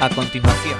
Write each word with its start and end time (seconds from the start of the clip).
a 0.00 0.08
continuación. 0.10 0.78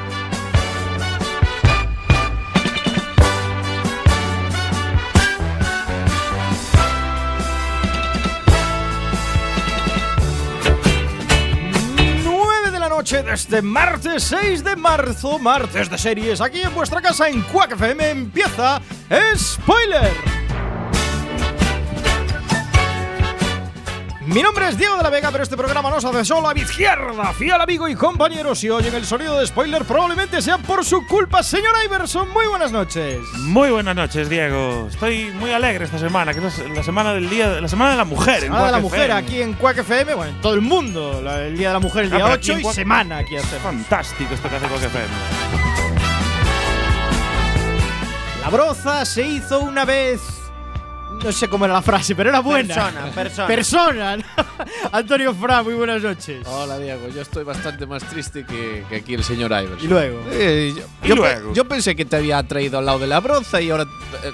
noche 12.99 13.23
de 13.23 13.33
este 13.33 13.63
martes 13.63 14.25
6 14.25 14.65
de 14.65 14.75
marzo, 14.75 15.39
martes 15.39 15.89
de 15.89 15.97
series, 15.97 16.41
aquí 16.41 16.63
en 16.63 16.75
vuestra 16.75 17.01
casa 17.01 17.29
en 17.29 17.43
Quack 17.43 17.73
FM 17.73 18.11
empieza 18.11 18.83
Spoiler. 19.37 20.28
Mi 24.29 24.43
nombre 24.43 24.69
es 24.69 24.77
Diego 24.77 24.95
de 24.99 25.03
la 25.03 25.09
Vega, 25.09 25.31
pero 25.31 25.43
este 25.43 25.57
programa 25.57 25.89
no 25.89 26.03
se 26.03 26.07
hace 26.07 26.23
solo 26.23 26.51
a 26.51 26.55
mi 26.55 26.61
izquierda. 26.61 27.33
Fiel 27.33 27.59
amigo 27.59 27.89
y 27.89 27.95
compañero, 27.95 28.55
si 28.55 28.69
oyen 28.69 28.95
el 28.95 29.07
sonido 29.07 29.39
de 29.39 29.47
spoiler, 29.47 29.87
probablemente 29.87 30.43
sea 30.43 30.59
por 30.59 30.85
su 30.85 31.07
culpa. 31.07 31.43
Señor 31.43 31.73
Iverson, 31.87 32.29
muy 32.31 32.47
buenas 32.47 32.71
noches. 32.71 33.21
Muy 33.39 33.71
buenas 33.71 33.97
noches, 33.97 34.29
Diego. 34.29 34.87
Estoy 34.91 35.31
muy 35.31 35.51
alegre 35.53 35.87
esta 35.87 35.99
semana, 35.99 36.35
que 36.35 36.47
es 36.47 36.59
la 36.75 36.83
semana 36.83 37.15
del 37.15 37.31
día, 37.31 37.59
la 37.59 37.69
semana 37.69 37.93
de 37.93 37.97
la 37.97 38.05
mujer. 38.05 38.41
Semana 38.43 38.67
de 38.67 38.73
la 38.73 38.81
mujer 38.81 39.13
aquí 39.13 39.41
en 39.41 39.55
Quack 39.55 39.79
FM, 39.79 40.13
bueno, 40.13 40.33
en 40.33 40.41
todo 40.43 40.53
el 40.53 40.61
mundo. 40.61 41.23
el 41.41 41.57
día 41.57 41.69
de 41.69 41.75
la 41.75 41.81
mujer 41.81 42.05
el 42.05 42.11
día 42.11 42.27
8 42.27 42.53
ah, 42.55 42.61
y 42.61 42.65
semana 42.75 43.19
aquí 43.19 43.35
hace. 43.35 43.59
Fantástico 43.61 44.35
esto 44.35 44.51
que 44.51 44.57
hace 44.57 44.67
Quack 44.67 44.83
FM. 44.83 45.09
La 48.43 48.51
broza 48.51 49.07
se 49.07 49.27
hizo 49.27 49.61
una 49.61 49.87
vez 49.87 50.38
no 51.23 51.33
sé 51.33 51.49
cómo 51.49 51.65
era 51.65 51.75
la 51.75 51.83
frase, 51.83 52.15
pero 52.15 52.31
era 52.31 52.41
buena. 52.41 52.75
Persona, 52.75 53.11
persona. 53.13 53.47
Persona. 53.47 54.19
Antonio 54.93 55.35
Fra, 55.35 55.63
muy 55.63 55.75
buenas 55.75 56.03
noches. 56.03 56.47
Hola, 56.47 56.79
Diego. 56.79 57.09
Yo 57.09 57.23
estoy 57.23 57.45
bastante 57.45 57.87
más 57.87 58.03
triste 58.05 58.45
que, 58.45 58.85
aquí 58.97 59.15
el 59.15 59.25
señor 59.25 59.51
Ivers. 59.51 59.83
¿Y 59.83 59.89
luego? 59.89 60.21
Eh, 60.31 60.75
yo, 61.03 61.53
yo, 61.53 61.65
pensé 61.67 61.97
que 61.97 62.05
te 62.05 62.17
había 62.17 62.43
traído 62.43 62.79
al 62.79 62.87
lado 62.87 63.01
de 63.01 63.07
la 63.07 63.21
broza 63.21 63.61
y 63.61 63.71
ahora 63.71 63.87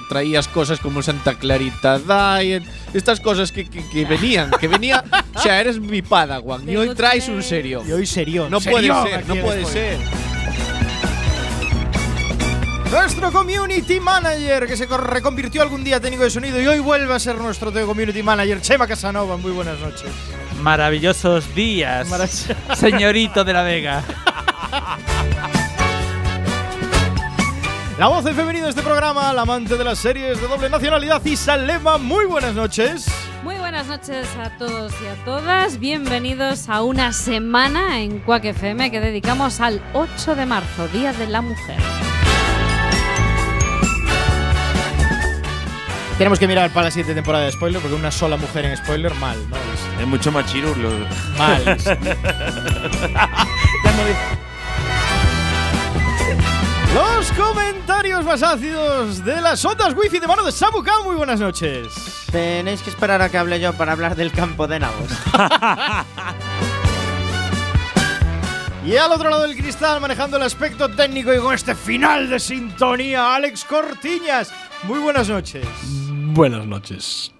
traías 0.08 0.48
cosas 0.48 0.80
como 0.80 1.02
Santa 1.02 1.34
Clarita 1.34 1.98
Diet, 1.98 2.62
estas 2.92 3.20
cosas 3.20 3.52
que, 3.52 3.68
que, 3.68 4.04
venían, 4.04 4.50
que 4.60 4.68
venía. 4.68 5.04
o 5.34 5.38
sea, 5.38 5.60
eres 5.60 5.80
mi 5.80 6.02
padawan 6.02 6.68
y 6.68 6.76
hoy 6.76 6.94
traes 6.94 7.28
un 7.28 7.42
serio. 7.42 7.82
Y 7.86 7.92
hoy 7.92 8.06
serio. 8.06 8.48
No 8.50 8.60
puede 8.60 8.88
ser, 8.88 9.26
no 9.26 9.34
puede 9.36 9.64
ser. 9.64 9.98
Nuestro 12.94 13.32
community 13.32 13.98
manager 13.98 14.68
que 14.68 14.76
se 14.76 14.86
reconvirtió 14.86 15.62
algún 15.62 15.82
día 15.82 15.98
técnico 15.98 16.22
de 16.22 16.30
sonido 16.30 16.62
y 16.62 16.66
hoy 16.68 16.78
vuelve 16.78 17.12
a 17.12 17.18
ser 17.18 17.36
nuestro 17.36 17.72
community 17.72 18.22
manager, 18.22 18.60
Chema 18.60 18.86
Casanova. 18.86 19.36
Muy 19.36 19.50
buenas 19.50 19.80
noches. 19.80 20.08
Maravillosos 20.62 21.52
días, 21.56 22.06
señorito 22.76 23.42
de 23.42 23.52
la 23.52 23.64
Vega. 23.64 24.04
La 27.98 28.06
voz 28.06 28.24
en 28.26 28.36
femenino 28.36 28.66
de 28.66 28.70
este 28.70 28.82
programa, 28.82 29.32
la 29.32 29.42
amante 29.42 29.76
de 29.76 29.82
las 29.82 29.98
series 29.98 30.40
de 30.40 30.46
doble 30.46 30.70
nacionalidad, 30.70 31.24
Isalema. 31.24 31.98
Muy 31.98 32.26
buenas 32.26 32.54
noches. 32.54 33.06
Muy 33.42 33.56
buenas 33.56 33.88
noches 33.88 34.28
a 34.38 34.56
todos 34.56 34.92
y 35.02 35.06
a 35.08 35.16
todas. 35.24 35.80
Bienvenidos 35.80 36.68
a 36.68 36.84
una 36.84 37.12
semana 37.12 38.00
en 38.00 38.20
Quack 38.20 38.44
FM 38.44 38.92
que 38.92 39.00
dedicamos 39.00 39.60
al 39.60 39.82
8 39.94 40.36
de 40.36 40.46
marzo, 40.46 40.86
Día 40.86 41.12
de 41.12 41.26
la 41.26 41.42
Mujer. 41.42 42.13
Tenemos 46.16 46.38
que 46.38 46.46
mirar 46.46 46.70
para 46.70 46.84
la 46.84 46.90
siguiente 46.92 47.12
temporada 47.12 47.44
de 47.44 47.50
spoiler, 47.50 47.80
porque 47.82 47.96
una 47.96 48.12
sola 48.12 48.36
mujer 48.36 48.66
en 48.66 48.76
spoiler, 48.76 49.12
mal, 49.16 49.36
¿no? 49.50 49.56
Es, 50.00 50.06
mucho 50.06 50.30
más 50.30 50.46
chirurlo. 50.46 50.90
Mal. 51.36 51.64
Los 56.94 57.32
comentarios 57.32 58.24
más 58.24 58.44
ácidos 58.44 59.24
de 59.24 59.40
las 59.40 59.64
ondas 59.64 59.92
wifi 59.96 60.20
de 60.20 60.28
mano 60.28 60.44
de 60.44 60.52
Samuka. 60.52 61.00
Muy 61.02 61.16
buenas 61.16 61.40
noches. 61.40 61.88
Tenéis 62.30 62.82
que 62.82 62.90
esperar 62.90 63.20
a 63.20 63.28
que 63.28 63.36
hable 63.36 63.58
yo 63.58 63.72
para 63.72 63.90
hablar 63.90 64.14
del 64.14 64.30
campo 64.30 64.68
de 64.68 64.78
nabos. 64.78 65.10
y 68.86 68.96
al 68.96 69.10
otro 69.10 69.30
lado 69.30 69.42
del 69.42 69.56
cristal, 69.56 70.00
manejando 70.00 70.36
el 70.36 70.44
aspecto 70.44 70.88
técnico 70.88 71.34
y 71.34 71.38
con 71.38 71.52
este 71.52 71.74
final 71.74 72.30
de 72.30 72.38
sintonía, 72.38 73.34
Alex 73.34 73.64
Cortiñas. 73.64 74.52
Muy 74.84 75.00
buenas 75.00 75.28
noches. 75.28 75.66
Buenas 76.34 76.66
noches. 76.66 77.30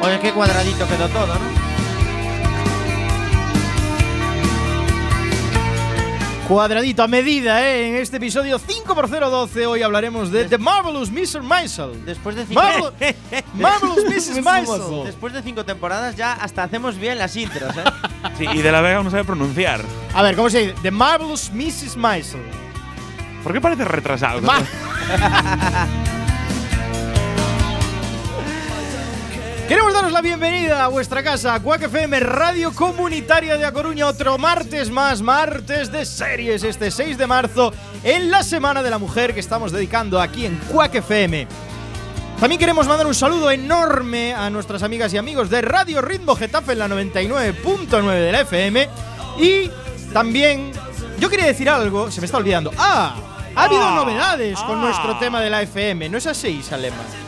Oye, 0.00 0.20
qué 0.20 0.30
cuadradito 0.30 0.86
quedó 0.86 1.08
todo, 1.08 1.26
¿no? 1.26 1.74
Cuadradito 6.46 7.02
a 7.02 7.08
medida, 7.08 7.68
¿eh? 7.68 7.88
En 7.88 7.94
este 7.96 8.18
episodio 8.18 8.60
5x012 8.60 9.66
hoy 9.66 9.82
hablaremos 9.82 10.30
de 10.30 10.44
The 10.44 10.58
Marvelous 10.58 11.10
Mr. 11.10 11.42
Maisel. 11.42 12.04
Después 12.04 12.36
de 12.36 12.46
cinco 12.46 12.62
Marvelous 13.54 14.04
Mrs. 14.04 14.40
Maisel. 14.40 15.04
Después 15.04 15.32
de 15.32 15.42
cinco 15.42 15.64
temporadas 15.64 16.14
ya 16.14 16.34
hasta 16.34 16.62
hacemos 16.62 16.96
bien 16.96 17.18
las 17.18 17.34
intros, 17.34 17.76
¿eh? 17.76 17.82
sí, 18.38 18.46
y 18.52 18.62
de 18.62 18.70
la 18.70 18.80
Vega 18.80 19.02
no 19.02 19.10
sabe 19.10 19.24
pronunciar. 19.24 19.80
A 20.14 20.22
ver, 20.22 20.36
¿cómo 20.36 20.48
se 20.50 20.66
dice? 20.66 20.74
The 20.82 20.92
Marvelous 20.92 21.50
Mrs. 21.52 21.96
Maisel. 21.96 22.42
¿Por 23.42 23.52
qué 23.52 23.60
parece 23.60 23.84
retrasado? 23.84 24.40
Queremos 29.68 29.94
daros 29.94 30.12
la 30.12 30.20
bienvenida 30.20 30.84
a 30.84 30.88
vuestra 30.88 31.22
casa, 31.22 31.58
Quack 31.58 31.84
FM, 31.84 32.20
Radio 32.20 32.70
Comunitaria 32.74 33.56
de 33.56 33.64
A 33.64 33.72
Coruña, 33.72 34.06
otro 34.06 34.36
martes 34.36 34.90
más, 34.90 35.22
martes 35.22 35.90
de 35.90 36.04
series, 36.04 36.64
este 36.64 36.90
6 36.90 37.16
de 37.16 37.26
marzo, 37.26 37.72
en 38.02 38.30
la 38.30 38.42
Semana 38.42 38.82
de 38.82 38.90
la 38.90 38.98
Mujer 38.98 39.32
que 39.32 39.40
estamos 39.40 39.72
dedicando 39.72 40.20
aquí 40.20 40.44
en 40.44 40.58
Quack 40.70 40.96
FM. 40.96 41.48
También 42.38 42.58
queremos 42.58 42.86
mandar 42.86 43.06
un 43.06 43.14
saludo 43.14 43.50
enorme 43.50 44.34
a 44.34 44.50
nuestras 44.50 44.82
amigas 44.82 45.14
y 45.14 45.16
amigos 45.16 45.48
de 45.48 45.62
Radio 45.62 46.02
Ritmo 46.02 46.36
Getafe 46.36 46.72
en 46.72 46.80
la 46.80 46.88
99.9 46.88 48.20
de 48.20 48.32
la 48.32 48.40
FM. 48.42 48.88
Y 49.38 49.70
también, 50.12 50.72
yo 51.18 51.30
quería 51.30 51.46
decir 51.46 51.70
algo, 51.70 52.10
se 52.10 52.20
me 52.20 52.26
está 52.26 52.36
olvidando. 52.36 52.70
¡Ah! 52.76 53.16
Ha 53.54 53.64
habido 53.64 53.82
ah. 53.82 53.94
novedades 53.94 54.58
con 54.60 54.82
nuestro 54.82 55.12
ah. 55.12 55.18
tema 55.18 55.40
de 55.40 55.48
la 55.48 55.62
FM, 55.62 56.10
¿no 56.10 56.18
es 56.18 56.26
así, 56.26 56.62
Salema? 56.62 57.23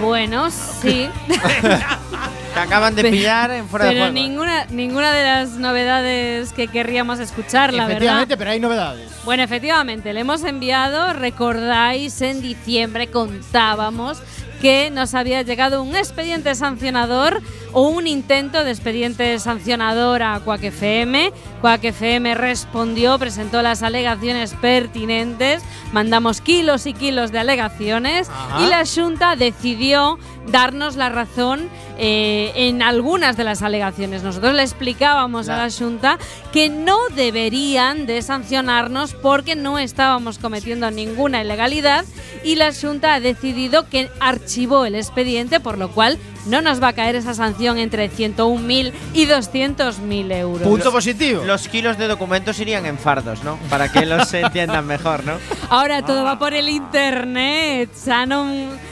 Bueno, 0.00 0.50
sí. 0.50 1.08
Te 2.54 2.58
acaban 2.58 2.94
de 2.96 3.04
pillar 3.04 3.50
en 3.52 3.68
fuera 3.68 3.84
de 3.84 3.92
juego. 3.92 4.06
Pero 4.06 4.12
ninguna, 4.12 4.64
ninguna 4.66 5.12
de 5.12 5.22
las 5.22 5.50
novedades 5.50 6.52
que 6.52 6.66
querríamos 6.66 7.20
escuchar, 7.20 7.72
la 7.72 7.84
verdad. 7.84 7.96
Efectivamente, 7.96 8.36
pero 8.36 8.50
hay 8.50 8.60
novedades. 8.60 9.10
Bueno, 9.24 9.42
efectivamente, 9.42 10.12
le 10.12 10.20
hemos 10.20 10.42
enviado, 10.42 11.12
recordáis, 11.12 12.20
en 12.22 12.42
diciembre 12.42 13.08
contábamos 13.08 14.20
que 14.60 14.90
nos 14.90 15.14
había 15.14 15.42
llegado 15.42 15.82
un 15.82 15.96
expediente 15.96 16.54
sancionador 16.54 17.40
o 17.72 17.88
un 17.88 18.06
intento 18.06 18.64
de 18.64 18.70
expediente 18.70 19.38
sancionador 19.38 20.22
a 20.22 20.40
Quack 20.40 20.64
FM. 20.64 21.32
Quack 21.60 21.84
FM 21.84 22.34
respondió, 22.34 23.18
presentó 23.18 23.62
las 23.62 23.82
alegaciones 23.82 24.54
pertinentes, 24.54 25.62
mandamos 25.92 26.40
kilos 26.40 26.86
y 26.86 26.94
kilos 26.94 27.32
de 27.32 27.38
alegaciones. 27.38 28.30
Y 28.60 28.66
la 28.66 28.84
Junta 28.86 29.36
decidió 29.36 30.18
darnos 30.50 30.96
la 30.96 31.08
razón 31.08 31.68
eh, 31.98 32.52
en 32.54 32.82
algunas 32.82 33.36
de 33.36 33.44
las 33.44 33.62
alegaciones. 33.62 34.22
Nosotros 34.22 34.54
le 34.54 34.62
explicábamos 34.62 35.48
a 35.48 35.56
la 35.56 35.70
Junta 35.70 36.18
que 36.52 36.68
no 36.68 36.98
deberían 37.14 38.06
de 38.06 38.22
sancionarnos 38.22 39.14
porque 39.14 39.54
no 39.54 39.78
estábamos 39.78 40.38
cometiendo 40.38 40.90
ninguna 40.90 41.42
ilegalidad. 41.42 42.04
Y 42.42 42.56
la 42.56 42.72
Junta 42.72 43.14
ha 43.14 43.20
decidido 43.20 43.88
que 43.88 44.10
archivó 44.20 44.84
el 44.86 44.94
expediente, 44.94 45.60
por 45.60 45.78
lo 45.78 45.90
cual 45.90 46.18
no 46.46 46.62
nos 46.62 46.82
va 46.82 46.88
a 46.88 46.92
caer 46.92 47.16
esa 47.16 47.34
sanción 47.34 47.78
entre 47.78 48.10
101.000 48.10 48.92
y 49.14 49.26
200.000 49.26 50.32
euros. 50.36 50.66
Punto 50.66 50.92
positivo. 50.92 51.44
Los 51.44 51.68
kilos 51.68 51.98
de 51.98 52.08
documentos 52.08 52.58
irían 52.60 52.86
en 52.86 52.98
fardos, 52.98 53.42
¿no? 53.44 53.58
Para 53.68 53.90
que 53.90 54.06
los 54.06 54.32
entiendan 54.34 54.86
mejor, 54.86 55.24
¿no? 55.24 55.34
Ahora 55.68 56.04
todo 56.04 56.24
va 56.24 56.38
por 56.38 56.54
el 56.54 56.68
internet, 56.68 57.90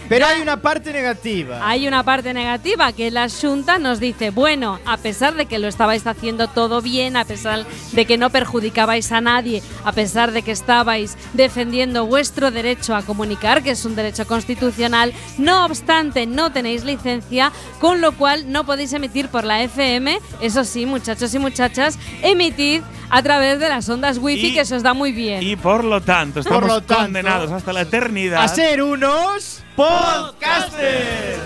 Pero 0.08 0.26
hay 0.26 0.40
una 0.40 0.62
parte 0.62 0.92
negativa. 0.92 1.60
Hay 1.68 1.86
una 1.86 2.02
parte 2.02 2.32
negativa 2.32 2.92
que 2.92 3.10
la 3.10 3.28
Junta 3.28 3.78
nos 3.78 4.00
dice, 4.00 4.30
bueno, 4.30 4.78
a 4.86 4.96
pesar 4.96 5.34
de 5.34 5.44
que 5.46 5.58
lo 5.58 5.68
estabais 5.68 6.06
haciendo 6.06 6.48
todo 6.48 6.80
bien, 6.80 7.16
a 7.16 7.26
pesar 7.26 7.66
de 7.92 8.06
que 8.06 8.16
no 8.16 8.30
perjudicabais 8.30 9.12
a 9.12 9.20
nadie, 9.20 9.62
a 9.84 9.92
pesar 9.92 10.32
de 10.32 10.42
que 10.42 10.52
estabais 10.52 11.18
defendiendo 11.34 12.06
vuestro 12.06 12.50
derecho 12.50 12.96
a 12.96 13.02
comunicar, 13.02 13.62
que 13.62 13.72
es 13.72 13.84
un 13.84 13.96
derecho 13.96 14.26
constitucional, 14.26 15.12
no 15.36 15.66
obstante, 15.66 16.26
no 16.26 16.50
tenéis 16.52 16.84
licencia 16.84 17.52
con 17.78 18.00
lo 18.00 18.12
cual 18.12 18.50
no 18.50 18.64
podéis 18.64 18.94
emitir 18.94 19.28
por 19.28 19.44
la 19.44 19.62
FM. 19.62 20.18
Eso 20.40 20.64
sí, 20.64 20.86
muchachos 20.86 21.34
y 21.34 21.38
muchachas, 21.38 21.98
emitid 22.22 22.82
a 23.10 23.22
través 23.22 23.58
de 23.58 23.68
las 23.68 23.88
ondas 23.88 24.18
wifi, 24.18 24.54
que 24.54 24.64
se 24.64 24.76
os 24.76 24.82
da 24.82 24.94
muy 24.94 25.12
bien. 25.12 25.42
Y 25.42 25.56
por 25.56 25.84
lo 25.84 26.00
tanto, 26.00 26.40
estamos 26.40 26.82
condenados 26.82 27.50
hasta 27.50 27.72
la 27.72 27.82
eternidad 27.82 28.42
a 28.42 28.48
ser 28.48 28.82
unos 28.82 29.62
podcasters. 29.76 31.38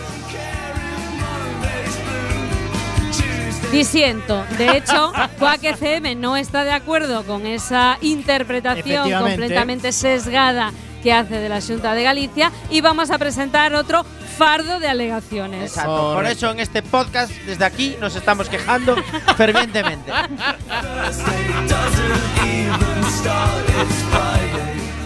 Disiento. 3.71 4.45
De 4.59 4.77
hecho, 4.77 5.13
Quack 5.39 5.65
FM 5.65 6.15
no 6.17 6.37
está 6.37 6.63
de 6.63 6.73
acuerdo 6.73 7.25
con 7.25 7.47
esa 7.47 7.97
interpretación 8.03 9.11
completamente 9.11 9.93
sesgada 9.93 10.73
que 11.03 11.13
hace 11.13 11.39
de 11.39 11.49
la 11.49 11.61
Junta 11.61 11.95
de 11.95 12.03
Galicia 12.03 12.53
y 12.71 12.81
vamos 12.81 13.11
a 13.11 13.19
presentar 13.19 13.75
otro 13.75 14.05
fardo 14.39 14.81
de 14.81 14.89
alegaciones. 14.89 15.71
Exacto. 15.71 16.15
Por 16.15 16.27
eso 16.27 16.51
en 16.51 16.61
este 16.61 16.83
podcast, 16.83 17.33
desde 17.47 17.65
aquí, 17.65 17.97
nos 18.01 18.17
estamos 18.17 18.49
quejando 18.49 18.97
fervientemente. 19.37 20.11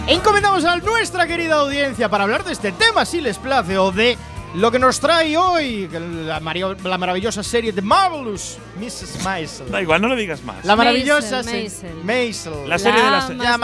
Encomendamos 0.07 0.63
a 0.63 0.77
nuestra 0.77 1.27
querida 1.27 1.55
audiencia 1.55 2.07
para 2.07 2.23
hablar 2.23 2.45
de 2.45 2.53
este 2.53 2.71
tema, 2.71 3.03
si 3.05 3.19
les 3.19 3.37
place, 3.37 3.77
o 3.77 3.91
de 3.91 4.17
lo 4.55 4.71
que 4.71 4.79
nos 4.79 4.99
trae 4.99 5.37
hoy 5.37 5.87
la, 5.91 6.39
la 6.39 6.97
maravillosa 6.97 7.43
serie 7.43 7.71
de 7.71 7.81
Marvelous 7.81 8.57
Mrs. 8.79 9.23
Maisel. 9.23 9.69
Da 9.69 9.81
igual, 9.81 10.01
no 10.01 10.07
le 10.07 10.15
digas 10.15 10.41
más. 10.43 10.63
La 10.65 10.75
maravillosa 10.75 11.43
Maisel, 11.43 11.69
se- 11.69 11.83
Maisel. 11.93 12.03
Maisel. 12.03 12.69
La 12.69 12.79
serie 12.79 12.99
de 13.01 13.05
la 13.05 13.11
La 13.11 13.27
se- 13.27 13.35
la 13.35 13.57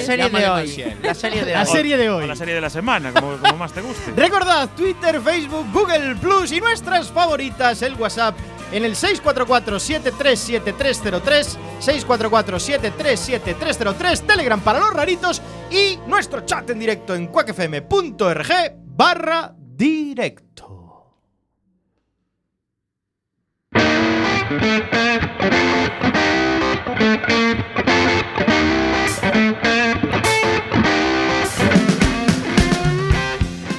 serie 0.00 0.28
de 0.30 0.48
hoy. 0.48 0.84
La 1.02 1.14
serie 1.14 1.44
de 1.44 1.52
La 1.52 1.60
hoy. 1.62 1.66
serie 1.66 1.96
de 1.96 2.10
O 2.10 2.16
hoy. 2.16 2.26
la 2.26 2.34
serie 2.36 2.54
de 2.54 2.60
la 2.60 2.70
semana, 2.70 3.12
como, 3.12 3.36
como 3.36 3.56
más 3.56 3.72
te 3.72 3.80
guste. 3.82 4.12
Recordad 4.16 4.68
Twitter, 4.76 5.20
Facebook, 5.20 5.66
Google 5.72 6.16
Plus 6.16 6.50
y 6.52 6.60
nuestras 6.60 7.08
favoritas, 7.10 7.82
el 7.82 7.94
WhatsApp 7.94 8.36
en 8.72 8.84
el 8.84 8.94
644-737303, 8.96 11.56
644-737303, 11.80 14.26
Telegram 14.26 14.60
para 14.60 14.80
los 14.80 14.92
raritos 14.92 15.40
y 15.70 15.98
nuestro 16.06 16.40
chat 16.46 16.68
en 16.70 16.78
directo 16.78 17.14
en 17.14 17.26
cuacfm.org 17.28 18.48
barra 18.96 19.54
directo. 19.80 21.06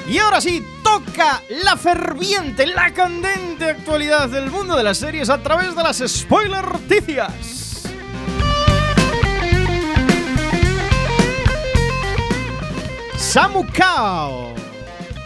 Y 0.07 0.17
ahora 0.17 0.41
sí, 0.41 0.65
toca 0.83 1.39
la 1.63 1.77
ferviente, 1.77 2.65
la 2.65 2.91
candente 2.91 3.65
actualidad 3.65 4.27
del 4.27 4.49
mundo 4.49 4.75
de 4.75 4.83
las 4.83 4.97
series 4.97 5.29
a 5.29 5.43
través 5.43 5.75
de 5.75 5.83
las 5.83 5.99
spoiler 5.99 6.65
noticias. 6.65 7.83
Samu. 13.17 13.61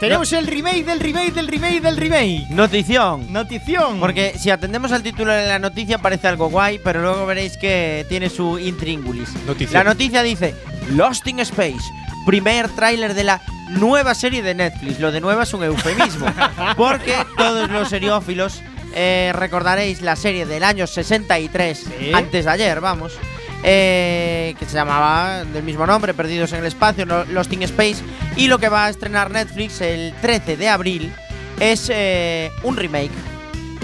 Tenemos 0.06 0.34
el 0.34 0.48
remake 0.48 0.84
del 0.86 1.00
remake 1.00 1.32
del 1.34 1.48
remake 1.48 1.82
del 1.82 1.98
remake. 1.98 2.46
Notición. 2.50 3.32
Notición. 3.34 4.00
Porque 4.00 4.34
si 4.38 4.50
atendemos 4.50 4.92
al 4.92 5.04
título 5.04 5.32
de 5.34 5.48
la 5.48 5.60
noticia 5.60 5.98
parece 5.98 6.28
algo 6.28 6.50
guay, 6.50 6.80
pero 6.84 7.02
luego 7.02 7.26
veréis 7.26 7.58
que 7.58 8.06
tiene 8.10 8.30
su 8.30 8.60
intríngulis. 8.60 9.30
Noticia. 9.46 9.80
La 9.84 9.90
noticia 9.90 10.22
dice 10.24 10.54
Lost 10.92 11.28
in 11.28 11.40
Space, 11.40 11.84
primer 12.26 12.70
tráiler 12.70 13.14
de 13.14 13.24
la 13.24 13.42
nueva 13.70 14.14
serie 14.16 14.42
de 14.44 14.54
Netflix. 14.54 15.00
Lo 15.00 15.12
de 15.12 15.22
nueva 15.22 15.44
es 15.44 15.54
un 15.54 15.64
eufemismo, 15.64 16.28
porque 16.78 17.16
todos 17.38 17.70
los 17.70 17.90
seriófilos 17.90 18.62
eh, 18.94 19.32
recordaréis 19.36 20.02
la 20.02 20.16
serie 20.16 20.46
del 20.46 20.64
año 20.64 20.88
63, 20.88 21.78
Sí. 22.00 22.12
antes 22.14 22.46
de 22.46 22.52
ayer, 22.52 22.80
vamos. 22.80 23.14
Eh, 23.68 24.54
que 24.60 24.66
se 24.66 24.76
llamaba 24.76 25.44
del 25.44 25.64
mismo 25.64 25.88
nombre, 25.88 26.14
Perdidos 26.14 26.54
en 26.54 26.60
el 26.60 26.66
Espacio, 26.66 27.06
Lost 27.06 27.52
in 27.52 27.64
Space, 27.64 27.98
y 28.36 28.48
lo 28.48 28.60
que 28.60 28.70
va 28.70 28.86
a 28.86 28.90
estrenar 28.90 29.32
Netflix 29.32 29.82
el 29.82 30.14
13 30.22 30.56
de 30.56 30.70
abril 30.70 31.12
es 31.60 31.90
eh, 31.92 32.52
un 32.62 32.78
remake. 32.78 33.12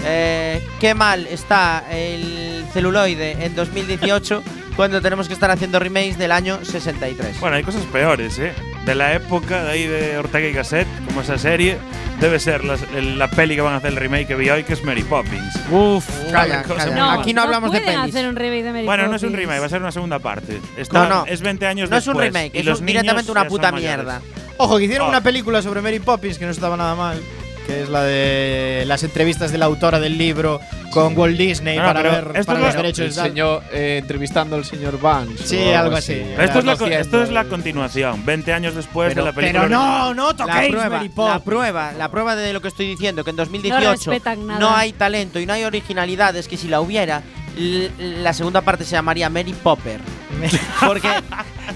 Eh, 0.04 0.64
qué 0.80 0.94
mal 0.94 1.26
está 1.26 1.84
el 1.90 2.64
celuloide 2.72 3.44
en 3.44 3.56
2018 3.56 4.42
cuando 4.76 5.02
tenemos 5.02 5.26
que 5.26 5.34
estar 5.34 5.50
haciendo 5.50 5.80
remakes 5.80 6.16
del 6.16 6.30
año 6.30 6.64
63. 6.64 7.40
Bueno, 7.40 7.56
hay 7.56 7.64
cosas 7.64 7.82
peores, 7.86 8.38
¿eh? 8.38 8.52
De 8.86 8.94
la 8.94 9.14
época 9.14 9.64
de 9.64 9.70
ahí 9.70 9.86
de 9.88 10.16
Ortega 10.16 10.46
y 10.46 10.52
Gasset, 10.52 10.86
como 11.06 11.22
esa 11.22 11.38
serie, 11.38 11.78
debe 12.22 12.38
ser 12.40 12.62
el- 12.96 13.18
la 13.18 13.28
peli 13.28 13.54
que 13.56 13.60
van 13.60 13.74
a 13.74 13.76
hacer 13.78 13.90
el 13.90 13.96
remake 13.96 14.26
que 14.28 14.34
vi 14.36 14.48
hoy, 14.48 14.62
que 14.64 14.72
es 14.72 14.82
Mary 14.84 15.02
Poppins. 15.02 15.54
Uf, 15.70 16.08
calla, 16.30 16.62
cosa 16.62 16.84
calla. 16.84 16.96
No, 16.96 17.10
Aquí 17.20 17.34
no 17.34 17.42
hablamos 17.42 17.70
de 17.72 17.80
pueden 17.80 18.00
pelis. 18.00 18.14
hacer 18.14 18.28
un 18.28 18.36
remake 18.36 18.62
de 18.62 18.72
Mary 18.72 18.86
Bueno, 18.86 19.08
no 19.08 19.16
es 19.16 19.22
un 19.22 19.28
Poppins. 19.30 19.40
remake, 19.40 19.60
va 19.60 19.66
a 19.66 19.68
ser 19.68 19.80
una 19.82 19.92
segunda 19.92 20.18
parte. 20.20 20.60
Está- 20.76 21.08
No, 21.08 21.08
no. 21.08 21.26
Es 21.26 21.40
20 21.42 21.66
años 21.66 21.90
No 21.90 21.96
es 21.96 22.06
un 22.06 22.12
después, 22.14 22.26
remake, 22.32 22.54
y 22.54 22.58
es 22.60 22.64
los 22.64 22.80
un- 22.80 22.86
directamente 22.86 23.30
una 23.30 23.46
puta 23.48 23.72
mayores. 23.72 23.96
mierda. 23.96 24.22
Ojo, 24.56 24.78
que 24.78 24.84
hicieron 24.84 25.08
Oh. 25.08 25.10
una 25.10 25.20
película 25.20 25.60
sobre 25.62 25.82
Mary 25.82 25.98
Poppins 25.98 26.38
que 26.38 26.44
no 26.44 26.52
estaba 26.52 26.76
nada 26.76 26.94
mal. 26.94 27.20
Que 27.66 27.82
es 27.82 27.88
la 27.88 28.02
de 28.02 28.84
las 28.86 29.02
entrevistas 29.04 29.52
de 29.52 29.58
la 29.58 29.66
autora 29.66 30.00
del 30.00 30.18
libro 30.18 30.60
con 30.92 31.18
Walt 31.18 31.36
Disney 31.36 31.76
No, 31.76 31.82
no, 31.82 31.88
para 31.88 32.02
pero 32.12 32.12
ver 32.28 32.36
esto 32.40 32.46
para 32.46 32.58
es 32.60 32.64
los 32.66 32.74
lo- 32.74 32.82
derechos 32.82 33.06
El 33.06 33.14
tal. 33.14 33.24
señor 33.28 33.62
eh, 33.72 33.98
entrevistando 34.00 34.56
al 34.56 34.64
señor 34.64 35.00
Vance. 35.00 35.44
Sí, 35.46 35.56
o 35.58 35.78
algo 35.78 35.96
así. 35.96 36.22
Pero 36.36 36.42
esto, 36.44 36.58
es 36.60 36.64
la, 36.64 36.72
Haciendo 36.72 36.96
esto 36.98 37.22
es 37.22 37.30
la 37.30 37.44
continuación, 37.44 38.24
20 38.24 38.52
años 38.52 38.74
después 38.74 39.08
Pero- 39.10 39.22
de 39.24 39.30
la 39.30 39.34
película. 39.34 39.62
Pero 39.62 39.74
no, 39.74 40.14
no 40.14 40.28
La 40.30 40.36
toquéis 40.36 40.70
prueba, 40.70 40.88
Mary 40.90 41.08
la 41.08 41.14
Poppins. 41.14 41.42
prueba, 41.42 41.92
la 41.92 42.08
prueba 42.10 42.36
de 42.36 42.52
lo 42.52 42.60
que 42.60 42.68
estoy 42.68 42.86
diciendo, 42.86 43.24
que 43.24 43.30
en 43.30 43.36
2018 43.36 43.90
respetan 44.10 44.46
nada. 44.46 44.60
no 44.60 44.76
hay 44.76 44.92
talento 44.92 45.40
y 45.40 45.46
no 45.46 45.52
hay 45.54 45.64
originalidad, 45.64 46.36
es 46.36 46.46
que 46.48 46.56
si 46.56 46.68
la 46.68 46.80
hubiera, 46.80 47.22
l- 47.58 47.90
la 47.98 48.32
segunda 48.32 48.60
parte 48.60 48.84
se 48.84 48.92
llamaría 48.92 49.28
Mary 49.30 49.52
Popper. 49.54 50.00
Porque, 50.86 51.08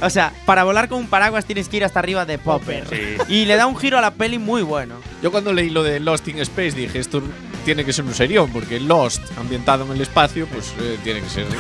o 0.01 0.11
sea, 0.11 0.33
para 0.47 0.65
volar 0.65 0.89
con 0.89 0.99
un 0.99 1.07
paraguas 1.09 1.45
tienes 1.45 1.69
que 1.69 1.77
ir 1.79 1.85
hasta 1.85 1.99
arriba 2.01 2.25
de 2.25 2.39
Popper. 2.39 2.85
Sí. 2.89 3.17
Y 3.29 3.45
le 3.45 3.57
da 3.57 3.67
un 3.67 3.77
giro 3.77 3.99
a 3.99 4.01
la 4.01 4.13
peli 4.13 4.39
muy 4.39 4.63
bueno. 4.63 4.97
Yo 5.23 5.31
cuando 5.31 5.53
leí 5.53 5.71
lo 5.71 5.83
de 5.83 6.01
Lost 6.01 6.27
in 6.29 6.39
Space 6.41 6.73
dije, 6.73 6.99
esto 6.99 7.23
tiene 7.67 7.85
que 7.85 7.93
ser 7.93 8.05
un 8.05 8.15
serión, 8.15 8.49
porque 8.53 8.79
Lost, 8.79 9.21
ambientado 9.37 9.85
en 9.85 9.91
el 9.91 10.01
espacio, 10.01 10.47
pues 10.47 10.73
eh, 10.81 10.99
tiene 11.03 11.21
que 11.21 11.29
ser. 11.29 11.47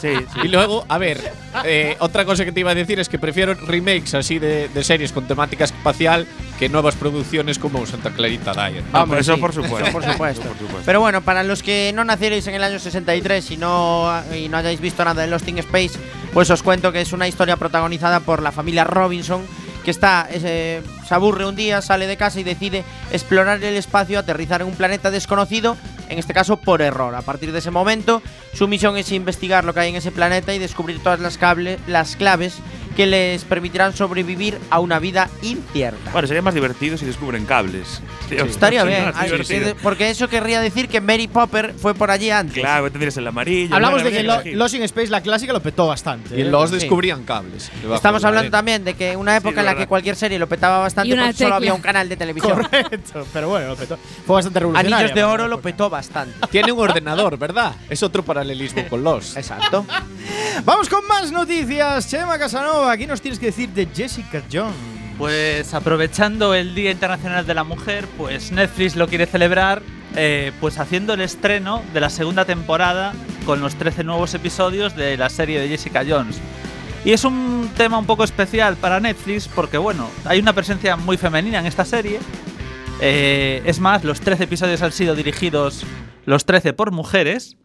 Sí, 0.00 0.10
sí. 0.32 0.40
y 0.44 0.48
luego, 0.48 0.84
a 0.88 0.96
ver, 0.98 1.32
eh, 1.64 1.96
otra 1.98 2.24
cosa 2.24 2.44
que 2.44 2.52
te 2.52 2.60
iba 2.60 2.70
a 2.70 2.74
decir 2.74 3.00
es 3.00 3.08
que 3.08 3.18
prefiero 3.18 3.54
remakes 3.54 4.14
así 4.14 4.38
de, 4.38 4.68
de 4.68 4.84
series 4.84 5.10
con 5.10 5.26
temática 5.26 5.64
espacial 5.64 6.28
que 6.58 6.68
nuevas 6.68 6.94
producciones 6.94 7.58
como 7.58 7.84
Santa 7.84 8.10
Clarita 8.10 8.52
Diet. 8.52 8.84
No, 8.92 9.02
Hombre, 9.02 9.20
eso 9.20 9.34
sí, 9.34 9.40
por 9.40 9.52
supuesto. 9.52 9.80
eso 9.80 9.92
por 9.92 10.04
supuesto. 10.04 10.42
Eso 10.42 10.50
por 10.50 10.58
supuesto. 10.58 10.82
Pero 10.86 11.00
bueno, 11.00 11.22
para 11.22 11.42
los 11.42 11.64
que 11.64 11.90
no 11.94 12.04
nacierais 12.04 12.46
en 12.46 12.54
el 12.54 12.62
año 12.62 12.78
63 12.78 13.50
y 13.50 13.56
no, 13.56 14.22
y 14.36 14.48
no 14.48 14.58
hayáis 14.58 14.80
visto 14.80 15.04
nada 15.04 15.22
de 15.22 15.26
Lost 15.28 15.48
in 15.48 15.58
Space, 15.58 15.98
pues 16.32 16.48
os 16.50 16.62
cuento 16.62 16.92
que 16.92 17.00
es 17.00 17.12
una 17.12 17.26
historia 17.26 17.56
protagonizada 17.56 18.20
por 18.20 18.40
la 18.42 18.52
familia 18.52 18.84
Robinson, 18.84 19.42
que 19.88 19.92
está 19.92 20.28
eh, 20.30 20.82
se 21.06 21.14
aburre 21.14 21.46
un 21.46 21.56
día, 21.56 21.80
sale 21.80 22.06
de 22.06 22.18
casa 22.18 22.38
y 22.38 22.42
decide 22.42 22.84
explorar 23.10 23.64
el 23.64 23.74
espacio, 23.74 24.18
aterrizar 24.18 24.60
en 24.60 24.66
un 24.66 24.74
planeta 24.74 25.10
desconocido, 25.10 25.78
en 26.10 26.18
este 26.18 26.34
caso 26.34 26.58
por 26.58 26.82
error. 26.82 27.14
A 27.14 27.22
partir 27.22 27.52
de 27.52 27.60
ese 27.60 27.70
momento, 27.70 28.20
su 28.52 28.68
misión 28.68 28.98
es 28.98 29.10
investigar 29.12 29.64
lo 29.64 29.72
que 29.72 29.80
hay 29.80 29.88
en 29.88 29.96
ese 29.96 30.10
planeta 30.12 30.52
y 30.52 30.58
descubrir 30.58 31.02
todas 31.02 31.20
las, 31.20 31.40
cable- 31.40 31.78
las 31.86 32.16
claves 32.16 32.56
que 32.98 33.06
les 33.06 33.44
permitirán 33.44 33.94
sobrevivir 33.94 34.58
a 34.70 34.80
una 34.80 34.98
vida 34.98 35.30
incierta. 35.40 36.10
Bueno, 36.10 36.26
sería 36.26 36.42
más 36.42 36.52
divertido 36.52 36.98
si 36.98 37.06
descubren 37.06 37.46
cables. 37.46 38.02
Tío, 38.28 38.44
Estaría 38.44 38.82
sería 38.82 38.96
bien, 38.98 39.04
más 39.12 39.14
Ay, 39.16 39.30
divertido. 39.30 39.76
porque 39.84 40.10
eso 40.10 40.26
querría 40.26 40.60
decir 40.60 40.88
que 40.88 41.00
Mary 41.00 41.28
Popper 41.28 41.74
fue 41.74 41.94
por 41.94 42.10
allí 42.10 42.30
antes. 42.30 42.58
Claro, 42.58 42.90
tendrías 42.90 43.16
el 43.16 43.28
amarillo. 43.28 43.72
Hablamos 43.72 44.02
de 44.02 44.10
que 44.10 44.24
Lo-. 44.24 44.42
Lost 44.44 44.74
in 44.74 44.82
Space, 44.82 45.10
la 45.10 45.20
clásica, 45.20 45.52
lo 45.52 45.62
petó 45.62 45.86
bastante. 45.86 46.36
Y 46.36 46.42
¿eh? 46.42 46.50
sí. 46.66 46.74
descubrían 46.74 47.22
cables. 47.22 47.70
Estamos 47.94 48.24
hablando 48.24 48.48
arena. 48.48 48.58
también 48.58 48.84
de 48.84 48.94
que 48.94 49.16
una 49.16 49.36
época 49.36 49.60
en 49.60 49.66
la 49.66 49.76
que 49.76 49.86
cualquier 49.86 50.16
serie 50.16 50.36
lo 50.36 50.48
petaba 50.48 50.78
bastante 50.78 51.14
porque 51.14 51.32
solo 51.34 51.54
había 51.54 51.74
un 51.74 51.80
canal 51.80 52.08
de 52.08 52.16
televisión. 52.16 52.64
Correcto, 52.64 53.24
pero 53.32 53.48
bueno, 53.48 53.68
lo 53.68 53.76
petó. 53.76 53.96
Fue 54.26 54.34
bastante 54.34 54.58
revolucionario. 54.58 54.96
Anillos 54.96 55.14
de 55.14 55.22
oro 55.22 55.46
lo 55.46 55.60
petó 55.60 55.88
bastante. 55.88 56.34
Tiene 56.50 56.72
un 56.72 56.80
ordenador, 56.80 57.38
¿verdad? 57.38 57.76
Es 57.88 58.02
otro 58.02 58.24
paralelismo 58.24 58.88
con 58.88 59.04
Lost. 59.04 59.36
Exacto. 59.36 59.86
Vamos 60.64 60.88
con 60.88 61.06
más 61.06 61.30
noticias. 61.30 62.08
Chema 62.08 62.38
Casanova, 62.38 62.87
aquí 62.90 63.06
nos 63.06 63.20
tienes 63.20 63.38
que 63.38 63.46
decir 63.46 63.70
de 63.70 63.86
Jessica 63.86 64.42
Jones. 64.50 64.74
Pues 65.18 65.74
aprovechando 65.74 66.54
el 66.54 66.74
Día 66.74 66.90
Internacional 66.90 67.46
de 67.46 67.54
la 67.54 67.64
Mujer, 67.64 68.06
pues 68.16 68.52
Netflix 68.52 68.94
lo 68.94 69.08
quiere 69.08 69.26
celebrar 69.26 69.82
eh, 70.16 70.52
pues 70.60 70.78
haciendo 70.78 71.14
el 71.14 71.20
estreno 71.20 71.82
de 71.92 72.00
la 72.00 72.08
segunda 72.08 72.44
temporada 72.44 73.12
con 73.44 73.60
los 73.60 73.74
13 73.74 74.04
nuevos 74.04 74.32
episodios 74.34 74.94
de 74.96 75.16
la 75.16 75.28
serie 75.28 75.60
de 75.60 75.68
Jessica 75.68 76.04
Jones. 76.08 76.38
Y 77.04 77.12
es 77.12 77.24
un 77.24 77.70
tema 77.76 77.98
un 77.98 78.06
poco 78.06 78.24
especial 78.24 78.76
para 78.76 79.00
Netflix 79.00 79.48
porque 79.48 79.78
bueno, 79.78 80.08
hay 80.24 80.38
una 80.38 80.52
presencia 80.52 80.96
muy 80.96 81.16
femenina 81.16 81.58
en 81.58 81.66
esta 81.66 81.84
serie. 81.84 82.20
Eh, 83.00 83.62
es 83.64 83.80
más, 83.80 84.04
los 84.04 84.20
13 84.20 84.44
episodios 84.44 84.82
han 84.82 84.92
sido 84.92 85.14
dirigidos 85.14 85.84
los 86.26 86.44
13 86.44 86.72
por 86.72 86.90
mujeres. 86.90 87.56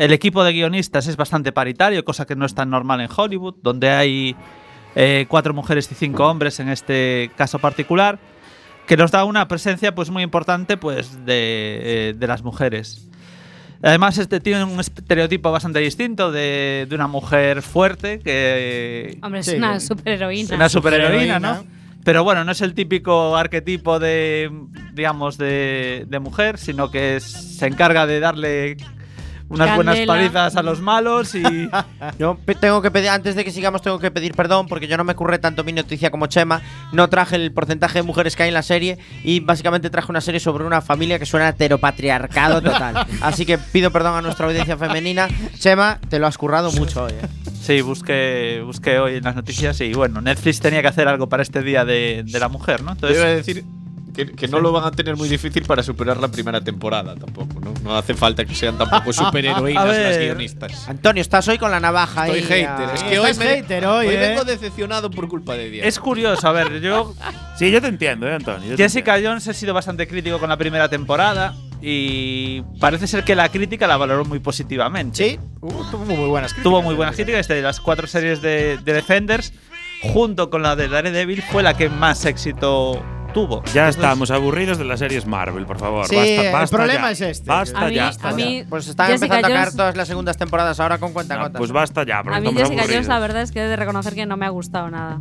El 0.00 0.14
equipo 0.14 0.42
de 0.44 0.52
guionistas 0.54 1.06
es 1.08 1.16
bastante 1.18 1.52
paritario, 1.52 2.02
cosa 2.06 2.24
que 2.26 2.34
no 2.34 2.46
es 2.46 2.54
tan 2.54 2.70
normal 2.70 3.02
en 3.02 3.08
Hollywood, 3.14 3.56
donde 3.62 3.90
hay 3.90 4.34
eh, 4.96 5.26
cuatro 5.28 5.52
mujeres 5.52 5.92
y 5.92 5.94
cinco 5.94 6.26
hombres 6.26 6.58
en 6.58 6.70
este 6.70 7.30
caso 7.36 7.58
particular, 7.58 8.18
que 8.86 8.96
nos 8.96 9.10
da 9.10 9.24
una 9.24 9.46
presencia 9.46 9.94
pues 9.94 10.08
muy 10.08 10.22
importante 10.22 10.78
pues 10.78 11.26
de, 11.26 11.80
eh, 12.10 12.14
de 12.16 12.26
las 12.26 12.42
mujeres. 12.42 13.08
Además, 13.82 14.16
este 14.16 14.40
tiene 14.40 14.64
un 14.64 14.80
estereotipo 14.80 15.52
bastante 15.52 15.80
distinto 15.80 16.32
de, 16.32 16.86
de 16.88 16.94
una 16.94 17.06
mujer 17.06 17.60
fuerte 17.60 18.20
que 18.20 19.18
Hombre, 19.22 19.40
es 19.40 19.46
Sí, 19.46 19.56
una 19.56 19.80
superheroína. 19.80 20.54
una 20.56 20.68
superheroína, 20.70 21.38
¿no? 21.40 21.64
Pero 22.04 22.24
bueno, 22.24 22.42
no 22.44 22.52
es 22.52 22.62
el 22.62 22.72
típico 22.72 23.36
arquetipo 23.36 23.98
de, 23.98 24.50
digamos, 24.94 25.36
de, 25.36 26.06
de 26.08 26.18
mujer, 26.20 26.56
sino 26.56 26.90
que 26.90 27.16
es- 27.16 27.24
se 27.58 27.66
encarga 27.66 28.06
de 28.06 28.18
darle 28.20 28.76
unas 29.50 29.74
buenas 29.74 29.98
palizas 30.06 30.56
a 30.56 30.62
los 30.62 30.80
malos 30.80 31.34
y 31.34 31.42
Yo 32.18 32.38
tengo 32.60 32.80
que 32.80 32.90
pedir, 32.90 33.10
antes 33.10 33.34
de 33.34 33.44
que 33.44 33.50
sigamos, 33.50 33.82
tengo 33.82 33.98
que 33.98 34.10
pedir 34.10 34.34
perdón 34.34 34.66
porque 34.66 34.86
yo 34.86 34.96
no 34.96 35.04
me 35.04 35.14
curré 35.14 35.38
tanto 35.38 35.64
mi 35.64 35.72
noticia 35.72 36.10
como 36.10 36.26
Chema. 36.26 36.62
No 36.92 37.08
traje 37.08 37.36
el 37.36 37.52
porcentaje 37.52 37.98
de 37.98 38.02
mujeres 38.02 38.36
que 38.36 38.44
hay 38.44 38.48
en 38.48 38.54
la 38.54 38.62
serie 38.62 38.98
y 39.24 39.40
básicamente 39.40 39.90
traje 39.90 40.10
una 40.10 40.20
serie 40.20 40.40
sobre 40.40 40.64
una 40.64 40.80
familia 40.80 41.18
que 41.18 41.26
suena 41.26 41.46
a 41.46 41.48
heteropatriarcado 41.50 42.62
total. 42.62 43.06
Así 43.20 43.44
que 43.44 43.58
pido 43.58 43.90
perdón 43.90 44.16
a 44.16 44.22
nuestra 44.22 44.46
audiencia 44.46 44.76
femenina. 44.76 45.28
Chema, 45.58 45.98
te 46.08 46.18
lo 46.18 46.26
has 46.26 46.38
currado 46.38 46.70
mucho 46.72 47.04
hoy. 47.04 47.12
¿eh? 47.12 47.28
sí, 47.60 47.80
busqué, 47.80 48.62
busqué 48.64 48.98
hoy 48.98 49.16
en 49.16 49.24
las 49.24 49.34
noticias 49.34 49.80
y 49.80 49.92
bueno, 49.92 50.20
Netflix 50.20 50.60
tenía 50.60 50.80
que 50.82 50.88
hacer 50.88 51.08
algo 51.08 51.28
para 51.28 51.42
este 51.42 51.62
día 51.62 51.84
de, 51.84 52.24
de 52.24 52.38
la 52.38 52.48
mujer, 52.48 52.82
¿no? 52.82 52.96
Te 52.96 53.12
iba 53.12 53.24
a 53.24 53.30
Entonces, 53.30 53.46
decir 53.46 53.79
que, 54.14 54.26
que 54.32 54.48
no 54.48 54.60
lo 54.60 54.72
van 54.72 54.84
a 54.84 54.90
tener 54.90 55.16
muy 55.16 55.28
difícil 55.28 55.62
para 55.64 55.82
superar 55.82 56.16
la 56.18 56.28
primera 56.28 56.60
temporada 56.60 57.14
tampoco, 57.14 57.60
¿no? 57.60 57.72
No 57.82 57.96
hace 57.96 58.14
falta 58.14 58.44
que 58.44 58.54
sean 58.54 58.76
tampoco 58.78 59.12
superheroínas 59.12 59.86
las 59.86 60.18
guionistas. 60.18 60.88
Antonio, 60.88 61.20
estás 61.20 61.46
hoy 61.48 61.58
con 61.58 61.70
la 61.70 61.80
navaja 61.80 62.26
Estoy 62.28 62.40
ahí. 62.40 62.46
hater, 62.64 62.88
a- 62.90 62.94
es 62.94 63.02
que 63.04 63.18
hoy, 63.18 63.30
Estás 63.30 63.38
me- 63.46 63.54
hater 63.56 63.86
hoy, 63.86 64.06
¿eh? 64.08 64.16
vengo 64.18 64.44
decepcionado 64.44 65.10
por 65.10 65.28
culpa 65.28 65.54
de 65.54 65.70
Diego. 65.70 65.86
es 65.88 65.98
curioso, 65.98 66.46
a 66.48 66.52
ver, 66.52 66.80
yo 66.80 67.14
Sí, 67.56 67.70
yo 67.70 67.80
te 67.80 67.88
entiendo, 67.88 68.26
¿eh, 68.26 68.34
Antonio? 68.34 68.76
Jessica 68.76 69.12
entiendo. 69.16 69.30
Jones 69.30 69.46
he 69.48 69.54
sido 69.54 69.74
bastante 69.74 70.06
crítico 70.08 70.38
con 70.38 70.48
la 70.48 70.56
primera 70.56 70.88
temporada 70.88 71.54
y 71.82 72.62
parece 72.78 73.06
ser 73.06 73.24
que 73.24 73.34
la 73.34 73.48
crítica 73.48 73.86
la 73.86 73.96
valoró 73.96 74.24
muy 74.24 74.38
positivamente. 74.38 75.16
Sí, 75.30 75.38
uh, 75.60 75.68
tuvo 75.90 76.04
muy 76.04 76.28
buenas 76.28 76.52
críticas. 76.52 76.62
Tuvo 76.64 76.82
muy 76.82 76.94
buenas 76.94 77.14
críticas 77.16 77.48
de 77.48 77.62
las 77.62 77.80
cuatro 77.80 78.06
series 78.06 78.40
de, 78.42 78.78
de 78.78 78.92
Defenders, 78.92 79.52
junto 80.02 80.48
con 80.50 80.62
la 80.62 80.76
de 80.76 80.88
Daredevil, 80.88 81.42
fue 81.42 81.62
la 81.62 81.76
que 81.76 81.88
más 81.90 82.24
éxito 82.24 83.02
tuvo. 83.32 83.62
Ya 83.64 83.82
Entonces, 83.82 83.96
estamos 83.96 84.30
aburridos 84.30 84.78
de 84.78 84.84
las 84.84 84.98
series 84.98 85.26
Marvel, 85.26 85.66
por 85.66 85.78
favor. 85.78 86.06
Sí, 86.06 86.16
basta, 86.16 86.46
el 86.46 86.52
basta 86.52 86.76
problema 86.76 87.02
ya. 87.02 87.10
es 87.10 87.20
este. 87.20 87.48
Basta 87.48 87.80
A 87.80 87.88
mí- 87.88 87.94
ya. 87.94 88.02
a 88.02 88.06
basta 88.06 88.32
mí- 88.32 88.58
ya. 88.62 88.66
Pues 88.68 88.88
están 88.88 89.06
Jessica 89.08 89.24
empezando 89.26 89.46
a 89.46 89.50
caer 89.50 89.64
Jones- 89.66 89.76
todas 89.76 89.96
las 89.96 90.08
segundas 90.08 90.36
temporadas 90.36 90.80
ahora 90.80 90.98
con 90.98 91.12
cuenta 91.12 91.36
No, 91.36 91.52
pues 91.52 91.72
basta 91.72 92.04
ya, 92.04 92.18
A 92.18 92.22
mí 92.22 92.30
Jessica 92.30 92.52
Jones 92.62 92.78
aburridos. 92.80 93.06
la 93.08 93.18
verdad 93.18 93.42
es 93.42 93.52
que 93.52 93.60
he 93.64 93.68
de 93.68 93.76
reconocer 93.76 94.14
que 94.14 94.26
no 94.26 94.36
me 94.36 94.46
ha 94.46 94.50
gustado 94.50 94.90
nada. 94.90 95.18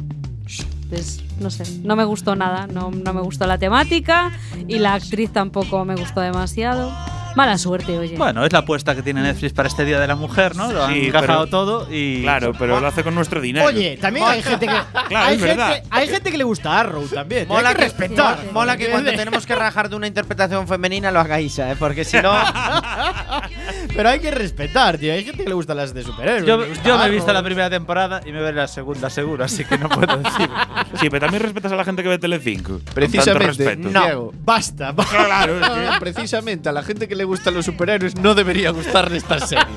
Pues, 0.90 1.24
no 1.40 1.52
sé, 1.52 1.64
no 1.84 1.96
me 1.96 2.04
gustó 2.04 2.36
nada. 2.36 2.66
No, 2.68 2.90
no 2.92 3.14
me 3.14 3.22
gustó 3.22 3.46
la 3.46 3.58
temática 3.60 4.32
y 4.68 4.80
la 4.80 4.96
actriz 4.96 5.32
tampoco 5.32 5.86
me 5.86 5.96
gustó 5.96 6.22
demasiado. 6.22 6.92
Mala 7.40 7.58
suerte, 7.58 7.98
oye. 7.98 8.18
Bueno, 8.18 8.46
es 8.46 8.52
la 8.52 8.60
apuesta 8.60 8.94
que 8.96 9.02
tiene 9.02 9.22
Netflix 9.22 9.54
para 9.54 9.70
este 9.70 9.86
Día 9.86 9.98
de 9.98 10.08
la 10.08 10.16
Mujer, 10.16 10.58
¿no? 10.58 10.70
Lo 10.74 10.84
han 10.84 10.94
Sí, 10.94 11.08
encajado 11.08 11.48
todo 11.48 11.88
y. 11.90 12.22
Claro, 12.22 12.52
pero 12.60 12.82
lo 12.82 12.88
hace 12.88 13.02
con 13.02 13.16
nuestro 13.16 13.40
dinero. 13.40 13.66
Oye, 13.66 13.96
también 13.96 14.26
hay 14.28 14.44
gente 14.44 14.68
que. 14.68 14.74
Claro, 15.08 15.26
hay, 15.28 15.36
es 15.36 15.42
verdad. 15.42 15.74
gente, 15.76 15.88
hay 15.90 16.08
gente 16.10 16.32
que 16.32 16.38
le 16.38 16.44
gusta 16.44 16.78
Arrow 16.78 17.08
también. 17.08 17.48
Mola 17.48 17.70
hay 17.70 17.76
que 17.76 17.80
que, 17.82 17.88
respetar. 17.88 18.38
mola- 18.40 18.52
mola 18.52 18.78
que 18.78 18.88
cuando 18.90 19.12
tenemos 19.12 19.46
que 19.46 19.56
rajar 19.56 19.90
de 19.90 19.96
una 19.96 20.08
interpretación 20.08 20.68
femenina 20.68 21.12
lo 21.12 21.20
haga 21.22 21.40
Isa, 21.40 21.72
¿eh? 21.72 21.76
porque 21.80 22.04
si 22.04 22.18
no. 22.22 22.32
Pero 23.96 24.10
hay 24.10 24.20
que 24.20 24.32
respetar, 24.32 24.98
tío. 24.98 25.14
Hay 25.14 25.24
gente 25.24 25.44
que 25.44 25.50
le 25.50 25.56
gusta 25.56 25.74
las 25.74 25.94
de 25.94 26.04
superhéroes. 26.04 26.46
Yo, 26.46 26.58
me 26.98 27.06
he 27.06 27.10
visto 27.10 27.32
la 27.34 27.44
primera 27.44 27.70
temporada 27.70 28.22
y 28.26 28.32
me 28.32 28.42
veré 28.42 28.58
la 28.58 28.68
segunda 28.68 29.10
seguro, 29.10 29.44
así 29.44 29.66
que 29.66 29.78
no 29.78 29.90
puedo 29.90 30.18
decir. 30.18 30.50
Sí, 31.00 31.10
pero 31.10 31.22
también 31.22 31.44
respetas 31.44 31.72
a 31.72 31.76
la 31.76 31.86
gente 31.86 32.04
que 32.04 32.10
ve 32.10 32.18
Telecinco. 32.20 32.80
Precisamente. 32.94 33.76
No. 33.78 34.02
Diego. 34.04 34.34
Basta, 34.44 34.92
basta. 34.92 35.26
Claro, 35.26 35.60
No, 35.60 36.00
precisamente 36.00 36.70
a 36.70 36.72
la 36.72 36.84
gente 36.84 37.08
que 37.08 37.16
le 37.16 37.24
gustan 37.24 37.54
los 37.54 37.66
superhéroes 37.66 38.16
no 38.16 38.36
debería 38.36 38.72
gustarle 38.72 39.18
estas 39.18 39.50
series. 39.50 39.68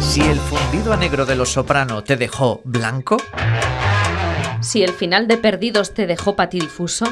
Si 0.00 0.20
el 0.20 0.38
fundido 0.38 0.92
a 0.92 0.96
negro 0.96 1.24
de 1.24 1.36
los 1.36 1.50
soprano 1.50 2.02
te 2.02 2.16
dejó 2.16 2.60
blanco, 2.64 3.16
Si 4.60 4.82
el 4.82 4.92
final 4.92 5.26
de 5.26 5.38
Perdidos 5.38 5.94
te 5.94 6.06
dejó 6.06 6.36
patidifuso, 6.36 7.06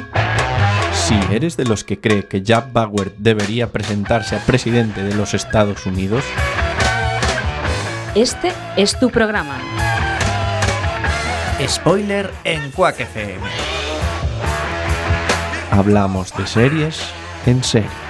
Si 1.10 1.34
eres 1.34 1.56
de 1.56 1.64
los 1.64 1.82
que 1.82 1.98
cree 1.98 2.28
que 2.28 2.42
Jack 2.42 2.72
Bauer 2.72 3.12
debería 3.18 3.72
presentarse 3.72 4.36
a 4.36 4.46
presidente 4.46 5.02
de 5.02 5.12
los 5.12 5.34
Estados 5.34 5.84
Unidos, 5.84 6.22
este 8.14 8.52
es 8.76 8.96
tu 8.96 9.10
programa. 9.10 9.58
spoiler 11.66 12.30
en 12.44 12.70
Quack 12.70 13.00
FM. 13.00 13.44
hablamos 15.72 16.32
de 16.36 16.46
series 16.46 17.00
en 17.44 17.64
serie. 17.64 18.09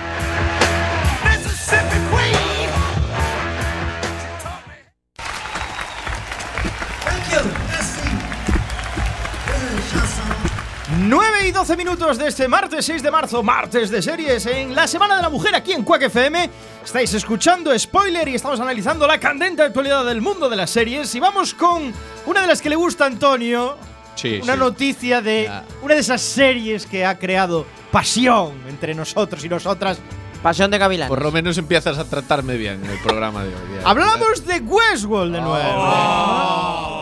Y 11.50 11.52
12 11.52 11.76
minutos 11.76 12.16
de 12.16 12.28
este 12.28 12.46
martes 12.46 12.84
6 12.86 13.02
de 13.02 13.10
marzo, 13.10 13.42
martes 13.42 13.90
de 13.90 14.00
series 14.00 14.46
en 14.46 14.72
la 14.72 14.86
Semana 14.86 15.16
de 15.16 15.22
la 15.22 15.28
Mujer 15.28 15.52
aquí 15.56 15.72
en 15.72 15.82
Quack 15.82 16.02
FM. 16.02 16.48
Estáis 16.84 17.12
escuchando 17.12 17.76
Spoiler 17.76 18.28
y 18.28 18.36
estamos 18.36 18.60
analizando 18.60 19.04
la 19.04 19.18
candente 19.18 19.62
actualidad 19.62 20.04
del 20.04 20.20
mundo 20.20 20.48
de 20.48 20.54
las 20.54 20.70
series. 20.70 21.12
Y 21.16 21.18
vamos 21.18 21.52
con 21.54 21.92
una 22.26 22.42
de 22.42 22.46
las 22.46 22.62
que 22.62 22.68
le 22.68 22.76
gusta 22.76 23.02
a 23.04 23.06
Antonio. 23.08 23.76
Sí, 24.14 24.38
una 24.42 24.52
sí. 24.52 24.58
noticia 24.60 25.20
de 25.22 25.44
Ya. 25.44 25.64
una 25.82 25.94
de 25.94 26.00
esas 26.00 26.20
series 26.20 26.86
que 26.86 27.04
ha 27.04 27.18
creado 27.18 27.66
pasión 27.90 28.52
entre 28.68 28.94
nosotros 28.94 29.44
y 29.44 29.48
nosotras. 29.48 29.98
Pasión 30.44 30.70
de 30.70 30.78
Gavilán. 30.78 31.08
Por 31.08 31.20
lo 31.22 31.32
menos 31.32 31.58
empiezas 31.58 31.98
a 31.98 32.04
tratarme 32.04 32.56
bien 32.56 32.84
en 32.84 32.90
el 32.90 32.98
programa 33.00 33.42
de 33.42 33.48
hoy. 33.48 33.80
Hablamos 33.84 34.46
de 34.46 34.60
Westworld 34.60 35.34
de 35.34 35.40
nuevo. 35.40 35.68
Oh. 35.74 36.99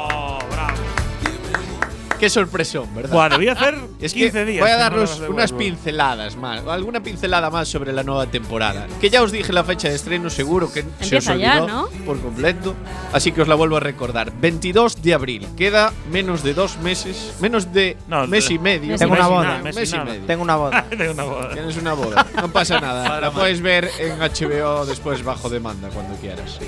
Qué 2.19 2.29
sorpresón, 2.29 2.93
¿verdad? 2.95 3.13
Buah, 3.13 3.29
debí 3.29 3.49
hacer 3.49 3.77
Es 4.01 4.13
15 4.13 4.33
que 4.33 4.45
días. 4.45 4.61
voy 4.61 4.71
a 4.71 4.77
daros 4.77 5.21
unas 5.29 5.53
pinceladas 5.53 6.37
más, 6.37 6.67
alguna 6.67 7.01
pincelada 7.01 7.49
más 7.51 7.69
sobre 7.69 7.93
la 7.93 8.03
nueva 8.03 8.27
temporada. 8.27 8.87
Que 9.01 9.09
ya 9.11 9.23
os 9.23 9.31
dije 9.33 9.53
la 9.53 9.63
fecha 9.65 9.89
de 9.89 9.95
estreno, 9.95 10.29
seguro 10.31 10.73
que 10.73 10.83
se 10.83 10.89
os 10.89 11.27
Empieza 11.29 11.37
ya, 11.37 11.63
olvidó 11.63 11.67
¿no? 11.69 11.89
por 12.05 12.21
completo. 12.21 12.75
Así 13.13 13.31
que 13.33 13.43
os 13.43 13.49
la 13.49 13.55
vuelvo 13.55 13.77
a 13.77 13.81
recordar. 13.81 14.33
22 14.41 15.01
de 15.03 15.15
abril. 15.15 15.47
Queda 15.57 15.93
menos 16.11 16.43
de 16.43 16.55
dos 16.55 16.79
meses, 16.79 17.35
menos 17.41 17.73
de 17.73 17.97
No, 18.09 18.27
mes 18.27 18.51
y 18.51 18.59
medio. 18.59 18.97
Tengo 18.97 19.15
una 19.15 19.27
boda. 19.29 19.59
Mes 19.63 19.93
y 19.93 19.99
medio. 19.99 20.21
Tengo 20.27 20.43
una 20.43 20.57
boda. 20.57 20.85
Tengo 20.91 21.13
una 21.13 21.25
boda. 21.25 21.53
Tienes 21.53 21.77
una 21.77 21.93
boda. 21.95 22.27
No 22.37 22.49
pasa 22.53 22.81
nada. 22.81 23.21
la 23.21 23.31
puedes 23.31 23.61
ver 23.61 23.91
en 23.99 24.19
HBO 24.19 24.87
después 24.87 25.23
bajo 25.25 25.49
demanda 25.49 25.89
cuando 25.89 26.15
quieras. 26.17 26.59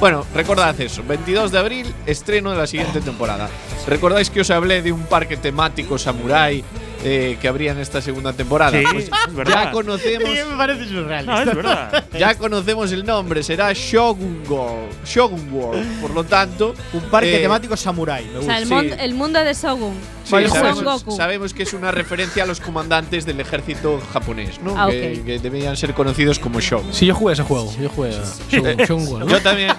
Bueno, 0.00 0.24
recordad 0.34 0.78
eso. 0.80 1.02
22 1.06 1.50
de 1.50 1.58
abril, 1.58 1.94
estreno 2.06 2.50
de 2.52 2.56
la 2.58 2.66
siguiente 2.66 3.00
temporada. 3.00 3.48
¿Recordáis 3.86 4.30
que 4.30 4.42
os 4.42 4.50
hablé 4.50 4.82
de 4.82 4.92
un 4.92 4.97
parque 5.04 5.36
temático 5.36 5.98
samurái 5.98 6.64
eh, 7.04 7.38
que 7.40 7.46
habría 7.46 7.70
en 7.72 7.78
esta 7.78 8.00
segunda 8.02 8.32
temporada? 8.32 8.76
Sí, 8.76 8.84
Pues 8.90 9.04
es 9.28 9.34
verdad. 9.34 9.64
ya 9.66 9.70
conocemos. 9.70 10.28
me 10.50 10.56
parece 10.56 10.88
surrealista. 10.88 11.44
No, 11.44 11.50
es 11.50 11.56
verdad. 11.56 12.04
Ya 12.18 12.34
conocemos 12.36 12.90
el 12.90 13.06
nombre, 13.06 13.42
será 13.44 13.72
Shogun 13.72 14.42
World. 14.48 14.92
Shogun 15.06 15.48
World. 15.52 16.00
Por 16.00 16.10
lo 16.10 16.24
tanto, 16.24 16.74
Un 16.92 17.02
parque 17.02 17.36
eh, 17.36 17.40
temático 17.40 17.76
samurái. 17.76 18.28
O 18.36 18.42
sea, 18.42 18.58
el, 18.58 18.64
sí. 18.66 18.70
mon- 18.74 18.92
el 18.98 19.14
mundo 19.14 19.38
de 19.44 19.54
Shogun. 19.54 19.94
Sí, 20.24 20.34
sabemos, 20.48 20.82
Goku. 20.82 21.16
sabemos 21.16 21.54
que 21.54 21.62
es 21.62 21.72
una 21.72 21.90
referencia 21.90 22.42
a 22.42 22.46
los 22.46 22.60
comandantes 22.60 23.24
del 23.24 23.40
ejército 23.40 23.98
japonés, 24.12 24.60
¿no? 24.60 24.74
Ah, 24.76 24.88
que, 24.90 25.18
ok. 25.20 25.24
que 25.24 25.38
debían 25.38 25.74
ser 25.76 25.94
conocidos 25.94 26.38
como 26.38 26.60
Shogun. 26.60 26.92
Sí, 26.92 27.06
yo 27.06 27.14
jugué 27.14 27.32
ese 27.34 27.44
juego. 27.44 27.72
Yo 27.80 27.88
jugué 27.88 28.10
a 28.10 28.22
Shogun, 28.50 28.76
Shogun 28.86 29.08
World. 29.08 29.30
Yo 29.30 29.40
también, 29.40 29.72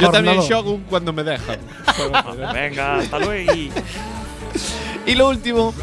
yo 0.00 0.10
también. 0.10 0.40
Shogun 0.42 0.84
cuando 0.88 1.12
me 1.14 1.24
dejan. 1.24 1.58
Venga, 2.54 2.96
hasta 2.98 3.18
luego. 3.18 3.52
Y 5.06 5.14
lo 5.14 5.28
último 5.28 5.74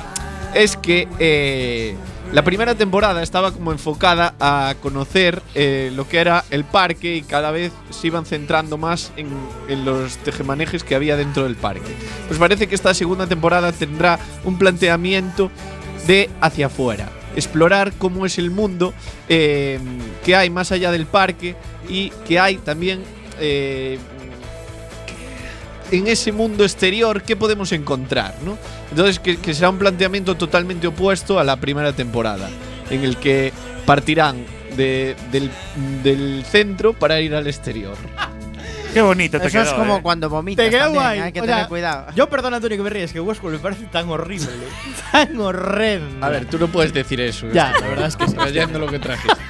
es 0.53 0.77
que 0.77 1.07
eh, 1.19 1.95
la 2.31 2.43
primera 2.43 2.75
temporada 2.75 3.21
estaba 3.21 3.51
como 3.51 3.71
enfocada 3.71 4.35
a 4.39 4.75
conocer 4.81 5.41
eh, 5.53 5.91
lo 5.95 6.07
que 6.07 6.19
era 6.19 6.43
el 6.49 6.63
parque 6.63 7.15
y 7.15 7.21
cada 7.21 7.51
vez 7.51 7.71
se 7.91 8.07
iban 8.07 8.25
centrando 8.25 8.77
más 8.77 9.11
en, 9.17 9.85
los 9.85 10.17
tejemanejes 10.17 10.83
que 10.83 10.95
había 10.95 11.17
dentro 11.17 11.43
del 11.43 11.55
parque. 11.55 11.95
Pues 12.27 12.39
parece 12.39 12.67
que 12.67 12.75
esta 12.75 12.93
segunda 12.93 13.27
temporada 13.27 13.71
tendrá 13.71 14.19
un 14.43 14.57
planteamiento 14.57 15.51
de 16.07 16.29
hacia 16.41 16.67
afuera. 16.67 17.09
Explorar 17.35 17.93
cómo 17.97 18.25
es 18.25 18.37
el 18.37 18.49
mundo 18.49 18.93
eh, 19.29 19.79
que 20.23 20.35
hay 20.35 20.49
más 20.49 20.71
allá 20.71 20.91
del 20.91 21.05
parque 21.05 21.55
y 21.89 22.09
que 22.27 22.39
hay 22.39 22.57
también 22.57 23.03
en 25.91 26.07
ese 26.07 26.31
mundo 26.31 26.63
exterior 26.63 27.21
qué 27.21 27.35
podemos 27.35 27.71
encontrar, 27.71 28.35
¿no? 28.43 28.57
Entonces 28.89 29.19
que, 29.19 29.53
será 29.53 29.69
un 29.69 29.77
planteamiento 29.77 30.35
totalmente 30.35 30.87
opuesto 30.87 31.39
a 31.39 31.43
la 31.43 31.57
primera 31.57 31.93
temporada, 31.93 32.49
en 32.89 33.03
el 33.03 33.17
que 33.17 33.51
partirán 33.85 34.45
de- 34.75 35.15
del, 35.31 35.49
del 36.03 36.43
centro 36.45 36.93
para 36.93 37.21
ir 37.21 37.33
al 37.35 37.47
exterior. 37.47 37.95
Qué 38.95 39.01
bonito 39.01 39.39
te 39.39 39.47
Eso 39.47 39.59
quedó. 39.59 39.63
es 39.69 39.73
como 39.73 39.97
eh. 39.97 40.01
cuando 40.01 40.29
vomitas. 40.29 40.63
Te 40.65 40.69
quedó 40.71 40.83
también, 40.85 41.03
guay. 41.03 41.19
Hay 41.19 41.31
que 41.33 41.39
O 41.41 41.43
tener 41.43 41.57
sea, 41.59 41.67
cuidado. 41.67 42.05
Yo 42.15 42.29
perdona, 42.29 42.55
Antonio, 42.57 42.77
que 42.77 42.83
me 42.83 42.89
ríes, 42.89 43.11
que 43.13 43.19
Westworld 43.19 43.57
me 43.57 43.61
parece 43.63 43.85
tan 43.87 44.09
horrible. 44.09 44.47
tan 45.11 45.39
horrendo. 45.39 46.25
A 46.25 46.29
ver, 46.29 46.45
tú 46.45 46.57
no 46.57 46.67
puedes 46.67 46.93
decir 46.93 47.19
eso. 47.21 47.47
Ya, 47.51 47.73
la 47.79 47.87
verdad 47.87 48.07
es 48.07 48.15
que 48.15 48.27
sí. 48.27 48.35
Leyendo 48.43 48.79
lo 48.79 48.87
que 48.87 48.99
trajiste. 48.99 49.35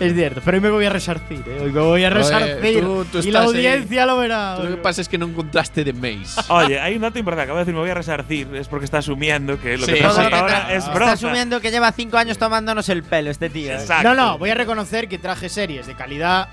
Es 0.00 0.12
cierto, 0.14 0.40
pero 0.44 0.56
hoy 0.56 0.60
me 0.60 0.70
voy 0.70 0.84
a 0.84 0.90
resarcir, 0.90 1.42
¿eh? 1.46 1.60
Hoy 1.62 1.70
me 1.70 1.80
voy 1.80 2.04
a 2.04 2.10
resarcir. 2.10 2.80
tú- 2.82 3.04
tú 3.10 3.18
y 3.18 3.30
la 3.30 3.40
estás 3.40 3.54
ahí. 3.54 3.66
audiencia 3.66 4.06
lo 4.06 4.16
verá. 4.18 4.58
Lo 4.58 4.68
que 4.70 4.76
pasa 4.78 5.00
es 5.00 5.08
que 5.08 5.16
no 5.18 5.26
encontraste 5.26 5.84
de 5.84 5.92
Maze. 5.92 6.40
Oye, 6.48 6.80
hay 6.80 6.96
un 6.96 7.02
dato 7.02 7.18
importante. 7.18 7.44
Acabo 7.44 7.58
de 7.58 7.64
decir, 7.64 7.74
me 7.74 7.80
voy 7.80 7.90
a 7.90 7.94
resarcir. 7.94 8.48
Es 8.54 8.66
porque 8.68 8.84
está 8.84 8.98
asumiendo 8.98 9.58
que 9.60 9.78
lo 9.78 9.86
Sí, 9.86 9.92
que 9.94 10.02
pasa 10.02 10.22
hasta 10.22 10.38
ahora 10.40 10.74
es 10.74 10.84
broza. 10.86 10.98
Está 10.98 11.12
asumiendo 11.12 11.60
que 11.60 11.70
lleva 11.70 11.92
cinco 11.92 12.16
años 12.18 12.36
tomándonos 12.38 12.88
el 12.88 13.02
pelo 13.04 13.30
este 13.30 13.48
tío. 13.50 13.70
¿eh? 13.70 13.74
Exacto. 13.76 14.08
No, 14.08 14.14
no, 14.14 14.38
voy 14.38 14.50
a 14.50 14.54
reconocer 14.54 15.08
que 15.08 15.18
traje 15.18 15.48
series 15.48 15.86
de 15.86 15.94
calidad 15.94 16.48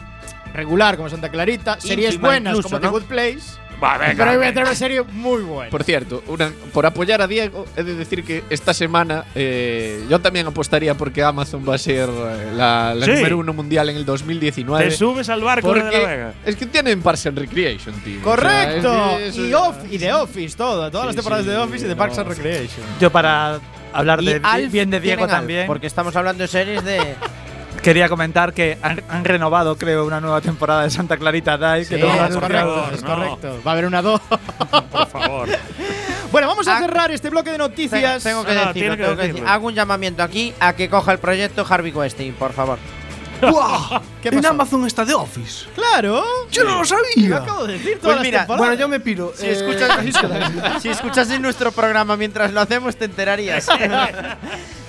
regular 0.53 0.97
como 0.97 1.09
Santa 1.09 1.29
Clarita, 1.29 1.79
series 1.79 2.19
buenas 2.19 2.51
incluso, 2.55 2.69
como 2.69 2.79
¿no? 2.79 2.87
The 2.87 2.99
Good 2.99 3.03
Place. 3.07 3.61
Va, 3.83 3.97
venga, 3.97 4.13
pero 4.15 4.29
hoy 4.31 4.37
voy 4.37 4.45
a 4.45 4.51
traer 4.53 4.67
una 4.67 4.75
serie 4.75 5.01
muy 5.01 5.41
buena. 5.41 5.71
Por 5.71 5.83
cierto, 5.83 6.23
una- 6.27 6.51
por 6.71 6.85
apoyar 6.85 7.19
a 7.23 7.25
Diego, 7.25 7.65
he 7.75 7.81
de 7.81 7.95
decir 7.95 8.23
que 8.23 8.43
esta 8.51 8.75
semana 8.75 9.25
eh, 9.33 10.05
yo 10.07 10.19
también 10.19 10.45
apostaría 10.45 10.93
porque 10.93 11.23
Amazon 11.23 11.67
va 11.67 11.73
a 11.73 11.77
ser 11.79 12.07
eh, 12.07 12.51
la, 12.55 12.93
la 12.93 13.05
Sí. 13.07 13.11
número 13.13 13.39
uno 13.39 13.53
mundial 13.53 13.89
en 13.89 13.97
el 13.97 14.05
2019. 14.05 14.85
Te 14.85 14.91
subes 14.91 15.29
al 15.29 15.41
barco 15.41 15.73
de 15.73 15.79
la 15.79 15.85
porque 15.85 15.97
Vega. 15.97 16.33
es 16.45 16.55
que 16.57 16.67
tienen 16.67 17.01
Parks 17.01 17.25
and 17.25 17.39
Recreation, 17.39 17.95
tío. 18.03 18.21
Correcto. 18.21 18.91
O 18.91 18.93
sea, 19.17 19.19
es 19.19 19.33
que 19.35 19.41
y, 19.41 19.47
eso- 19.49 19.63
off, 19.69 19.77
y 19.89 19.97
The 19.97 20.13
Office, 20.13 20.55
todo. 20.55 20.91
Todas 20.91 21.05
Sí, 21.05 21.07
las 21.07 21.15
temporadas 21.15 21.43
sí, 21.45 21.49
de 21.49 21.55
The 21.55 21.61
Office 21.63 21.85
y 21.85 21.87
de 21.89 21.95
Parks 21.95 22.17
no. 22.17 22.21
and 22.21 22.29
Recreation. 22.29 22.85
Yo 22.99 23.11
para 23.11 23.59
hablar 23.93 24.21
de, 24.21 24.39
bien 24.69 24.91
de 24.91 24.99
Diego 24.99 25.25
también, 25.25 25.65
Porque 25.65 25.87
estamos 25.87 26.15
hablando 26.15 26.43
de 26.43 26.47
series 26.47 26.83
de. 26.83 27.15
Quería 27.81 28.09
comentar 28.09 28.53
que 28.53 28.77
han, 28.81 29.01
han 29.09 29.23
renovado, 29.25 29.77
creo, 29.77 30.05
una 30.05 30.19
nueva 30.21 30.41
temporada 30.41 30.83
de 30.83 30.89
Santa 30.89 31.17
Clarita 31.17 31.57
Dive. 31.57 31.85
Sí, 31.85 31.95
que 31.95 32.01
no 32.01 32.25
es 32.25 32.35
correcto, 32.35 32.89
es 32.93 33.01
no. 33.03 33.07
correcto. 33.07 33.61
Va 33.65 33.71
a 33.71 33.73
haber 33.73 33.85
una 33.85 34.01
2. 34.01 34.21
Por 34.91 35.07
favor. 35.07 35.49
bueno, 36.31 36.47
vamos 36.47 36.67
a 36.67 36.77
Ah, 36.77 36.79
cerrar 36.79 37.11
este 37.11 37.29
bloque 37.29 37.51
de 37.51 37.57
noticias. 37.57 38.23
Tengo 38.23 38.43
que 38.45 38.53
No, 38.53 38.61
no, 38.65 38.73
decirlo, 38.73 38.95
tengo 38.97 39.09
que 39.09 39.15
decirlo. 39.21 39.33
decir. 39.41 39.47
Hago 39.47 39.67
un 39.67 39.73
llamamiento 39.75 40.23
aquí 40.23 40.53
a 40.59 40.73
que 40.73 40.89
coja 40.89 41.11
el 41.13 41.19
proyecto 41.19 41.65
Harvey 41.67 41.91
Weinstein, 41.91 42.33
por 42.33 42.53
favor. 42.53 42.77
¡Buah! 43.41 43.99
¿Qué 44.21 44.29
en? 44.29 44.45
Amazon 44.45 44.85
está 44.85 45.03
The 45.03 45.15
Office.¡Claro! 45.15 46.23
¡Yo 46.51 46.63
no 46.63 46.69
lo 46.75 46.77
Lo 46.79 46.85
sabía! 46.85 47.37
acabo 47.37 47.65
de 47.65 47.73
decir 47.73 47.93
Pues 47.93 48.01
todas 48.01 48.21
mira, 48.21 48.45
las. 48.47 48.57
Bueno, 48.57 48.73
yo 48.75 48.87
me 48.87 48.99
piro. 48.99 49.33
Si 49.35 49.47
Eh, 49.47 49.51
escuchas, 49.53 49.97
si 50.83 50.89
escuchas 50.89 51.29
en 51.31 51.41
nuestro 51.41 51.71
programa 51.71 52.15
mientras 52.17 52.53
lo 52.53 52.61
hacemos, 52.61 52.95
te 52.95 53.05
enterarías. 53.05 53.65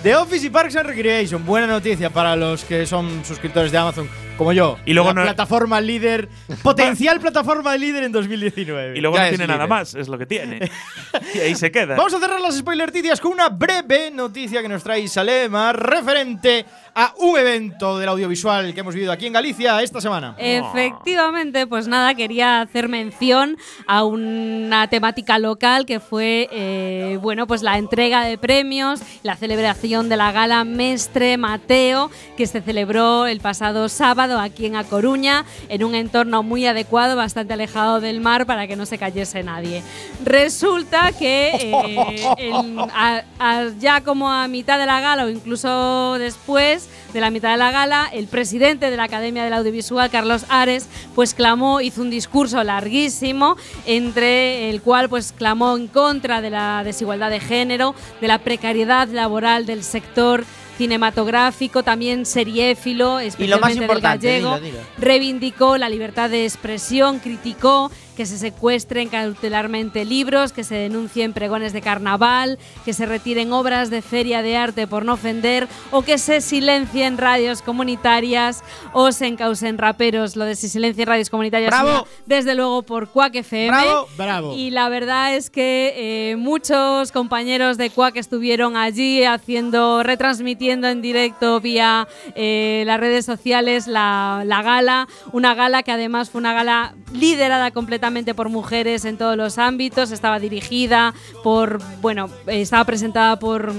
The 0.03 0.17
Office 0.17 0.45
y 0.47 0.51
Parks 0.51 0.75
and 0.77 0.87
Recreation. 0.89 1.45
Buena 1.47 1.67
noticia 1.69 2.11
para 2.11 2.35
los 2.35 2.65
que 2.65 2.87
son 2.87 3.25
suscriptores 3.25 3.71
de 3.71 3.79
Amazon, 3.79 4.09
como 4.37 4.53
yo. 4.53 4.77
Y 4.85 4.95
luego 4.95 5.11
la 5.11 5.15
no- 5.15 5.23
plataforma 5.23 5.81
líder, 5.81 6.29
potencial 6.65 7.21
plataforma 7.21 7.77
líder 7.77 8.03
en 8.03 8.11
2019. 8.11 8.99
Y 8.99 9.01
luego 9.01 9.17
Ya 9.17 9.23
no 9.23 9.27
es 9.27 9.31
tiene 9.33 9.47
nada 9.47 9.59
líder. 9.61 9.69
más, 9.69 9.95
es 9.95 10.09
lo 10.09 10.19
que 10.19 10.27
tiene. 10.27 10.69
y 11.35 11.39
ahí 11.39 11.55
se 11.55 11.71
queda. 11.71 11.95
Vamos 11.95 12.13
a 12.15 12.19
cerrar 12.19 12.41
las 12.41 12.57
spoilerticias 12.57 13.21
con 13.21 13.31
una 13.33 13.49
breve 13.49 14.11
noticia 14.11 14.61
que 14.61 14.69
nos 14.69 14.83
trae 14.83 15.07
Salema 15.07 15.73
referente 15.73 16.65
a 16.95 17.15
un 17.19 17.39
evento 17.39 17.97
del 17.99 18.09
audiovisual 18.09 18.75
que 18.75 18.81
hemos 18.81 18.95
vivido 18.95 19.13
aquí 19.13 19.27
en 19.29 19.33
Galicia 19.35 19.81
esta 19.83 20.01
semana. 20.01 20.35
Efectivamente, 20.37 21.67
pues 21.69 21.87
nada, 21.87 22.15
quería 22.17 22.61
hacer 22.61 22.89
mención 22.89 23.57
a 23.87 24.03
una 24.05 24.89
temática 24.89 25.39
local 25.39 25.87
que 25.87 26.01
fue, 26.01 26.49
eh, 26.51 27.19
bueno, 27.23 27.47
pues 27.47 27.63
la 27.63 27.79
entrega 27.79 28.25
de 28.25 28.37
premios, 28.37 29.01
la 29.23 29.37
celebración 29.37 29.92
de 29.93 30.17
la 30.17 30.33
gala 30.33 30.65
Mestre 30.65 31.37
Mateo, 31.37 32.11
que 32.37 32.47
se 32.47 32.63
celebró 32.63 33.27
el 33.27 33.41
pasado 33.41 33.91
sábado 33.91 34.39
aquí 34.41 34.65
en 34.65 34.77
A 34.77 34.85
Coruña, 34.85 35.45
en 35.69 35.85
un 35.85 35.95
entorno 35.95 36.43
muy 36.43 36.65
adecuado, 36.67 37.15
bastante 37.15 37.53
alejado 37.53 38.01
del 38.01 38.21
mar, 38.21 38.47
para 38.47 38.67
que 38.67 38.75
no 38.75 38.87
se 38.87 38.97
cayese 38.97 39.43
nadie. 39.43 39.83
Resulta 40.25 41.13
que 41.13 41.51
eh, 41.55 42.27
en- 42.39 42.79
a- 42.81 43.23
a- 43.39 43.69
ya 43.79 44.01
como 44.01 44.31
a 44.31 44.49
mitad 44.49 44.79
de 44.79 44.87
la 44.87 45.01
gala 45.01 45.25
o 45.25 45.29
incluso 45.29 46.15
después 46.19 46.89
de 47.13 47.21
la 47.21 47.31
mitad 47.31 47.53
de 47.53 47.59
la 47.59 47.71
gala, 47.71 48.09
el 48.13 48.27
presidente 48.27 48.91
de 48.91 48.97
la 48.97 49.05
Academia 49.05 49.45
del 49.45 49.53
Audiovisual, 49.53 50.11
Carlos 50.11 50.45
Ares, 50.49 50.89
pues 51.15 51.35
clamó, 51.35 51.81
hizo 51.81 52.01
un 52.01 52.11
discurso 52.11 52.63
larguísimo, 52.65 53.57
entre 53.87 54.71
el 54.71 54.81
cual 54.83 55.09
pues 55.09 55.33
clamó 55.33 55.77
en 55.77 55.89
contra 55.89 56.41
de 56.41 56.51
la 56.51 56.83
desigualdad 56.85 57.31
de 57.31 57.41
género, 57.41 57.95
de 58.21 58.29
la 58.29 58.39
precariedad 58.39 59.09
laboral 59.09 59.67
del 59.67 59.83
sector 59.83 60.45
cinematográfico, 60.79 61.83
también 61.83 62.25
seriéfilo, 62.25 63.21
y 63.21 63.25
lo 63.25 63.29
especialmente 63.29 63.87
del 63.87 64.01
gallego 64.01 64.55
dilo, 64.57 64.61
dilo. 64.61 64.79
reivindicó 64.99 65.77
la 65.77 65.89
libertad 65.89 66.31
de 66.31 66.45
expresión, 66.45 67.19
criticó 67.19 67.91
que 68.17 68.27
se 68.27 68.39
secuestren 68.39 69.09
cautelarmente 69.09 70.05
libros, 70.05 70.53
que 70.53 70.65
se 70.65 70.75
denuncien 70.75 71.33
pregones 71.33 71.73
de 71.73 71.81
carnaval, 71.81 72.59
que 72.85 72.93
se 72.93 73.07
retiren 73.07 73.53
obras 73.53 73.91
de 73.91 74.03
feria 74.03 74.43
de 74.43 74.57
arte 74.57 74.87
por 74.87 75.05
no 75.05 75.15
ofender 75.15 75.69
o 75.91 76.03
que 76.03 76.19
se 76.19 76.41
silencien 76.41 77.19
radios 77.19 77.63
comunitarias 77.63 78.63
o 78.93 79.13
se 79.13 79.27
encausen 79.27 79.79
raperos. 79.79 80.37
Lo 80.37 80.45
de 80.45 80.57
se 80.57 80.69
silencien 80.69 81.09
radios 81.09 81.31
comunitarias 81.31 81.71
¡Bravo! 81.71 82.07
desde 82.27 82.55
luego 82.55 82.83
por 82.83 83.09
Quack 83.09 83.37
FM. 83.37 83.69
¡Bravo! 83.69 84.09
Bravo. 84.17 84.55
Y 84.55 84.71
la 84.71 84.89
verdad 84.89 85.35
es 85.35 85.51
que 85.51 85.95
eh, 85.97 86.37
muchos 86.37 87.13
compañeros 87.13 87.79
de 87.79 87.91
Quack 87.91 88.17
estuvieron 88.17 88.77
allí 88.77 89.25
haciendo, 89.25 90.03
retransmitiendo 90.03 90.89
en 90.89 91.01
directo 91.03 91.61
vía 91.61 92.09
eh, 92.35 92.85
las 92.87 93.01
redes 93.01 93.25
sociales 93.25 93.87
la, 93.87 94.43
la 94.45 94.63
gala, 94.63 95.09
una 95.33 95.55
gala 95.55 95.83
que 95.83 95.93
además 95.93 96.31
fue 96.31 96.41
una 96.41 96.53
gala 96.53 96.95
liderada 97.13 97.71
completamente 97.71 98.02
por 98.35 98.49
mujeres 98.49 99.05
en 99.05 99.17
todos 99.17 99.37
los 99.37 99.59
ámbitos, 99.59 100.11
estaba 100.11 100.41
dirigida 100.41 101.15
por, 101.45 101.81
bueno, 102.01 102.29
estaba 102.49 102.85
presentada 102.85 103.39
por 103.39 103.73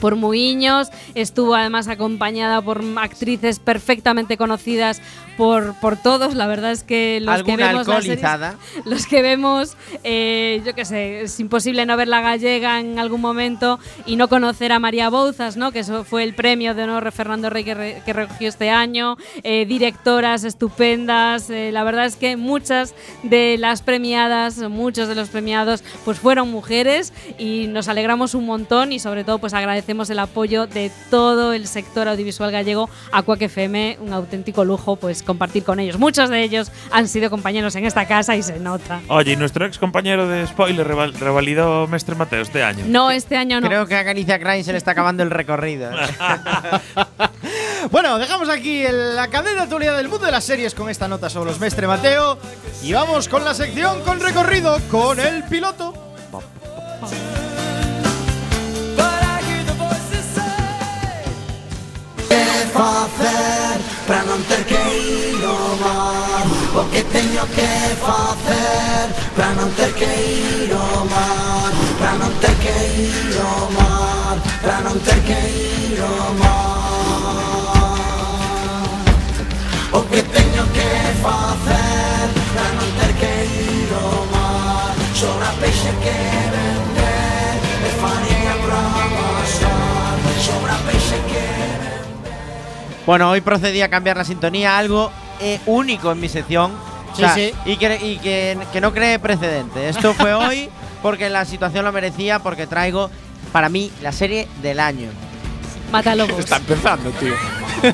por 0.00 0.16
Muiños, 0.16 0.88
estuvo 1.14 1.54
además 1.54 1.88
acompañada 1.88 2.60
por 2.62 2.82
actrices 2.96 3.58
perfectamente 3.58 4.36
conocidas 4.36 5.00
por, 5.36 5.74
por 5.80 5.96
todos. 5.98 6.34
La 6.34 6.46
verdad 6.46 6.72
es 6.72 6.82
que 6.82 7.18
los 7.20 7.42
que 7.42 7.56
vemos 7.56 7.86
las 7.86 8.04
series- 8.04 8.24
alcoholizada. 8.24 8.54
los 8.86 9.06
que 9.06 9.22
vemos, 9.22 9.76
eh, 10.04 10.62
yo 10.64 10.74
qué 10.74 10.84
sé, 10.84 11.20
es 11.22 11.38
imposible 11.40 11.84
no 11.86 11.96
ver 11.96 12.08
la 12.08 12.20
gallega 12.22 12.80
en 12.80 12.98
algún 12.98 13.20
momento 13.20 13.78
y 14.06 14.16
no 14.16 14.28
conocer 14.28 14.72
a 14.72 14.78
María 14.78 15.10
Bouzas, 15.10 15.56
¿no? 15.56 15.72
que 15.72 15.80
eso 15.80 16.04
fue 16.04 16.22
el 16.24 16.34
premio 16.34 16.74
de 16.74 16.84
honor 16.84 17.04
de 17.04 17.10
Fernando 17.10 17.50
Rey 17.50 17.64
que, 17.64 17.74
re- 17.74 18.02
que 18.06 18.12
recogió 18.12 18.48
este 18.48 18.70
año, 18.70 19.16
eh, 19.42 19.66
directoras 19.66 20.44
estupendas, 20.44 21.50
eh, 21.50 21.70
la 21.72 21.84
verdad 21.84 22.06
es 22.06 22.16
que 22.16 22.36
muchas 22.36 22.94
de 23.22 23.56
las 23.58 23.82
premiadas, 23.82 24.58
muchos 24.70 25.08
de 25.08 25.14
los 25.14 25.28
premiados, 25.28 25.82
pues 26.04 26.18
fueron 26.18 26.50
mujeres 26.50 27.12
y 27.38 27.66
nos 27.68 27.88
alegramos 27.88 28.34
un 28.34 28.46
montón 28.46 28.92
y 28.92 28.98
sobre 29.00 29.24
todo 29.24 29.38
pues 29.38 29.52
agradecemos 29.54 29.85
el 29.86 30.18
apoyo 30.18 30.66
de 30.66 30.90
todo 31.10 31.52
el 31.52 31.68
sector 31.68 32.08
audiovisual 32.08 32.50
gallego 32.50 32.90
a 33.12 33.22
Quack 33.22 33.42
FM, 33.42 33.98
un 34.00 34.12
auténtico 34.12 34.64
lujo 34.64 34.96
pues 34.96 35.22
compartir 35.22 35.62
con 35.62 35.78
ellos. 35.78 35.96
Muchos 35.98 36.28
de 36.28 36.42
ellos 36.42 36.72
han 36.90 37.06
sido 37.06 37.30
compañeros 37.30 37.76
en 37.76 37.84
esta 37.86 38.06
casa 38.06 38.34
y 38.34 38.42
se 38.42 38.58
nota. 38.58 39.00
Oye, 39.08 39.32
y 39.32 39.36
nuestro 39.36 39.64
ex 39.64 39.78
compañero 39.78 40.26
de 40.28 40.44
spoiler 40.48 40.86
reval- 40.86 41.14
revalidó 41.14 41.86
Mestre 41.86 42.16
Mateo 42.16 42.42
este 42.42 42.62
año. 42.64 42.84
No, 42.88 43.10
este 43.12 43.36
año 43.36 43.60
no. 43.60 43.68
Creo 43.68 43.86
que 43.86 43.94
a 43.94 44.02
Galicia 44.02 44.38
Crane 44.40 44.64
se 44.64 44.72
le 44.72 44.78
está 44.78 44.90
acabando 44.90 45.22
el 45.22 45.30
recorrido. 45.30 45.90
Bueno, 47.92 48.18
dejamos 48.18 48.48
aquí 48.48 48.82
el- 48.84 49.14
la 49.14 49.28
cadena 49.28 49.58
de 49.58 49.60
actualidad 49.62 49.96
del 49.96 50.08
mundo 50.08 50.26
de 50.26 50.32
las 50.32 50.42
series 50.42 50.74
con 50.74 50.90
esta 50.90 51.06
nota 51.06 51.30
sobre 51.30 51.50
los 51.50 51.60
Mestre 51.60 51.86
Mateo 51.86 52.36
y 52.82 52.92
vamos 52.92 53.28
con 53.28 53.44
la 53.44 53.54
sección 53.54 54.00
con 54.02 54.18
recorrido 54.18 54.80
con 54.90 55.20
el 55.20 55.44
piloto. 55.44 55.94
facer 62.76 63.80
para 64.06 64.22
non 64.28 64.40
ter 64.44 64.62
que 64.68 64.76
ir 64.76 65.40
ao 65.44 65.72
mar 65.80 66.44
O 66.76 66.82
que 66.92 67.02
teño 67.14 67.44
que 67.56 67.70
facer 68.04 69.04
para 69.36 69.52
non 69.56 69.70
ter 69.78 69.92
que 69.96 70.04
ir 70.04 70.70
ao 70.72 71.04
mar 71.08 71.72
Para 71.98 72.14
non 72.20 72.32
ter 72.42 72.54
que 72.60 72.76
ir 73.00 73.36
ao 73.40 73.64
mar 73.72 74.36
Para 74.62 74.78
non 74.84 74.96
ter 75.00 75.20
que 75.24 75.38
ir 75.40 75.98
ao 76.04 76.28
mar 76.36 76.76
O 79.96 80.00
que 80.10 80.20
teño 80.36 80.64
que 80.76 80.90
facer 81.24 82.28
para 82.52 82.70
non 82.76 82.88
ter 83.00 83.12
que 83.20 83.32
ir 83.56 83.90
ao 83.96 84.20
mar 84.34 84.92
Sobre 85.16 85.44
a 85.48 85.52
peixe 85.60 85.92
que 86.04 86.55
Bueno, 93.06 93.30
hoy 93.30 93.40
procedí 93.40 93.80
a 93.82 93.88
cambiar 93.88 94.16
la 94.16 94.24
sintonía, 94.24 94.76
algo 94.76 95.10
eh, 95.40 95.60
único 95.66 96.10
en 96.12 96.20
mi 96.20 96.28
sección. 96.28 96.72
O 97.12 97.16
Sí, 97.16 97.22
sea, 97.22 97.34
sí. 97.34 97.52
Y, 97.64 97.76
que, 97.76 97.96
y 98.04 98.18
que, 98.18 98.58
que 98.72 98.80
no 98.80 98.92
cree 98.92 99.18
precedente. 99.18 99.88
Esto 99.88 100.12
fue 100.12 100.34
hoy 100.34 100.68
porque 101.02 101.30
la 101.30 101.44
situación 101.44 101.84
lo 101.84 101.92
merecía, 101.92 102.40
porque 102.40 102.66
traigo 102.66 103.10
para 103.52 103.68
mí 103.68 103.90
la 104.02 104.12
serie 104.12 104.48
del 104.60 104.80
año. 104.80 105.08
Mátalo 105.92 106.26
vos. 106.26 106.40
Está 106.40 106.56
empezando, 106.56 107.10
tío. 107.12 107.32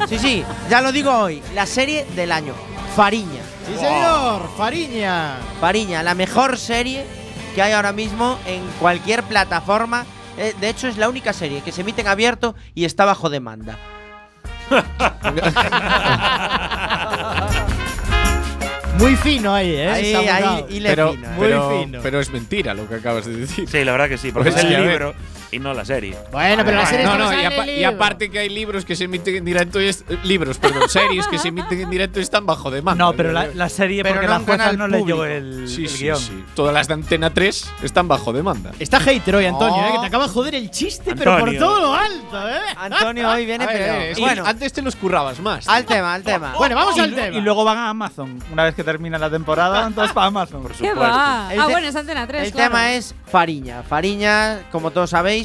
Sí, 0.08 0.18
sí, 0.18 0.44
ya 0.70 0.80
lo 0.80 0.92
digo 0.92 1.10
hoy, 1.12 1.42
la 1.54 1.66
serie 1.66 2.06
del 2.16 2.32
año. 2.32 2.54
Fariña. 2.96 3.42
Sí, 3.66 3.74
señor. 3.78 4.48
Fariña. 4.56 5.36
Fariña, 5.60 6.02
la 6.02 6.14
mejor 6.14 6.56
serie 6.58 7.04
que 7.54 7.60
hay 7.62 7.72
ahora 7.72 7.92
mismo 7.92 8.38
en 8.46 8.62
cualquier 8.80 9.22
plataforma. 9.24 10.06
Eh, 10.38 10.54
de 10.58 10.68
hecho, 10.70 10.88
es 10.88 10.96
la 10.96 11.08
única 11.10 11.32
serie 11.34 11.60
que 11.60 11.70
se 11.72 11.82
emite 11.82 12.00
en 12.00 12.08
abierto 12.08 12.54
y 12.74 12.86
está 12.86 13.04
bajo 13.04 13.28
demanda. 13.28 13.78
Muy 18.98 19.16
fino 19.16 19.54
ahí, 19.54 19.70
¿eh? 19.74 19.88
Ahí, 19.88 20.14
ahí, 20.14 20.64
y 20.68 20.80
le 20.80 20.90
Pero, 20.90 21.12
fino, 21.12 21.28
¿eh? 21.28 21.32
Muy 21.36 21.48
fino. 21.84 22.00
pero 22.02 22.20
es 22.20 22.30
mentira 22.30 22.74
lo 22.74 22.88
que 22.88 22.96
acabas 22.96 23.26
de 23.26 23.36
decir. 23.36 23.68
Sí, 23.68 23.84
la 23.84 23.92
verdad 23.92 24.08
que 24.08 24.18
sí, 24.18 24.30
porque 24.30 24.50
Pues 24.50 24.64
es 24.64 24.70
el 24.70 24.84
ver. 24.84 25.14
Y 25.52 25.58
no 25.60 25.72
la 25.74 25.84
serie. 25.84 26.16
Bueno, 26.32 26.64
pero 26.64 26.78
la 26.78 26.86
serie 26.86 27.04
No, 27.04 27.12
está 27.12 27.18
no, 27.24 27.30
basada 27.30 27.66
y, 27.70 27.84
apa- 27.84 27.94
aparte 27.94 28.30
que 28.30 28.38
hay 28.40 28.48
libros 28.48 28.84
que 28.84 28.96
se 28.96 29.04
emiten 29.04 29.36
en 29.36 29.44
directo 29.44 29.80
y 29.80 29.86
es- 29.88 30.04
libros, 30.24 30.58
perdón, 30.58 30.88
series 30.88 31.28
que 31.28 31.38
se 31.38 31.48
emiten 31.48 31.80
en 31.82 31.90
directo 31.90 32.18
y 32.18 32.22
están 32.22 32.44
bajo 32.46 32.70
demanda. 32.70 33.04
No, 33.04 33.12
pero 33.12 33.30
la, 33.32 33.46
la 33.48 33.68
serie, 33.68 34.02
Pero 34.02 34.14
porque 34.16 34.26
no 34.26 34.32
la 34.32 34.40
jueza 34.40 34.72
no 34.72 34.88
leyó 34.88 35.16
público. 35.16 35.24
el, 35.26 35.68
Sí, 35.68 35.82
el 35.84 35.88
sí, 35.90 36.04
guion. 36.04 36.18
sí. 36.18 36.44
Todas 36.54 36.72
las 36.74 36.88
de 36.88 36.94
Antena 36.94 37.30
3 37.32 37.70
están 37.82 38.08
bajo 38.08 38.32
demanda. 38.32 38.72
Está 38.78 38.98
hater 39.00 39.36
hoy, 39.36 39.46
Antonio, 39.46 39.76
Oh. 39.76 39.88
¿eh? 39.88 39.92
Que 39.94 39.98
te 40.00 40.06
acaba 40.06 40.26
de 40.26 40.30
joder 40.32 40.54
el 40.54 40.70
chiste, 40.70 41.14
pero 41.14 41.38
por 41.38 41.54
todo 41.56 41.80
lo 41.80 41.94
alto, 41.94 42.48
¿eh? 42.48 42.60
Antonio 42.76 43.30
hoy 43.30 43.44
viene 43.46 43.66
eh, 43.70 44.12
que 44.14 44.20
Bueno, 44.20 44.44
antes 44.46 44.72
te 44.72 44.80
los 44.82 44.96
currabas 44.96 45.38
más. 45.40 45.68
al 45.68 45.84
tema, 45.84 46.14
al 46.14 46.22
tema. 46.22 46.54
Bueno, 46.56 46.74
vamos 46.76 46.98
al 46.98 47.14
tema. 47.14 47.36
y 47.36 47.40
luego 47.42 47.62
van 47.64 47.78
a 47.78 47.90
Amazon. 47.90 48.38
Una 48.52 48.64
vez 48.64 48.74
que 48.74 48.82
termina 48.84 49.18
la 49.18 49.28
temporada, 49.30 49.86
entonces 49.86 50.12
para 50.14 50.28
Amazon. 50.28 50.62
Por 50.62 50.72
¿Qué 50.72 50.78
supuesto. 50.88 51.02
Ah, 51.04 51.50
bueno, 51.70 51.86
es 51.88 51.94
Antena 51.96 52.26
3. 52.26 52.44
El 52.46 52.52
claro. 52.52 52.70
tema 52.70 52.92
es 52.92 53.14
Fariña. 53.30 53.82
Fariña, 53.82 54.60
como 54.72 54.90
todos 54.90 55.10
sabéis, 55.10 55.41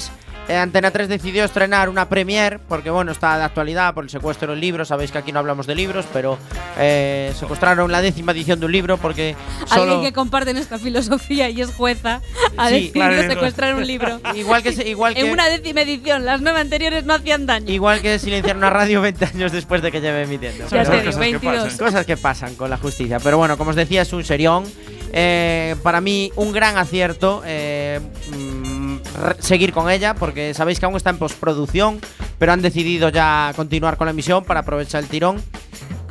Antena 0.55 0.91
3 0.91 1.09
decidió 1.09 1.43
estrenar 1.43 1.89
una 1.89 2.07
premiere, 2.07 2.59
porque 2.59 2.89
bueno, 2.89 3.11
está 3.11 3.37
de 3.37 3.43
actualidad 3.43 3.93
por 3.93 4.03
el 4.05 4.09
secuestro 4.09 4.51
del 4.51 4.61
libro. 4.61 4.85
Sabéis 4.85 5.11
que 5.11 5.17
aquí 5.17 5.31
no 5.31 5.39
hablamos 5.39 5.67
de 5.67 5.75
libros, 5.75 6.05
pero 6.13 6.37
eh, 6.77 7.33
secuestraron 7.37 7.91
la 7.91 8.01
décima 8.01 8.31
edición 8.31 8.59
de 8.59 8.65
un 8.67 8.71
libro 8.71 8.97
porque 8.97 9.35
solo. 9.65 9.81
Alguien 9.83 10.01
que 10.03 10.13
comparte 10.13 10.53
nuestra 10.53 10.77
filosofía 10.79 11.49
y 11.49 11.61
es 11.61 11.73
jueza 11.73 12.21
ha 12.57 12.69
Sí, 12.69 12.73
decidido 12.75 12.93
claro. 12.93 13.27
secuestrar 13.27 13.75
un 13.75 13.85
libro. 13.85 14.21
Igual 14.35 14.63
que, 14.63 14.69
igual 14.87 15.13
que, 15.15 15.21
en 15.21 15.31
una 15.31 15.47
décima 15.49 15.81
edición, 15.81 16.23
las 16.25 16.41
nueve 16.41 16.59
anteriores 16.61 17.03
no 17.05 17.13
hacían 17.15 17.45
daño. 17.45 17.71
igual 17.71 18.01
que 18.01 18.17
silenciar 18.19 18.55
una 18.57 18.69
radio 18.69 19.01
20 19.01 19.25
años 19.25 19.51
después 19.51 19.81
de 19.81 19.91
que 19.91 19.99
lleve 20.01 20.23
emitiendo. 20.23 20.65
ya 20.69 20.83
te 20.83 20.91
digo, 21.01 21.05
cosas 21.05 21.15
que 21.15 21.19
22. 21.19 21.63
pasan. 21.63 21.77
Cosas 21.77 22.05
que 22.05 22.17
pasan 22.17 22.55
con 22.55 22.69
la 22.69 22.77
justicia. 22.77 23.19
Pero 23.19 23.37
bueno, 23.37 23.57
como 23.57 23.71
os 23.71 23.75
decía, 23.75 24.01
es 24.03 24.13
un 24.13 24.23
serión. 24.23 24.63
Eh, 25.13 25.75
para 25.83 26.01
mí, 26.01 26.31
un 26.35 26.51
gran 26.51 26.77
acierto 26.77 27.41
eh, 27.45 27.99
mm, 28.29 28.63
re- 28.63 28.76
seguir 29.39 29.73
con 29.73 29.89
ella, 29.89 30.13
porque 30.13 30.53
sabéis 30.53 30.79
que 30.79 30.85
aún 30.85 30.95
está 30.95 31.09
en 31.09 31.17
postproducción, 31.17 31.99
pero 32.39 32.51
han 32.51 32.61
decidido 32.61 33.09
ya 33.09 33.53
continuar 33.55 33.97
con 33.97 34.05
la 34.05 34.11
emisión 34.11 34.43
para 34.43 34.61
aprovechar 34.61 35.03
el 35.03 35.09
tirón. 35.09 35.41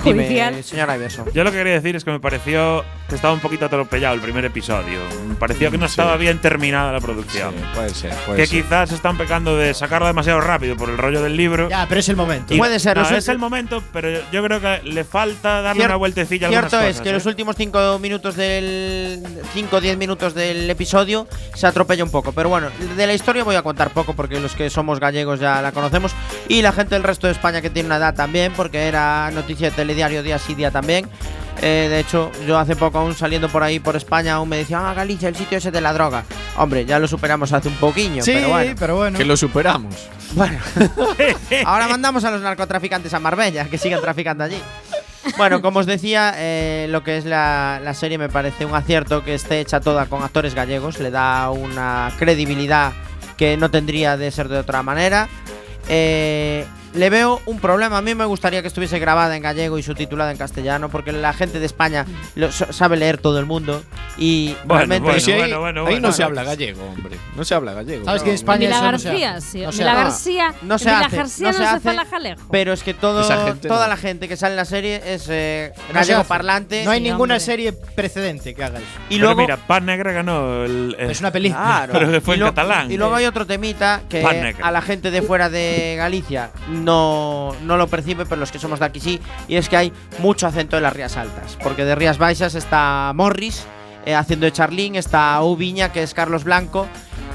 Dime, 0.06 0.24
Judicial. 0.24 0.64
señora 0.64 0.96
Iverson. 0.96 1.26
Yo 1.32 1.44
lo 1.44 1.50
que 1.50 1.58
quería 1.58 1.74
decir 1.74 1.96
es 1.96 2.04
que 2.04 2.10
me 2.10 2.20
pareció 2.20 2.84
que 3.08 3.14
estaba 3.14 3.32
un 3.34 3.40
poquito 3.40 3.66
atropellado 3.66 4.14
el 4.14 4.20
primer 4.20 4.44
episodio. 4.44 4.98
Me 5.28 5.34
pareció 5.36 5.70
que 5.70 5.78
no 5.78 5.86
estaba 5.86 6.16
bien 6.16 6.40
terminada 6.40 6.92
la 6.92 7.00
producción. 7.00 7.52
Sí, 7.54 7.64
puede 7.74 7.90
ser, 7.90 8.14
puede 8.26 8.38
que 8.40 8.46
ser. 8.46 8.62
quizás 8.62 8.92
están 8.92 9.16
pecando 9.18 9.56
de 9.56 9.74
sacarla 9.74 10.08
demasiado 10.08 10.40
rápido 10.40 10.76
por 10.76 10.88
el 10.90 10.98
rollo 10.98 11.22
del 11.22 11.36
libro. 11.36 11.68
Ya, 11.68 11.86
pero 11.88 12.00
es 12.00 12.08
el 12.08 12.16
momento. 12.16 12.54
Y- 12.54 12.58
Puede 12.58 12.78
ser, 12.80 12.96
no, 12.96 13.08
es 13.08 13.28
el 13.28 13.38
momento, 13.38 13.82
pero 13.92 14.08
yo 14.32 14.42
creo 14.44 14.60
que 14.60 14.80
le 14.84 15.04
falta 15.04 15.62
darle 15.62 15.82
Cier- 15.82 15.86
una 15.86 15.96
vueltecilla 15.96 16.48
a 16.48 16.50
Cierto 16.50 16.80
es 16.80 16.86
cosas, 16.88 17.00
que 17.02 17.10
¿eh? 17.10 17.12
los 17.12 17.26
últimos 17.26 17.54
5 17.56 17.98
minutos 18.00 18.34
del 18.36 19.22
5 19.54 19.76
o 19.76 19.80
10 19.80 19.96
minutos 19.98 20.34
del 20.34 20.68
episodio 20.68 21.26
se 21.54 21.66
atropella 21.66 22.02
un 22.04 22.10
poco, 22.10 22.32
pero 22.32 22.48
bueno, 22.48 22.68
de 22.96 23.06
la 23.06 23.14
historia 23.14 23.44
voy 23.44 23.54
a 23.56 23.62
contar 23.62 23.90
poco 23.90 24.14
porque 24.14 24.40
los 24.40 24.54
que 24.54 24.68
somos 24.70 24.98
gallegos 25.00 25.38
ya 25.40 25.62
la 25.62 25.72
conocemos 25.72 26.12
y 26.48 26.62
la 26.62 26.72
gente 26.72 26.94
del 26.94 27.02
resto 27.04 27.26
de 27.26 27.32
España 27.34 27.60
que 27.60 27.70
tiene 27.70 27.86
una 27.86 27.96
edad 27.96 28.14
también 28.14 28.52
porque 28.56 28.86
era 28.88 29.30
noticia 29.30 29.70
de 29.70 29.76
telediario 29.96 30.22
día 30.22 30.38
sí 30.38 30.54
día 30.54 30.70
también. 30.70 31.08
Eh, 31.62 31.86
de 31.88 32.00
hecho, 32.00 32.30
yo 32.46 32.58
hace 32.58 32.76
poco 32.76 32.98
aún 32.98 33.14
saliendo 33.14 33.48
por 33.48 33.62
ahí 33.62 33.80
por 33.80 33.96
España 33.96 34.34
aún 34.34 34.48
me 34.50 34.58
decían, 34.58 34.82
"Ah, 34.84 34.92
Galicia, 34.92 35.28
el 35.28 35.36
sitio 35.36 35.56
ese 35.56 35.70
de 35.70 35.80
la 35.80 35.94
droga." 35.94 36.24
Hombre, 36.58 36.84
ya 36.84 36.98
lo 36.98 37.08
superamos 37.08 37.50
hace 37.54 37.68
un 37.68 37.76
poquillo, 37.76 38.22
Sí, 38.22 38.32
pero 38.34 38.48
bueno. 38.50 38.74
pero 38.78 38.96
bueno. 38.96 39.16
Que 39.18 39.24
lo 39.24 39.36
superamos. 39.38 39.94
Bueno, 40.32 40.58
ahora 41.64 41.88
mandamos 41.88 42.24
a 42.24 42.30
los 42.30 42.42
narcotraficantes 42.42 43.14
a 43.14 43.20
Marbella, 43.20 43.64
que 43.70 43.78
sigan 43.78 44.02
traficando 44.02 44.44
allí. 44.44 44.58
Bueno, 45.38 45.62
como 45.62 45.78
os 45.80 45.86
decía, 45.86 46.34
eh, 46.36 46.86
lo 46.90 47.02
que 47.02 47.16
es 47.16 47.24
la, 47.24 47.80
la 47.82 47.94
serie 47.94 48.18
me 48.18 48.28
parece 48.28 48.66
un 48.66 48.74
acierto 48.74 49.24
que 49.24 49.34
esté 49.34 49.60
hecha 49.60 49.80
toda 49.80 50.06
con 50.06 50.22
actores 50.22 50.54
gallegos, 50.54 51.00
le 51.00 51.10
da 51.10 51.50
una 51.50 52.12
credibilidad 52.18 52.92
que 53.38 53.56
no 53.56 53.70
tendría 53.70 54.16
de 54.18 54.30
ser 54.30 54.48
de 54.48 54.58
otra 54.58 54.82
manera. 54.82 55.28
Eh, 55.88 56.66
le 56.96 57.10
veo 57.10 57.40
un 57.46 57.58
problema. 57.60 57.98
A 57.98 58.02
mí 58.02 58.14
me 58.14 58.24
gustaría 58.24 58.62
que 58.62 58.68
estuviese 58.68 58.98
grabada 58.98 59.36
en 59.36 59.42
gallego 59.42 59.78
y 59.78 59.82
subtitulada 59.82 60.30
en 60.32 60.38
castellano, 60.38 60.88
porque 60.88 61.12
la 61.12 61.32
gente 61.32 61.60
de 61.60 61.66
España 61.66 62.04
lo- 62.34 62.50
sabe 62.52 62.96
leer 62.96 63.18
todo 63.18 63.38
el 63.38 63.46
mundo. 63.46 63.82
Y 64.18 64.54
Bueno, 64.64 64.74
realmente. 64.78 65.02
bueno, 65.02 65.12
Pero 65.14 65.20
si 65.24 65.32
ahí, 65.32 65.38
bueno, 65.40 65.60
bueno, 65.60 65.80
ahí 65.82 65.86
bueno. 65.94 66.08
no 66.08 66.12
se 66.12 66.22
habla 66.22 66.42
gallego, 66.42 66.82
hombre. 66.84 67.16
No 67.36 67.44
se 67.44 67.54
habla 67.54 67.74
gallego. 67.74 68.04
¿Sabes 68.06 68.22
que 68.22 68.30
en. 68.30 68.34
España 68.34 68.58
Mila 68.60 68.76
eso 68.76 68.92
no 68.92 68.98
se 68.98 69.08
García, 69.08 69.40
sí. 69.40 69.60
No 69.62 69.72
Mila. 69.72 69.94
García. 69.94 70.54
No 70.62 70.78
se 70.78 70.90
hace, 70.90 71.16
García 71.16 71.46
no 71.46 71.52
no, 71.52 71.58
se 71.58 71.80
se 71.80 71.88
hace, 71.90 72.06
jalejo. 72.10 72.42
Pero 72.50 72.72
es 72.72 72.82
que 72.82 72.94
todo, 72.94 73.22
toda 73.60 73.84
no. 73.84 73.88
la 73.88 73.96
gente 73.96 74.28
que 74.28 74.36
sale 74.36 74.52
en 74.52 74.56
la 74.56 74.64
serie 74.64 75.02
es 75.04 75.26
eh, 75.28 75.72
gallego 75.92 76.24
parlante. 76.24 76.84
No 76.84 76.90
hay 76.90 76.98
Sí, 76.98 77.04
ninguna 77.04 77.34
hombre. 77.34 77.40
serie 77.40 77.72
precedente 77.72 78.54
que 78.54 78.64
haga 78.64 78.78
eso. 78.78 78.86
y 79.10 79.16
Pero 79.16 79.26
luego. 79.26 79.40
mira, 79.42 79.56
Pan 79.58 79.84
Negra 79.86 80.12
ganó 80.12 80.64
el. 80.64 80.96
Es 80.98 81.20
una 81.20 81.30
película. 81.30 81.62
Claro. 81.62 81.92
Pero 81.98 82.10
que 82.10 82.20
fue 82.20 82.36
y 82.36 82.40
en 82.40 82.46
catalán. 82.46 82.90
Y 82.90 82.96
luego 82.96 83.14
hay 83.14 83.26
otro 83.26 83.46
temita 83.46 84.02
que 84.08 84.22
Pan 84.22 84.40
negra. 84.40 84.66
a 84.66 84.70
la 84.70 84.80
gente 84.82 85.10
de 85.10 85.22
fuera 85.22 85.50
de 85.50 85.94
Galicia 85.98 86.50
no, 86.86 87.54
no 87.64 87.76
lo 87.76 87.88
percibe, 87.88 88.24
pero 88.24 88.40
los 88.40 88.50
que 88.50 88.58
somos 88.58 88.78
de 88.78 88.86
aquí 88.86 89.00
sí. 89.00 89.20
Y 89.48 89.56
es 89.56 89.68
que 89.68 89.76
hay 89.76 89.92
mucho 90.20 90.46
acento 90.46 90.76
en 90.78 90.84
las 90.84 90.92
Rías 90.94 91.16
Altas. 91.16 91.58
Porque 91.62 91.84
de 91.84 91.94
Rías 91.94 92.16
Baixas 92.16 92.54
está 92.54 93.12
Morris 93.14 93.64
eh, 94.06 94.14
haciendo 94.14 94.46
de 94.46 94.52
Charlín, 94.52 94.94
está 94.96 95.42
Ubiña, 95.42 95.92
que 95.92 96.02
es 96.02 96.14
Carlos 96.14 96.44
Blanco. 96.44 96.86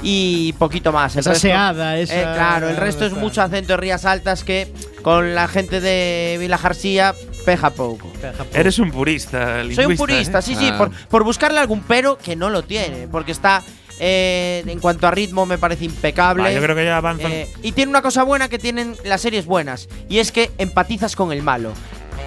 Y 0.04 0.52
poquito 0.54 0.90
más. 0.90 1.14
El 1.14 1.20
Esa 1.20 1.30
resto- 1.34 1.40
seada, 1.42 1.96
esa. 1.96 2.14
eh, 2.20 2.22
claro, 2.34 2.68
el 2.68 2.76
resto 2.76 3.06
es 3.06 3.12
mucho 3.12 3.40
acento 3.40 3.68
de 3.74 3.76
Rías 3.76 4.04
Altas 4.04 4.42
que 4.42 4.72
con 5.02 5.34
la 5.36 5.46
gente 5.46 5.80
de 5.80 6.38
Vila 6.40 6.58
García 6.58 7.14
peja 7.46 7.70
poco. 7.70 8.10
Eres 8.52 8.80
un 8.80 8.90
purista. 8.90 9.60
Soy 9.60 9.62
un 9.62 9.68
lingüista, 9.68 9.96
purista, 10.02 10.38
¿eh? 10.40 10.42
sí, 10.42 10.56
sí, 10.56 10.70
Ah. 10.72 10.78
por, 10.78 10.90
por 11.08 11.22
buscarle 11.24 11.60
algún 11.60 11.82
pero 11.82 12.18
que 12.18 12.34
no 12.34 12.50
lo 12.50 12.62
tiene, 12.62 13.06
porque 13.08 13.30
está, 13.32 13.62
eh, 14.04 14.64
en 14.66 14.80
cuanto 14.80 15.06
a 15.06 15.12
ritmo, 15.12 15.46
me 15.46 15.58
parece 15.58 15.84
impecable. 15.84 16.42
Va, 16.42 16.50
yo 16.50 16.60
creo 16.60 16.74
que 16.74 16.84
ya 16.84 16.96
avanzan. 16.96 17.30
Eh, 17.30 17.48
y 17.62 17.70
tiene 17.70 17.90
una 17.90 18.02
cosa 18.02 18.24
buena 18.24 18.48
que 18.48 18.58
tienen 18.58 18.96
las 19.04 19.20
series 19.20 19.46
buenas, 19.46 19.88
y 20.08 20.18
es 20.18 20.32
que 20.32 20.50
empatizas 20.58 21.14
con 21.14 21.30
el 21.30 21.40
malo. 21.40 21.72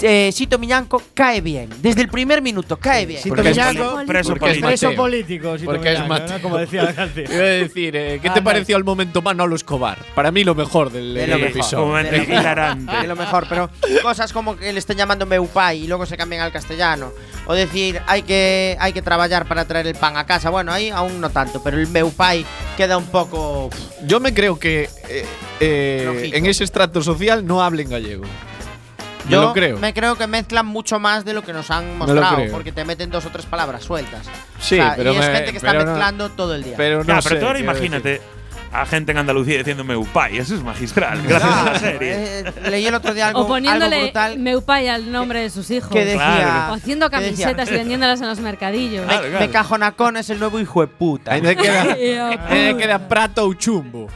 Eh, 0.02 0.30
Sito 0.34 0.60
Miñanco 0.60 1.02
cae 1.14 1.40
bien, 1.40 1.70
desde 1.82 2.02
el 2.02 2.10
primer 2.10 2.42
minuto 2.42 2.78
cae 2.78 3.06
bien. 3.06 3.22
Sito 3.22 3.34
Porque 3.36 3.52
es 3.52 3.58
Miñanco- 3.58 3.92
poli- 3.94 4.06
preso 4.08 4.30
Porque 4.30 4.46
es 4.46 4.52
político. 4.58 4.68
Preso 4.68 4.96
político, 4.96 5.58
si 5.58 5.66
Porque 5.66 5.94
es 5.94 6.00
¿no? 6.00 6.08
Mateo. 6.08 6.42
Como 6.42 6.58
decía 6.58 6.84
la 6.84 6.94
canción. 6.96 7.26
Iba 7.32 7.42
a 7.42 7.46
decir, 7.46 7.96
eh, 7.96 8.20
¿qué 8.22 8.28
Ah, 8.30 8.34
te 8.34 8.42
no. 8.42 8.44
pareció 8.44 8.76
al 8.76 8.84
momento 8.84 9.22
Manolo 9.22 9.56
Escobar? 9.56 9.98
Para 10.14 10.32
mí 10.32 10.44
lo 10.44 10.54
mejor 10.54 10.92
del, 10.92 11.14
De 11.14 11.28
lo 11.28 11.36
mejor. 11.38 11.50
episodio. 11.52 11.84
Un 11.86 11.90
momento 11.92 12.12
De 12.12 12.18
lo 12.20 12.24
mejor. 12.28 12.42
hilarante. 12.42 12.98
de 12.98 13.08
lo 13.08 13.16
mejor, 13.16 13.46
pero 13.50 13.70
cosas 14.04 14.34
como 14.34 14.58
que 14.58 14.72
le 14.74 14.80
estén 14.80 14.98
llamando 14.98 15.26
meu 15.26 15.48
pai 15.48 15.84
y 15.86 15.88
luego 15.88 16.06
se 16.06 16.18
cambian 16.18 16.42
al 16.42 16.52
castellano. 16.52 17.12
O 17.48 17.54
decir, 17.54 18.02
hay 18.06 18.24
que, 18.24 18.76
hay 18.80 18.92
que 18.92 19.02
trabajar 19.02 19.48
para 19.48 19.66
traer 19.66 19.88
el 19.88 19.96
pan 19.96 20.18
a 20.18 20.26
casa. 20.26 20.50
Bueno, 20.50 20.74
ahí 20.74 20.90
aún 20.90 21.22
no 21.22 21.30
tanto, 21.30 21.64
pero 21.64 21.78
el 21.80 21.88
meu 21.88 22.12
pai 22.12 22.46
queda 22.76 22.98
un 22.98 23.06
poco. 23.06 23.70
Yo 24.06 24.20
me 24.20 24.34
creo 24.34 24.60
que 24.60 24.90
eh, 25.10 25.26
eh, 25.62 26.32
en 26.34 26.46
ese 26.48 26.64
estrato 26.66 27.02
social 27.02 27.46
no 27.46 27.64
hablen 27.64 27.90
gallego. 27.90 28.24
Me 29.26 29.32
Yo 29.32 29.42
lo 29.42 29.54
creo. 29.54 29.78
me 29.78 29.94
creo 29.94 30.16
que 30.16 30.28
mezclan 30.28 30.66
mucho 30.66 31.00
más 31.00 31.26
de 31.26 31.34
lo 31.34 31.44
que 31.44 31.52
nos 31.54 31.72
han 31.72 31.98
mostrado, 31.98 32.44
porque 32.52 32.72
te 32.72 32.86
meten 32.86 33.10
dos 33.10 33.26
o 33.26 33.30
tres 33.30 33.46
palabras 33.46 33.84
sueltas. 33.84 34.26
Sí, 34.60 34.76
O 34.76 34.84
sea, 34.84 34.94
pero 34.96 35.14
y 35.14 35.16
es 35.18 35.28
me- 35.28 35.36
gente 35.36 35.52
que 35.52 35.58
está 35.58 35.74
no- 35.74 35.84
mezclando 35.86 36.30
todo 36.30 36.54
el 36.56 36.64
día. 36.64 36.76
Pero 36.78 37.04
no 37.04 37.06
Ya, 37.16 37.22
sé, 37.22 37.30
pero 37.30 37.42
tú 37.42 37.48
ahora 37.48 37.60
quiero 37.60 37.72
imagínate 37.74 38.22
a 38.82 38.86
gente 38.86 39.12
en 39.12 39.18
Andalucía 39.18 39.58
diciéndome 39.58 39.96
Upay. 39.96 40.38
Eso 40.38 40.56
es 40.56 40.64
magistral. 40.64 41.22
Gracias 41.24 41.54
a 41.54 41.64
la 41.72 41.80
serie. 41.80 42.40
Eh, 42.40 42.54
leí 42.70 42.86
el 42.86 42.96
otro 42.96 43.14
día 43.14 43.28
algo, 43.28 43.40
o 43.40 43.44
algo 43.44 43.54
poniéndole 43.56 44.02
brutal 44.04 44.40
Meupay 44.40 44.88
al 44.88 45.12
nombre 45.12 45.42
de 45.42 45.50
sus 45.50 45.70
hijos. 45.72 45.92
que 45.92 46.06
decía. 46.06 46.16
Claro. 46.16 46.74
o 46.74 46.76
haciendo 46.76 47.10
camisetas 47.10 47.70
y 47.70 47.74
vendiéndolas 47.74 48.22
en 48.22 48.28
los 48.28 48.40
mercadillos. 48.40 49.06
Claro, 49.06 49.24
Me, 49.24 49.30
claro. 49.30 49.46
me 49.46 49.52
cajonacón 49.52 50.18
es 50.18 50.30
el 50.30 50.40
nuevo 50.40 50.60
hijo 50.60 50.82
de 50.82 50.88
puta. 50.88 51.34
Ahí 51.34 51.42
me 51.42 51.56
queda, 51.56 51.86
me 52.50 52.78
queda 52.78 53.08
prato 53.08 53.46
o 53.46 53.54
chumbo. 53.54 54.08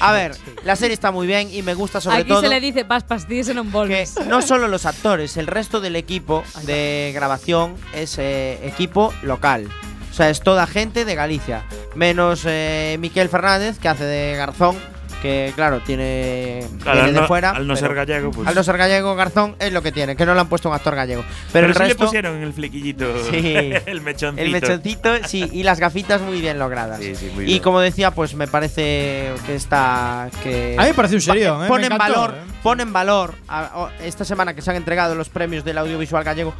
A 0.00 0.12
ver, 0.12 0.32
la 0.64 0.76
serie 0.76 0.94
está 0.94 1.10
muy 1.10 1.26
bien 1.26 1.48
y 1.52 1.62
me 1.62 1.74
gusta 1.74 2.00
sobre 2.00 2.18
Aquí 2.18 2.28
todo 2.28 2.40
se 2.40 2.48
le 2.48 2.60
dice 2.60 2.84
pas 2.84 3.04
pastillas 3.04 3.48
en 3.48 3.58
un 3.58 3.70
que 3.70 4.06
no 4.26 4.42
solo 4.42 4.68
los 4.68 4.84
actores, 4.86 5.36
el 5.36 5.46
resto 5.46 5.80
del 5.80 5.96
equipo 5.96 6.42
de 6.64 7.12
grabación 7.14 7.76
es 7.94 8.18
eh, 8.18 8.58
equipo 8.66 9.12
local. 9.22 9.68
O 10.10 10.14
sea, 10.14 10.28
es 10.30 10.40
toda 10.40 10.66
gente 10.66 11.04
de 11.04 11.14
Galicia. 11.14 11.62
Menos 11.94 12.42
eh, 12.46 12.96
Miquel 13.00 13.28
Fernández, 13.28 13.78
que 13.78 13.88
hace 13.88 14.04
de 14.04 14.36
Garzón, 14.36 14.76
que 15.22 15.52
claro, 15.54 15.80
tiene 15.84 16.64
Claro, 16.82 16.94
viene 17.02 17.08
al 17.08 17.14
de 17.14 17.20
no- 17.20 17.26
fuera. 17.28 17.50
al 17.50 17.66
no 17.66 17.76
ser 17.76 17.94
gallego, 17.94 18.30
pues- 18.30 18.48
Al 18.48 18.54
no 18.54 18.62
ser 18.64 18.76
gallego, 18.78 19.14
Garzón 19.14 19.54
es 19.58 19.70
lo 19.72 19.82
que 19.82 19.92
tiene, 19.92 20.16
que 20.16 20.24
no 20.24 20.34
le 20.34 20.40
han 20.40 20.48
puesto 20.48 20.68
un 20.70 20.74
actor 20.74 20.94
gallego. 20.96 21.22
Pero, 21.22 21.36
Pero, 21.52 21.66
el 21.68 21.72
sí 21.74 21.78
resto. 21.80 21.94
le 22.02 22.06
pusieron 22.06 22.42
el 22.42 22.52
flequillito 22.54 23.04
Sí. 23.30 23.54
el 23.86 24.00
mechoncito. 24.00 24.42
El 24.42 24.50
mechoncito, 24.50 25.10
sí, 25.26 25.48
y 25.52 25.62
las 25.62 25.78
gafitas 25.78 26.22
muy 26.22 26.40
bien 26.40 26.58
logradas. 26.58 26.98
Sí, 27.00 27.14
sí, 27.14 27.30
muy 27.34 27.44
y 27.44 27.46
bien. 27.48 27.62
como 27.62 27.80
decía, 27.80 28.10
pues 28.12 28.34
me 28.34 28.46
parece 28.48 29.30
que 29.46 29.54
está. 29.54 30.28
Que 30.42 30.74
A 30.78 30.82
mí 30.82 30.88
me 30.88 30.94
parece 30.94 31.16
un 31.16 31.20
serión, 31.20 31.64
¿eh? 31.64 31.68
Pone 31.68 31.82
Me 31.82 31.86
en 31.88 31.92
encantó, 31.92 32.20
valor, 32.20 32.34
¿eh? 32.36 32.52
pone 32.62 32.82
en 32.82 32.92
valor 32.92 33.34
a- 33.48 33.90
esta 34.02 34.24
semana 34.24 34.54
que 34.54 34.62
se 34.62 34.70
han 34.70 34.76
entregado 34.76 35.14
los 35.14 35.28
premios 35.28 35.64
del 35.64 35.76
audiovisual 35.78 36.24
gallego. 36.24 36.54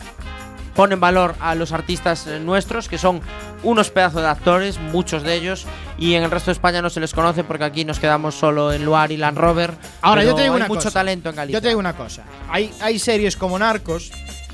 Pone 0.74 0.94
en 0.94 1.00
valor 1.00 1.34
a 1.40 1.54
los 1.54 1.72
artistas 1.72 2.26
eh, 2.26 2.40
nuestros, 2.40 2.88
que 2.88 2.98
son 2.98 3.20
unos 3.62 3.90
pedazos 3.90 4.22
de 4.22 4.28
actores, 4.28 4.78
muchos 4.78 5.22
de 5.22 5.34
ellos, 5.34 5.66
y 5.98 6.14
en 6.14 6.22
el 6.22 6.30
resto 6.30 6.50
de 6.50 6.52
España 6.52 6.80
no 6.80 6.90
se 6.90 7.00
les 7.00 7.12
conoce 7.12 7.44
porque 7.44 7.64
aquí 7.64 7.84
nos 7.84 7.98
quedamos 7.98 8.34
solo 8.34 8.72
en 8.72 8.84
Luar 8.84 9.12
y 9.12 9.16
Land 9.16 9.38
Rover. 9.38 9.74
Ahora, 10.00 10.24
yo 10.24 10.34
te 10.34 10.42
digo 10.42 10.54
hay 10.54 10.60
una 10.60 10.68
mucho 10.68 10.84
cosa. 10.84 10.90
talento 11.00 11.28
en 11.28 11.36
Galicia. 11.36 11.58
Yo 11.58 11.62
te 11.62 11.68
digo 11.68 11.80
una 11.80 11.94
cosa. 11.94 12.24
Hay, 12.48 12.72
hay 12.80 12.98
series 12.98 13.36
como 13.36 13.58
Narcos 13.58 14.10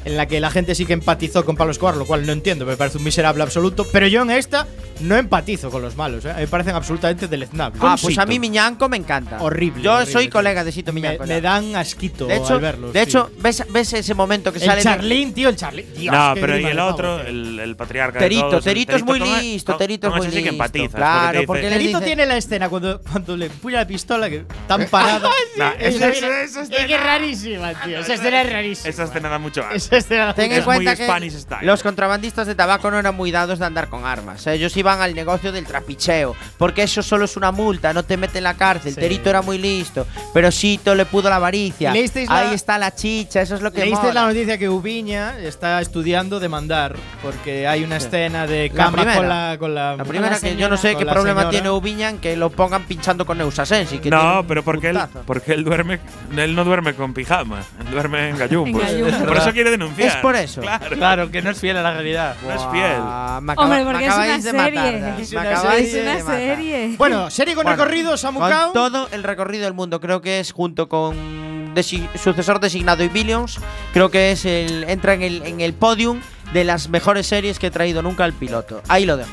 en 0.06 0.16
la 0.16 0.26
que 0.26 0.40
la 0.40 0.50
gente 0.50 0.74
sí 0.74 0.86
que 0.86 0.92
empatizó 0.94 1.44
con 1.44 1.56
Pablo 1.56 1.72
Escobar, 1.72 1.96
lo 1.96 2.06
cual 2.06 2.24
no 2.24 2.32
entiendo, 2.32 2.64
me 2.64 2.76
parece 2.76 2.96
un 2.98 3.04
miserable 3.04 3.42
absoluto. 3.42 3.84
Pero 3.92 4.06
yo 4.06 4.22
en 4.22 4.30
esta 4.30 4.66
no 5.00 5.16
empatizo 5.16 5.70
con 5.70 5.82
los 5.82 5.96
malos, 5.96 6.24
¿eh? 6.24 6.32
Me 6.36 6.46
parecen 6.46 6.74
absolutamente 6.74 7.28
deleznables. 7.28 7.80
Ah, 7.84 7.96
pues 8.00 8.16
a 8.16 8.24
mí 8.24 8.38
Miñanco 8.38 8.88
me 8.88 8.96
encanta. 8.96 9.38
Horrible, 9.42 9.82
Yo 9.82 9.92
horrible, 9.94 10.12
soy 10.12 10.28
colega 10.28 10.64
de 10.64 10.72
Sito 10.72 10.92
Miñanco. 10.92 11.26
me 11.26 11.40
dan 11.42 11.76
asquito 11.76 12.26
de 12.26 12.36
hecho, 12.36 12.54
al 12.54 12.60
verlos. 12.60 12.92
de 12.92 13.02
hecho 13.02 13.30
¿ves, 13.38 13.64
ves 13.70 13.92
ese 13.92 14.14
momento 14.14 14.52
que 14.52 14.58
el 14.58 14.64
sale 14.64 14.76
de- 14.76 14.82
Charlín, 14.84 15.34
tío, 15.34 15.48
el 15.50 15.56
Charlín. 15.56 15.86
Dios, 15.96 16.14
no, 16.14 16.32
pero 16.34 16.58
y 16.58 16.64
el 16.64 16.78
otro, 16.78 17.20
el, 17.20 17.58
el 17.58 17.76
patriarca 17.76 18.18
Terito, 18.20 18.44
de 18.44 18.50
todos, 18.52 18.66
el 18.66 18.70
Terito 18.72 18.96
es 18.96 19.04
muy 19.04 19.18
con- 19.18 19.28
listo, 19.40 19.72
con- 19.72 19.78
Terito 19.78 20.06
es 20.06 20.14
muy 20.14 20.26
ese 20.26 20.30
sí 20.30 20.36
que 20.36 20.50
listo. 20.50 20.64
empatizas. 20.64 20.94
Claro, 20.94 21.26
porque, 21.32 21.46
porque 21.46 21.62
Terito 21.68 21.98
dice- 21.98 22.06
tiene 22.06 22.26
la 22.26 22.36
escena 22.36 22.68
cuando, 22.68 23.00
cuando 23.02 23.36
le 23.36 23.46
empuña 23.46 23.78
la 23.80 23.86
pistola 23.86 24.30
que 24.30 24.44
tan 24.68 24.86
parada. 24.90 25.28
Nah, 25.58 25.72
Esa 25.80 26.08
escena- 26.10 26.42
es 26.42 27.00
rarísima, 27.02 27.74
tío. 27.84 27.98
Esa 27.98 28.14
escena 28.14 28.42
es 28.42 28.52
rarísima. 28.52 28.88
Esa 28.88 29.04
escena 29.04 29.28
da 29.28 29.38
mucho 29.38 29.62
asco. 29.64 29.95
Ten 30.04 30.52
en 30.52 30.58
Es 30.58 30.64
cuenta 30.64 30.90
muy 30.90 30.96
que 30.96 31.04
Spanish 31.04 31.32
style. 31.34 31.66
los 31.66 31.82
contrabandistas 31.82 32.46
de 32.46 32.54
tabaco 32.54 32.90
no 32.90 32.98
eran 32.98 33.14
muy 33.14 33.30
dados 33.30 33.58
de 33.58 33.64
andar 33.66 33.88
con 33.88 34.04
armas. 34.04 34.46
Ellos 34.46 34.76
iban 34.76 35.00
al 35.00 35.14
negocio 35.14 35.52
del 35.52 35.64
trapicheo, 35.64 36.34
porque 36.58 36.82
eso 36.82 37.02
solo 37.02 37.24
es 37.24 37.36
una 37.36 37.52
multa, 37.52 37.92
no 37.92 38.02
te 38.04 38.16
mete 38.16 38.38
en 38.38 38.44
la 38.44 38.54
cárcel. 38.54 38.94
Sí. 38.94 39.00
Terito 39.00 39.30
era 39.30 39.42
muy 39.42 39.58
listo, 39.58 40.06
pero 40.34 40.50
Sito 40.50 40.94
le 40.94 41.06
pudo 41.06 41.28
la 41.30 41.36
avaricia. 41.36 41.92
¿Leísteis 41.92 42.28
la- 42.28 42.36
Ahí 42.38 42.54
está 42.54 42.78
la 42.78 42.94
chicha, 42.94 43.40
eso 43.40 43.54
es 43.54 43.60
lo 43.62 43.72
que 43.72 43.80
¿Leíste 43.80 44.06
mola. 44.08 44.22
la 44.22 44.26
noticia 44.28 44.58
que 44.58 44.68
Ubiña 44.68 45.38
está 45.38 45.80
estudiando 45.80 46.40
demandar 46.40 46.96
porque 47.22 47.66
hay 47.66 47.84
una 47.84 47.96
escena 47.96 48.46
de 48.46 48.68
La 48.68 48.74
cama 48.84 48.92
primera. 48.98 49.16
con 49.16 49.28
la 49.28 49.56
con 49.58 49.74
la 49.74 49.96
La 49.96 50.04
primera 50.04 50.34
con 50.36 50.42
la 50.42 50.48
que 50.50 50.56
yo 50.56 50.68
no 50.68 50.76
sé 50.76 50.96
qué 50.96 51.04
la 51.04 51.12
problema 51.12 51.40
señora. 51.42 51.50
tiene 51.50 51.70
Ubiñan 51.70 52.18
que 52.18 52.36
lo 52.36 52.50
pongan 52.50 52.84
pinchando 52.84 53.24
con 53.26 53.38
Neusasensi. 53.38 53.98
Que 53.98 54.10
No, 54.10 54.44
pero 54.46 54.62
porque 54.62 54.90
él, 54.90 54.98
porque 55.26 55.52
él 55.52 55.64
duerme, 55.64 56.00
él 56.36 56.54
no 56.54 56.64
duerme 56.64 56.94
con 56.94 57.14
pijama, 57.14 57.60
él 57.80 57.90
duerme 57.90 58.30
en 58.30 58.38
gallumbos. 58.38 58.82
En 58.82 59.02
gallumbos. 59.02 59.28
Por 59.28 59.36
eso 59.36 59.52
quiere 59.52 59.70
denunciar. 59.70 59.85
Es 59.96 60.16
por 60.16 60.36
eso. 60.36 60.60
Claro, 60.60 60.88
Claro, 60.96 61.30
que 61.30 61.42
no 61.42 61.50
es 61.50 61.60
fiel 61.60 61.76
a 61.76 61.82
la 61.82 61.92
realidad. 61.92 62.36
no 62.42 62.50
es 62.52 62.62
fiel. 62.72 63.00
Buah, 63.00 63.40
me 63.40 63.52
acaba- 63.52 63.64
Hombre, 63.66 63.78
me 63.84 63.90
porque 63.90 64.04
es 64.06 64.10
acabáis 64.10 64.32
una 64.32 64.36
de 64.36 64.42
serie. 64.42 64.80
matar, 64.80 65.00
ya. 65.00 65.18
Es 65.22 65.32
Me 65.32 65.38
una 65.40 65.50
acabáis 65.50 65.90
serie. 65.90 65.98
Es 65.98 66.04
de 66.04 66.22
una 66.22 66.24
matar. 66.24 66.38
serie. 66.56 66.94
Bueno, 66.98 67.30
serie 67.30 67.54
con 67.54 67.64
Bueno, 67.64 67.76
recorrido 67.82 68.16
Samucao. 68.16 68.64
Con 68.64 68.72
todo 68.74 69.08
el 69.12 69.22
recorrido 69.22 69.64
del 69.64 69.74
mundo, 69.74 70.00
creo 70.00 70.20
que 70.20 70.40
es 70.40 70.52
junto 70.52 70.88
con 70.88 71.74
desi- 71.74 72.08
sucesor 72.18 72.60
designado 72.60 73.02
y 73.04 73.08
Billions, 73.08 73.58
creo 73.92 74.10
que 74.10 74.32
es 74.32 74.44
el 74.44 74.84
entra 74.88 75.14
en 75.14 75.22
el 75.22 75.42
en 75.46 75.60
el 75.60 75.72
podium 75.74 76.20
de 76.52 76.64
las 76.64 76.88
mejores 76.88 77.26
series 77.26 77.58
que 77.58 77.66
he 77.68 77.70
traído 77.70 78.02
nunca 78.02 78.24
el 78.24 78.32
piloto. 78.32 78.82
Ahí 78.88 79.04
lo 79.06 79.16
dejo. 79.16 79.30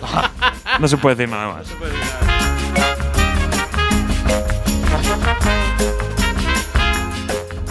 No 0.80 0.86
se 0.86 0.96
puede 0.98 1.16
decir 1.16 1.28
nada 1.30 1.48
más. 1.54 2.37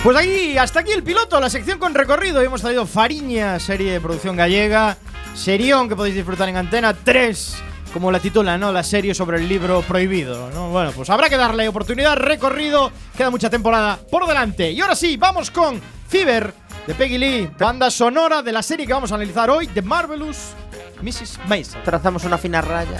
Pues 0.04 0.16
aquí, 0.16 0.58
hasta 0.58 0.82
aquí 0.82 0.92
el 0.92 1.04
piloto, 1.04 1.40
la 1.40 1.50
sección 1.50 1.80
con 1.80 1.94
recorrido. 1.94 2.42
Hemos 2.42 2.62
traído 2.62 2.86
Fariña, 2.86 3.60
serie 3.60 3.92
de 3.92 4.00
producción 4.00 4.36
gallega. 4.38 4.98
Serión 5.34 5.90
que 5.90 5.96
podéis 5.96 6.16
disfrutar 6.16 6.48
en 6.50 6.58
Antena 6.58 6.94
3, 6.94 7.56
como 7.94 8.12
la 8.12 8.20
titula, 8.20 8.58
¿no? 8.58 8.72
La 8.72 8.84
serie 8.84 9.14
sobre 9.14 9.38
el 9.38 9.48
libro 9.48 9.82
prohibido, 9.82 10.50
¿no? 10.52 10.70
Bueno, 10.70 10.92
pues 10.94 11.10
habrá 11.10 11.30
que 11.30 11.38
darle 11.38 11.68
oportunidad, 11.68 12.16
recorrido. 12.16 12.92
Queda 13.16 13.30
mucha 13.30 13.50
temporada 13.50 14.00
por 14.10 14.26
delante. 14.28 14.72
Y 14.72 14.82
ahora 14.82 14.96
sí, 14.96 15.18
vamos 15.18 15.52
con 15.52 15.82
Fever 16.08 16.54
de 16.88 16.96
Peggy 16.96 17.18
Lee, 17.18 17.50
banda 17.58 17.92
sonora 17.92 18.42
de 18.42 18.52
la 18.54 18.64
serie 18.64 18.88
que 18.88 18.94
vamos 18.94 19.12
a 19.12 19.16
analizar 19.16 19.50
hoy, 19.50 19.68
The 19.68 19.82
Marvelous 19.82 20.54
Mrs. 21.02 21.40
Mason. 21.48 21.82
Trazamos 21.84 22.24
una 22.24 22.38
fina 22.38 22.62
raya. 22.62 23.00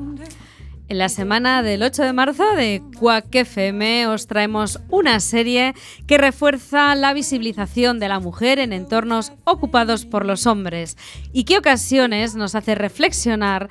En 0.91 0.97
la 0.97 1.07
semana 1.07 1.63
del 1.63 1.83
8 1.83 2.03
de 2.03 2.11
marzo 2.11 2.43
de 2.53 2.81
Quack 3.01 3.33
FM 3.33 4.05
os 4.13 4.27
traemos 4.27 4.79
una 4.91 5.19
serie 5.19 5.73
que 6.05 6.19
refuerza 6.19 6.93
la 6.93 7.15
visibilización 7.15 7.99
de 7.99 8.07
la 8.07 8.19
mujer 8.19 8.59
en 8.59 8.73
entornos 8.73 9.31
ocupados 9.43 10.05
por 10.05 10.23
los 10.23 10.45
hombres 10.45 10.97
y 11.33 11.45
que 11.45 11.57
ocasiones 11.57 12.35
nos 12.35 12.53
hace 12.53 12.75
reflexionar 12.75 13.69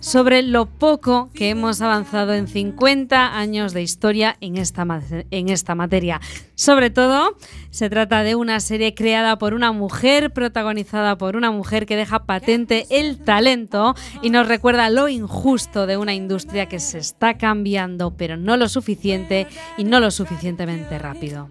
sobre 0.00 0.42
lo 0.42 0.66
poco 0.66 1.30
que 1.32 1.50
hemos 1.50 1.80
avanzado 1.80 2.34
en 2.34 2.48
50 2.48 3.38
años 3.38 3.72
de 3.72 3.82
historia 3.82 4.36
en 4.40 4.56
esta, 4.56 4.84
en 5.30 5.48
esta 5.48 5.76
materia. 5.76 6.20
Sobre 6.56 6.90
todo, 6.90 7.36
se 7.70 7.88
trata 7.88 8.22
de 8.24 8.34
una 8.34 8.58
serie 8.58 8.94
creada 8.94 9.38
por 9.38 9.54
una 9.54 9.70
mujer, 9.70 10.32
protagonizada 10.32 11.16
por 11.18 11.36
una 11.36 11.52
mujer 11.52 11.86
que 11.86 11.96
deja 11.96 12.24
patente 12.24 12.86
el 12.90 13.18
talento 13.18 13.94
y 14.22 14.30
nos 14.30 14.48
recuerda 14.48 14.90
lo 14.90 15.08
injusto 15.08 15.86
de 15.86 15.96
una 15.96 16.14
industria 16.14 16.66
que 16.66 16.80
se 16.80 16.98
está 16.98 17.38
cambiando, 17.38 18.16
pero 18.16 18.36
no 18.36 18.56
lo 18.56 18.68
suficiente 18.72 19.46
y 19.76 19.84
no 19.84 20.00
lo 20.00 20.10
suficientemente 20.10 20.98
rápido. 20.98 21.50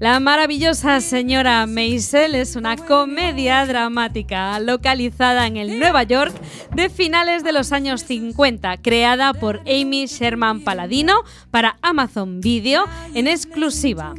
La 0.00 0.20
maravillosa 0.20 1.00
señora 1.00 1.66
Maisel 1.66 2.36
es 2.36 2.54
una 2.54 2.76
comedia 2.76 3.66
dramática 3.66 4.60
localizada 4.60 5.44
en 5.48 5.56
el 5.56 5.80
Nueva 5.80 6.04
York 6.04 6.32
de 6.72 6.88
finales 6.88 7.42
de 7.42 7.52
los 7.52 7.72
años 7.72 8.02
50, 8.04 8.76
creada 8.76 9.34
por 9.34 9.58
Amy 9.62 10.06
Sherman 10.06 10.60
Paladino 10.60 11.24
para 11.50 11.78
Amazon 11.82 12.40
Video 12.40 12.84
en 13.14 13.26
exclusiva. 13.26 14.14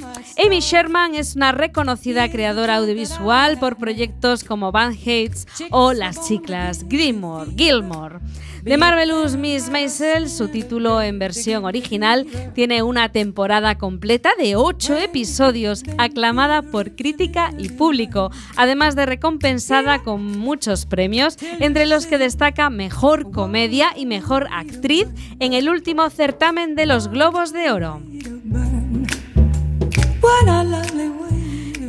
Amy 0.45 0.59
Sherman 0.59 1.15
es 1.15 1.37
una 1.37 1.53
reconocida 1.53 2.29
creadora 2.29 2.75
audiovisual 2.75 3.57
por 3.57 3.77
proyectos 3.77 4.43
como 4.43 4.73
Van 4.73 4.91
Hates 4.91 5.47
o 5.71 5.93
Las 5.93 6.27
Chiclas 6.27 6.85
Gilmore. 6.89 7.51
Gilmore. 7.55 8.19
The 8.63 8.77
Marvelous 8.77 9.35
Miss 9.35 9.69
Maisel, 9.69 10.29
su 10.29 10.49
título 10.49 11.01
en 11.01 11.17
versión 11.17 11.65
original, 11.65 12.27
tiene 12.53 12.83
una 12.83 13.09
temporada 13.09 13.77
completa 13.77 14.31
de 14.37 14.55
8 14.55 14.97
episodios, 14.97 15.83
aclamada 15.97 16.61
por 16.61 16.95
crítica 16.95 17.51
y 17.57 17.69
público, 17.69 18.31
además 18.57 18.95
de 18.95 19.05
recompensada 19.05 20.03
con 20.03 20.37
muchos 20.37 20.85
premios, 20.85 21.37
entre 21.59 21.85
los 21.85 22.05
que 22.05 22.17
destaca 22.17 22.69
Mejor 22.69 23.31
Comedia 23.31 23.87
y 23.95 24.05
Mejor 24.05 24.47
Actriz 24.51 25.07
en 25.39 25.53
el 25.53 25.69
último 25.69 26.09
certamen 26.09 26.75
de 26.75 26.85
los 26.85 27.07
Globos 27.07 27.53
de 27.53 27.71
Oro. 27.71 28.01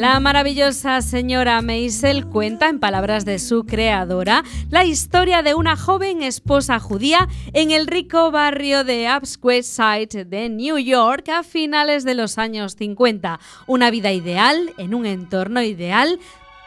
La 0.00 0.18
maravillosa 0.18 1.02
señora 1.02 1.60
Maisel 1.60 2.24
cuenta, 2.24 2.70
en 2.70 2.80
palabras 2.80 3.26
de 3.26 3.38
su 3.38 3.66
creadora, 3.66 4.44
la 4.70 4.86
historia 4.86 5.42
de 5.42 5.52
una 5.52 5.76
joven 5.76 6.22
esposa 6.22 6.80
judía 6.80 7.28
en 7.52 7.70
el 7.70 7.86
rico 7.86 8.30
barrio 8.30 8.82
de 8.82 9.14
Upsquare 9.14 9.62
Side 9.62 10.24
de 10.24 10.48
New 10.48 10.78
York 10.78 11.28
a 11.28 11.42
finales 11.42 12.04
de 12.04 12.14
los 12.14 12.38
años 12.38 12.76
50. 12.76 13.40
Una 13.66 13.90
vida 13.90 14.10
ideal, 14.10 14.72
en 14.78 14.94
un 14.94 15.04
entorno 15.04 15.60
ideal, 15.60 16.18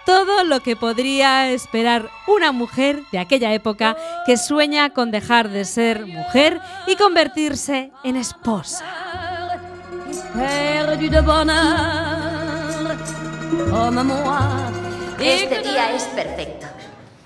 todo 0.06 0.44
lo 0.44 0.60
que 0.60 0.76
podría 0.76 1.50
esperar 1.50 2.12
una 2.28 2.52
mujer 2.52 3.02
de 3.12 3.18
aquella 3.18 3.52
época 3.56 3.98
que 4.28 4.38
sueña 4.38 4.92
con 4.92 5.10
dejar 5.10 5.50
de 5.50 5.66
ser 5.66 6.06
mujer 6.06 6.62
y 6.86 6.96
convertirse 6.98 7.90
en 8.04 8.16
esposa. 8.16 8.86
Este 15.20 15.60
día 15.60 15.96
es 15.96 16.04
perfecto. 16.04 16.68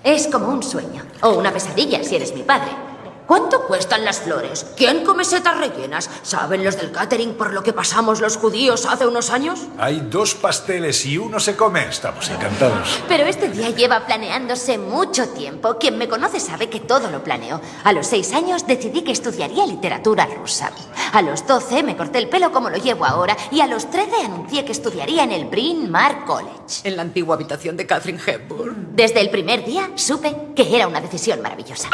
Es 0.04 0.26
como 0.28 0.48
un 0.48 0.62
sueño. 0.62 1.04
O 1.22 1.30
una 1.30 1.52
pesadilla 1.52 2.02
si 2.04 2.16
eres 2.16 2.34
mi 2.34 2.42
padre. 2.42 2.87
¿Cuánto 3.28 3.66
cuestan 3.66 4.06
las 4.06 4.20
flores? 4.20 4.64
¿Quién 4.74 5.04
come 5.04 5.22
setas 5.22 5.58
rellenas? 5.58 6.08
¿Saben 6.22 6.64
los 6.64 6.78
del 6.78 6.92
catering 6.92 7.34
por 7.34 7.52
lo 7.52 7.62
que 7.62 7.74
pasamos 7.74 8.22
los 8.22 8.38
judíos 8.38 8.86
hace 8.86 9.06
unos 9.06 9.28
años? 9.28 9.66
Hay 9.76 10.00
dos 10.00 10.34
pasteles 10.34 11.04
y 11.04 11.18
uno 11.18 11.38
se 11.38 11.54
come. 11.54 11.86
Estamos 11.90 12.30
encantados. 12.30 13.02
Pero 13.06 13.26
este 13.26 13.50
día 13.50 13.68
lleva 13.68 14.06
planeándose 14.06 14.78
mucho 14.78 15.28
tiempo. 15.28 15.76
Quien 15.76 15.98
me 15.98 16.08
conoce 16.08 16.40
sabe 16.40 16.70
que 16.70 16.80
todo 16.80 17.10
lo 17.10 17.22
planeo. 17.22 17.60
A 17.84 17.92
los 17.92 18.06
seis 18.06 18.32
años 18.32 18.66
decidí 18.66 19.02
que 19.02 19.12
estudiaría 19.12 19.66
literatura 19.66 20.24
rusa. 20.24 20.72
A 21.12 21.20
los 21.20 21.46
doce 21.46 21.82
me 21.82 21.98
corté 21.98 22.16
el 22.20 22.30
pelo 22.30 22.50
como 22.50 22.70
lo 22.70 22.78
llevo 22.78 23.04
ahora. 23.04 23.36
Y 23.50 23.60
a 23.60 23.66
los 23.66 23.90
trece 23.90 24.24
anuncié 24.24 24.64
que 24.64 24.72
estudiaría 24.72 25.24
en 25.24 25.32
el 25.32 25.44
Bryn 25.44 25.90
Mawr 25.90 26.24
College. 26.24 26.80
En 26.84 26.96
la 26.96 27.02
antigua 27.02 27.34
habitación 27.34 27.76
de 27.76 27.86
Catherine 27.86 28.22
Hepburn. 28.26 28.96
Desde 28.96 29.20
el 29.20 29.28
primer 29.28 29.66
día 29.66 29.90
supe 29.96 30.34
que 30.56 30.74
era 30.74 30.88
una 30.88 31.02
decisión 31.02 31.42
maravillosa. 31.42 31.90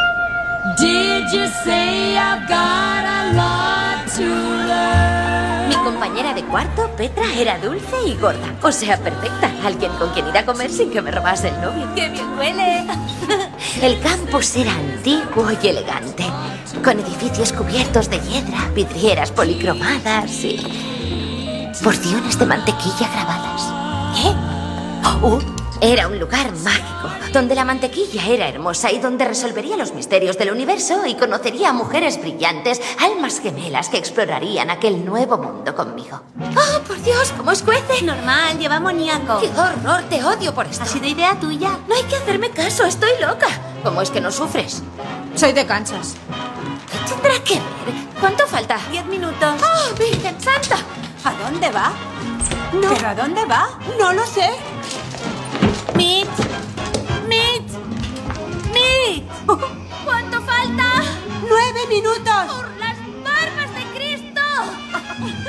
Did 0.79 1.31
you 1.33 1.47
say 1.65 2.17
I've 2.19 2.49
got 2.49 3.05
a 3.05 3.33
lot 3.35 4.09
to 4.17 4.25
learn? 4.25 5.69
Mi 5.69 5.77
compañera 5.77 6.35
de 6.35 6.43
cuarto, 6.45 6.91
Petra, 6.97 7.33
era 7.33 7.59
dulce 7.59 7.97
y 8.07 8.15
gorda. 8.17 8.55
O 8.61 8.73
sea, 8.73 8.97
perfecta. 8.99 9.53
Alguien 9.65 9.93
con 9.93 10.11
quien 10.11 10.27
ir 10.27 10.37
a 10.37 10.45
comer 10.45 10.71
sin 10.71 10.91
que 10.91 11.01
me 11.01 11.13
robase 11.13 11.49
el 11.49 11.61
novio. 11.61 11.87
¡Qué 11.95 12.09
bien 12.09 12.39
huele! 12.39 12.87
El 13.83 14.01
campus 14.01 14.57
era 14.57 14.73
antiguo 14.73 15.47
y 15.63 15.67
elegante, 15.67 16.25
con 16.83 16.99
edificios 16.99 17.53
cubiertos 17.53 18.11
de 18.11 18.19
hiedra, 18.21 18.69
vidrieras 18.75 19.31
policromadas 19.31 20.31
y 20.45 20.61
porciones 21.83 22.39
de 22.39 22.47
mantequilla 22.47 23.09
grabadas. 23.13 23.73
¿Qué? 24.17 24.29
Oh, 25.23 25.41
era 25.81 26.09
un 26.09 26.19
lugar 26.19 26.53
mágico, 26.53 27.11
donde 27.33 27.55
la 27.55 27.65
mantequilla 27.65 28.27
era 28.27 28.49
hermosa 28.49 28.91
y 28.93 28.99
donde 28.99 29.25
resolvería 29.25 29.77
los 29.77 29.93
misterios 29.93 30.39
del 30.39 30.51
universo 30.53 31.07
y 31.07 31.15
conocería 31.15 31.71
a 31.71 31.73
mujeres 31.73 32.21
brillantes, 32.21 32.81
almas 33.01 33.41
gemelas 33.41 33.89
que 33.89 33.99
explorarían 33.99 34.71
aquel 34.71 35.05
nuevo 35.05 35.39
mundo 35.39 35.75
conmigo. 35.75 36.21
¡Oh, 36.41 36.81
por 36.83 37.01
Dios! 37.03 37.33
¿Cómo 37.37 37.51
escuece? 37.51 38.03
Normal, 38.03 38.59
lleva 38.59 38.77
amoníaco. 38.77 39.41
¡Qué 39.41 39.49
horror! 39.49 40.03
Te 40.09 40.25
odio 40.25 40.55
por 40.55 40.67
esto. 40.67 40.85
¿Ha 40.85 40.87
sido 40.87 41.07
idea 41.07 41.39
tuya? 41.39 41.79
No 41.89 41.95
hay 41.95 42.03
que 42.05 42.17
hacerme 42.17 42.51
caso, 42.51 42.85
estoy 42.85 43.11
loca. 43.21 43.49
¿Cómo 43.83 44.01
es 44.01 44.11
que 44.11 44.21
no 44.21 44.31
sufres? 44.31 44.83
Soy 45.35 45.53
de 45.53 45.67
Kansas. 45.67 46.17
¿Qué 46.91 47.13
tendrá 47.13 47.45
que 47.45 47.55
ver? 47.55 47.63
¿Cuánto 48.21 48.47
falta? 48.47 48.79
Diez 48.91 49.05
minutos. 49.07 49.61
¡Oh, 49.63 49.95
Virgen 49.99 50.41
Santa! 50.41 50.77
¿A 51.25 51.33
dónde 51.45 51.71
va? 51.71 51.93
No. 52.73 52.95
¿Pero 52.95 53.09
a 53.09 53.15
dónde 53.15 53.45
va? 53.45 53.69
No 53.99 54.13
lo 54.13 54.25
sé. 54.27 54.51
Meet. 55.97 56.29
Meet. 57.29 57.63
Meet. 58.73 59.25
¿Cuánto 60.05 60.43
falta? 60.43 61.03
Nueve 61.49 61.81
minutos. 61.89 62.45
¡Por 62.47 62.71
las 62.79 62.97
barbas 63.23 63.75
de 63.75 63.85
Cristo! 63.95 64.41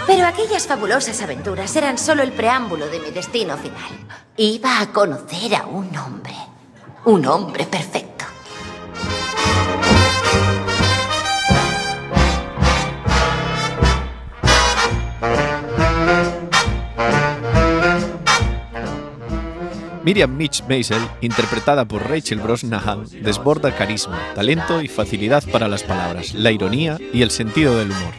Pero 0.07 0.27
aquellas 0.27 0.67
fabulosas 0.67 1.21
aventuras 1.21 1.75
eran 1.75 1.97
solo 1.97 2.23
el 2.23 2.31
preámbulo 2.31 2.87
de 2.87 2.99
mi 2.99 3.11
destino 3.11 3.57
final. 3.57 4.05
Iba 4.37 4.81
a 4.81 4.91
conocer 4.91 5.55
a 5.55 5.65
un 5.65 5.95
hombre. 5.97 6.35
Un 7.05 7.25
hombre 7.25 7.65
perfecto. 7.65 8.04
Miriam 20.05 20.37
Mitch 20.37 20.63
Maisel, 20.69 21.01
interpretada 21.21 21.85
por 21.85 22.07
Rachel 22.07 22.37
Brosnahan, 22.37 23.05
desborda 23.23 23.75
carisma, 23.75 24.19
talento 24.35 24.83
y 24.83 24.87
facilidad 24.87 25.43
para 25.51 25.67
las 25.67 25.81
palabras, 25.81 26.35
la 26.35 26.51
ironía 26.51 26.99
y 27.11 27.23
el 27.23 27.31
sentido 27.31 27.75
del 27.75 27.89
humor. 27.89 28.13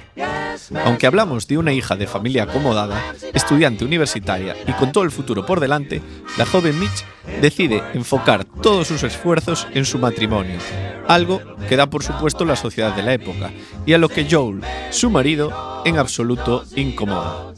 Aunque 0.84 1.06
hablamos 1.06 1.46
de 1.46 1.58
una 1.58 1.72
hija 1.72 1.94
de 1.94 2.08
familia 2.08 2.42
acomodada, 2.42 3.14
estudiante 3.32 3.84
universitaria 3.84 4.56
y 4.66 4.72
con 4.72 4.90
todo 4.90 5.04
el 5.04 5.12
futuro 5.12 5.46
por 5.46 5.60
delante, 5.60 6.02
la 6.36 6.44
joven 6.44 6.76
Mitch 6.80 7.04
decide 7.40 7.84
enfocar 7.94 8.44
todos 8.44 8.88
sus 8.88 9.04
esfuerzos 9.04 9.68
en 9.72 9.84
su 9.84 10.00
matrimonio, 10.00 10.58
algo 11.06 11.40
que 11.68 11.76
da 11.76 11.88
por 11.88 12.02
supuesto 12.02 12.44
la 12.44 12.56
sociedad 12.56 12.96
de 12.96 13.04
la 13.04 13.14
época, 13.14 13.52
y 13.86 13.92
a 13.92 13.98
lo 13.98 14.08
que 14.08 14.26
Joel, 14.28 14.60
su 14.90 15.08
marido, 15.08 15.82
en 15.84 15.98
absoluto 15.98 16.64
incomoda. 16.74 17.54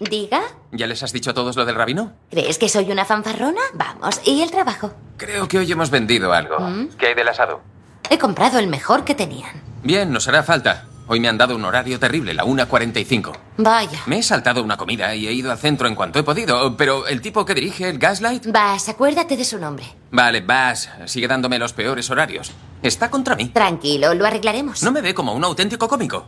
¿Diga? 0.00 0.40
¿Ya 0.72 0.86
les 0.86 1.02
has 1.02 1.12
dicho 1.12 1.30
a 1.30 1.34
todos 1.34 1.56
lo 1.56 1.66
del 1.66 1.74
rabino? 1.74 2.12
¿Crees 2.30 2.56
que 2.56 2.70
soy 2.70 2.90
una 2.90 3.04
fanfarrona? 3.04 3.60
Vamos, 3.74 4.22
¿y 4.24 4.40
el 4.40 4.50
trabajo? 4.50 4.94
Creo 5.18 5.46
que 5.46 5.58
hoy 5.58 5.70
hemos 5.70 5.90
vendido 5.90 6.32
algo. 6.32 6.58
¿Mm? 6.58 6.88
¿Qué 6.98 7.08
hay 7.08 7.14
del 7.14 7.28
asado? 7.28 7.60
He 8.08 8.18
comprado 8.18 8.58
el 8.58 8.66
mejor 8.66 9.04
que 9.04 9.14
tenían. 9.14 9.62
Bien, 9.82 10.10
nos 10.10 10.26
hará 10.26 10.42
falta. 10.42 10.86
Hoy 11.06 11.20
me 11.20 11.28
han 11.28 11.36
dado 11.36 11.54
un 11.54 11.64
horario 11.64 11.98
terrible, 11.98 12.32
la 12.32 12.44
1.45. 12.44 13.32
Vaya. 13.58 14.00
Me 14.06 14.18
he 14.18 14.22
saltado 14.22 14.62
una 14.62 14.78
comida 14.78 15.14
y 15.14 15.26
he 15.26 15.32
ido 15.32 15.50
al 15.50 15.58
centro 15.58 15.86
en 15.86 15.94
cuanto 15.94 16.18
he 16.18 16.22
podido, 16.22 16.76
pero 16.78 17.06
el 17.06 17.20
tipo 17.20 17.44
que 17.44 17.54
dirige 17.54 17.88
el 17.88 17.98
Gaslight... 17.98 18.46
Vas, 18.46 18.88
acuérdate 18.88 19.36
de 19.36 19.44
su 19.44 19.58
nombre. 19.58 19.84
Vale, 20.12 20.40
vas, 20.40 20.88
sigue 21.06 21.28
dándome 21.28 21.58
los 21.58 21.72
peores 21.74 22.08
horarios. 22.08 22.52
Está 22.82 23.10
contra 23.10 23.36
mí. 23.36 23.48
Tranquilo, 23.48 24.14
lo 24.14 24.24
arreglaremos. 24.24 24.82
No 24.82 24.92
me 24.92 25.02
ve 25.02 25.12
como 25.12 25.34
un 25.34 25.44
auténtico 25.44 25.88
cómico. 25.88 26.26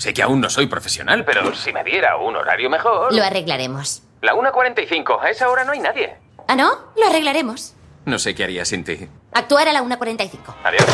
Sé 0.00 0.14
que 0.14 0.22
aún 0.22 0.40
no 0.40 0.48
soy 0.48 0.66
profesional, 0.66 1.26
pero 1.26 1.54
si 1.54 1.74
me 1.74 1.84
diera 1.84 2.16
un 2.16 2.34
horario 2.34 2.70
mejor... 2.70 3.14
Lo 3.14 3.22
arreglaremos. 3.22 4.02
La 4.22 4.32
1.45, 4.32 5.20
a 5.20 5.28
esa 5.28 5.50
hora 5.50 5.62
no 5.62 5.72
hay 5.72 5.80
nadie. 5.80 6.16
¿Ah, 6.48 6.56
no? 6.56 6.70
Lo 6.96 7.06
arreglaremos. 7.06 7.74
No 8.06 8.18
sé 8.18 8.34
qué 8.34 8.44
haría 8.44 8.64
sin 8.64 8.82
ti. 8.82 9.10
Actuar 9.34 9.68
a 9.68 9.74
la 9.74 9.82
1.45. 9.82 10.54
Adiós. 10.64 10.86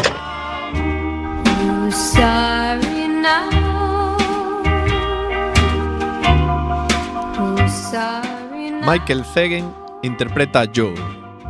Michael 8.83 9.25
Fagan 9.25 9.73
interpreta 10.03 10.63
a 10.63 10.67
Joe, 10.75 10.95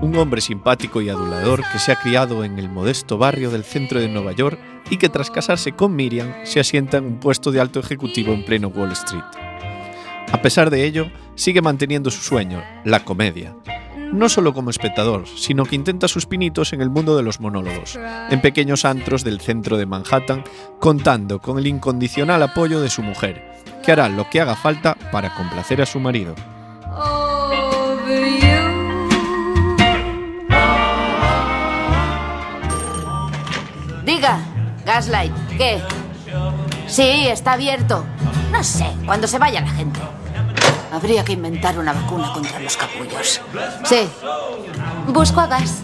un 0.02 0.14
hombre 0.18 0.42
simpático 0.42 1.00
y 1.00 1.08
adulador 1.08 1.62
que 1.72 1.78
se 1.78 1.90
ha 1.90 1.96
criado 1.96 2.44
en 2.44 2.58
el 2.58 2.68
modesto 2.68 3.16
barrio 3.16 3.48
del 3.48 3.64
centro 3.64 3.98
de 3.98 4.08
Nueva 4.08 4.32
York 4.32 4.58
y 4.90 4.98
que 4.98 5.08
tras 5.08 5.30
casarse 5.30 5.72
con 5.72 5.94
Miriam 5.96 6.32
se 6.44 6.60
asienta 6.60 6.98
en 6.98 7.06
un 7.06 7.20
puesto 7.20 7.50
de 7.50 7.60
alto 7.60 7.80
ejecutivo 7.80 8.32
en 8.32 8.44
pleno 8.44 8.68
Wall 8.68 8.92
Street. 8.92 9.24
A 10.32 10.42
pesar 10.42 10.70
de 10.70 10.84
ello, 10.84 11.10
sigue 11.34 11.62
manteniendo 11.62 12.10
su 12.10 12.20
sueño, 12.20 12.62
la 12.84 13.04
comedia. 13.04 13.54
No 14.12 14.28
solo 14.28 14.54
como 14.54 14.70
espectador, 14.70 15.26
sino 15.26 15.64
que 15.64 15.74
intenta 15.74 16.08
sus 16.08 16.26
pinitos 16.26 16.72
en 16.72 16.80
el 16.80 16.90
mundo 16.90 17.16
de 17.16 17.22
los 17.22 17.40
monólogos, 17.40 17.98
en 18.30 18.40
pequeños 18.40 18.84
antros 18.84 19.24
del 19.24 19.40
centro 19.40 19.76
de 19.76 19.86
Manhattan, 19.86 20.44
contando 20.78 21.40
con 21.40 21.58
el 21.58 21.66
incondicional 21.66 22.42
apoyo 22.42 22.80
de 22.80 22.90
su 22.90 23.02
mujer, 23.02 23.44
que 23.84 23.92
hará 23.92 24.08
lo 24.08 24.28
que 24.30 24.40
haga 24.40 24.54
falta 24.54 24.96
para 25.10 25.34
complacer 25.34 25.82
a 25.82 25.86
su 25.86 25.98
marido. 25.98 26.34
Diga, 34.04 34.38
Gaslight, 34.86 35.32
¿qué? 35.58 35.82
Sí, 36.86 37.26
está 37.26 37.54
abierto. 37.54 38.04
No 38.52 38.62
sé, 38.62 38.86
cuando 39.04 39.26
se 39.26 39.36
vaya 39.38 39.60
la 39.60 39.68
gente. 39.70 39.98
Habría 40.92 41.24
que 41.24 41.32
inventar 41.32 41.76
una 41.76 41.92
vacuna 41.92 42.32
contra 42.32 42.60
los 42.60 42.76
capullos. 42.76 43.40
Sí. 43.84 44.08
Busco 45.08 45.40
a 45.40 45.48
Gas. 45.48 45.82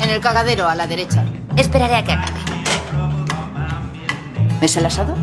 En 0.00 0.08
el 0.08 0.20
cagadero, 0.20 0.68
a 0.68 0.76
la 0.76 0.86
derecha. 0.86 1.24
Esperaré 1.56 1.96
a 1.96 2.04
que 2.04 2.12
acabe. 2.12 2.38
¿Es 4.60 4.76
el 4.76 4.86
asado? 4.86 5.16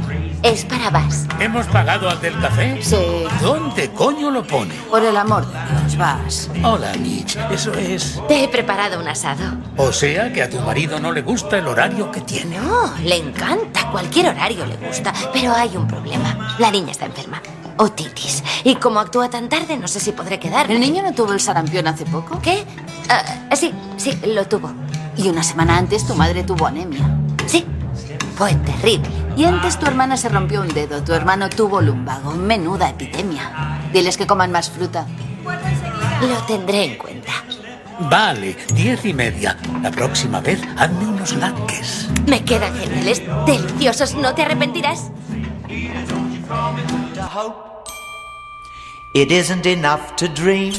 Es 0.44 0.66
para 0.66 0.90
Vas. 0.90 1.26
¿Hemos 1.40 1.66
pagado 1.68 2.10
al 2.10 2.20
del 2.20 2.38
café? 2.42 2.78
Sí. 2.82 2.98
¿Dónde 3.42 3.90
coño 3.92 4.30
lo 4.30 4.46
pone? 4.46 4.76
Por 4.90 5.02
el 5.02 5.16
amor 5.16 5.46
de 5.46 5.58
Dios, 5.72 5.98
vas. 5.98 6.50
Hola, 6.62 6.92
Mitch. 7.00 7.38
Eso 7.50 7.74
es. 7.76 8.20
Te 8.28 8.44
he 8.44 8.50
preparado 8.50 9.00
un 9.00 9.08
asado. 9.08 9.56
O 9.78 9.94
sea 9.94 10.34
que 10.34 10.44
a 10.44 10.50
tu 10.50 10.60
marido 10.60 11.00
no 11.00 11.14
le 11.14 11.22
gusta 11.22 11.58
el 11.60 11.68
horario 11.68 12.12
que 12.12 12.20
tiene. 12.20 12.58
No, 12.58 12.94
le 13.06 13.16
encanta. 13.16 13.90
Cualquier 13.90 14.28
horario 14.28 14.66
le 14.66 14.76
gusta. 14.76 15.14
Pero 15.32 15.54
hay 15.54 15.78
un 15.78 15.88
problema. 15.88 16.56
La 16.60 16.70
niña 16.72 16.92
está 16.92 17.06
enferma. 17.06 17.42
Otitis. 17.78 18.44
Y 18.66 18.76
como 18.76 19.00
actúa 19.00 19.30
tan 19.30 19.48
tarde, 19.48 19.78
no 19.78 19.88
sé 19.88 20.02
si 20.02 20.12
podré 20.12 20.40
quedar. 20.40 20.70
¿El 20.70 20.82
niño 20.82 21.04
no 21.04 21.14
tuvo 21.14 21.32
el 21.32 21.40
sarampión 21.40 21.88
hace 21.88 22.04
poco? 22.04 22.40
¿Qué? 22.42 22.66
Ah, 23.08 23.56
sí, 23.56 23.74
sí, 23.96 24.20
lo 24.28 24.46
tuvo. 24.46 24.74
Y 25.16 25.30
una 25.30 25.42
semana 25.42 25.78
antes 25.78 26.06
tu 26.06 26.16
madre 26.16 26.44
tuvo 26.44 26.68
anemia. 26.68 27.18
Sí, 27.46 27.66
fue 28.36 28.54
terrible. 28.56 29.23
Y 29.36 29.46
antes 29.46 29.80
tu 29.80 29.86
hermana 29.86 30.18
se 30.18 30.30
rompió 30.30 30.62
un 30.62 30.68
dedo, 30.68 31.04
tu 31.04 31.14
hermano 31.14 31.50
tuvo 31.50 31.82
lumbago. 31.82 32.32
Menuda 32.32 32.90
epidemia. 32.90 33.80
Diles 33.92 34.18
que 34.18 34.28
coman 34.28 34.52
más 34.52 34.70
fruta. 34.70 35.08
Lo 36.22 36.38
tendré 36.46 36.86
en 36.86 36.98
cuenta. 36.98 37.32
Vale, 38.00 38.56
diez 38.74 39.06
y 39.06 39.14
media. 39.14 39.58
La 39.82 39.92
próxima 39.92 40.40
vez 40.40 40.62
hazme 40.78 41.08
unos 41.08 41.34
latkes. 41.36 42.10
Me 42.28 42.44
quedan 42.44 42.74
geniales, 42.78 43.22
deliciosos. 43.46 44.16
¿No 44.16 44.34
te 44.34 44.44
arrepentirás? 44.44 45.12
It 49.14 49.32
isn't 49.32 49.66
enough 49.66 50.16
to 50.18 50.28
dream. 50.28 50.74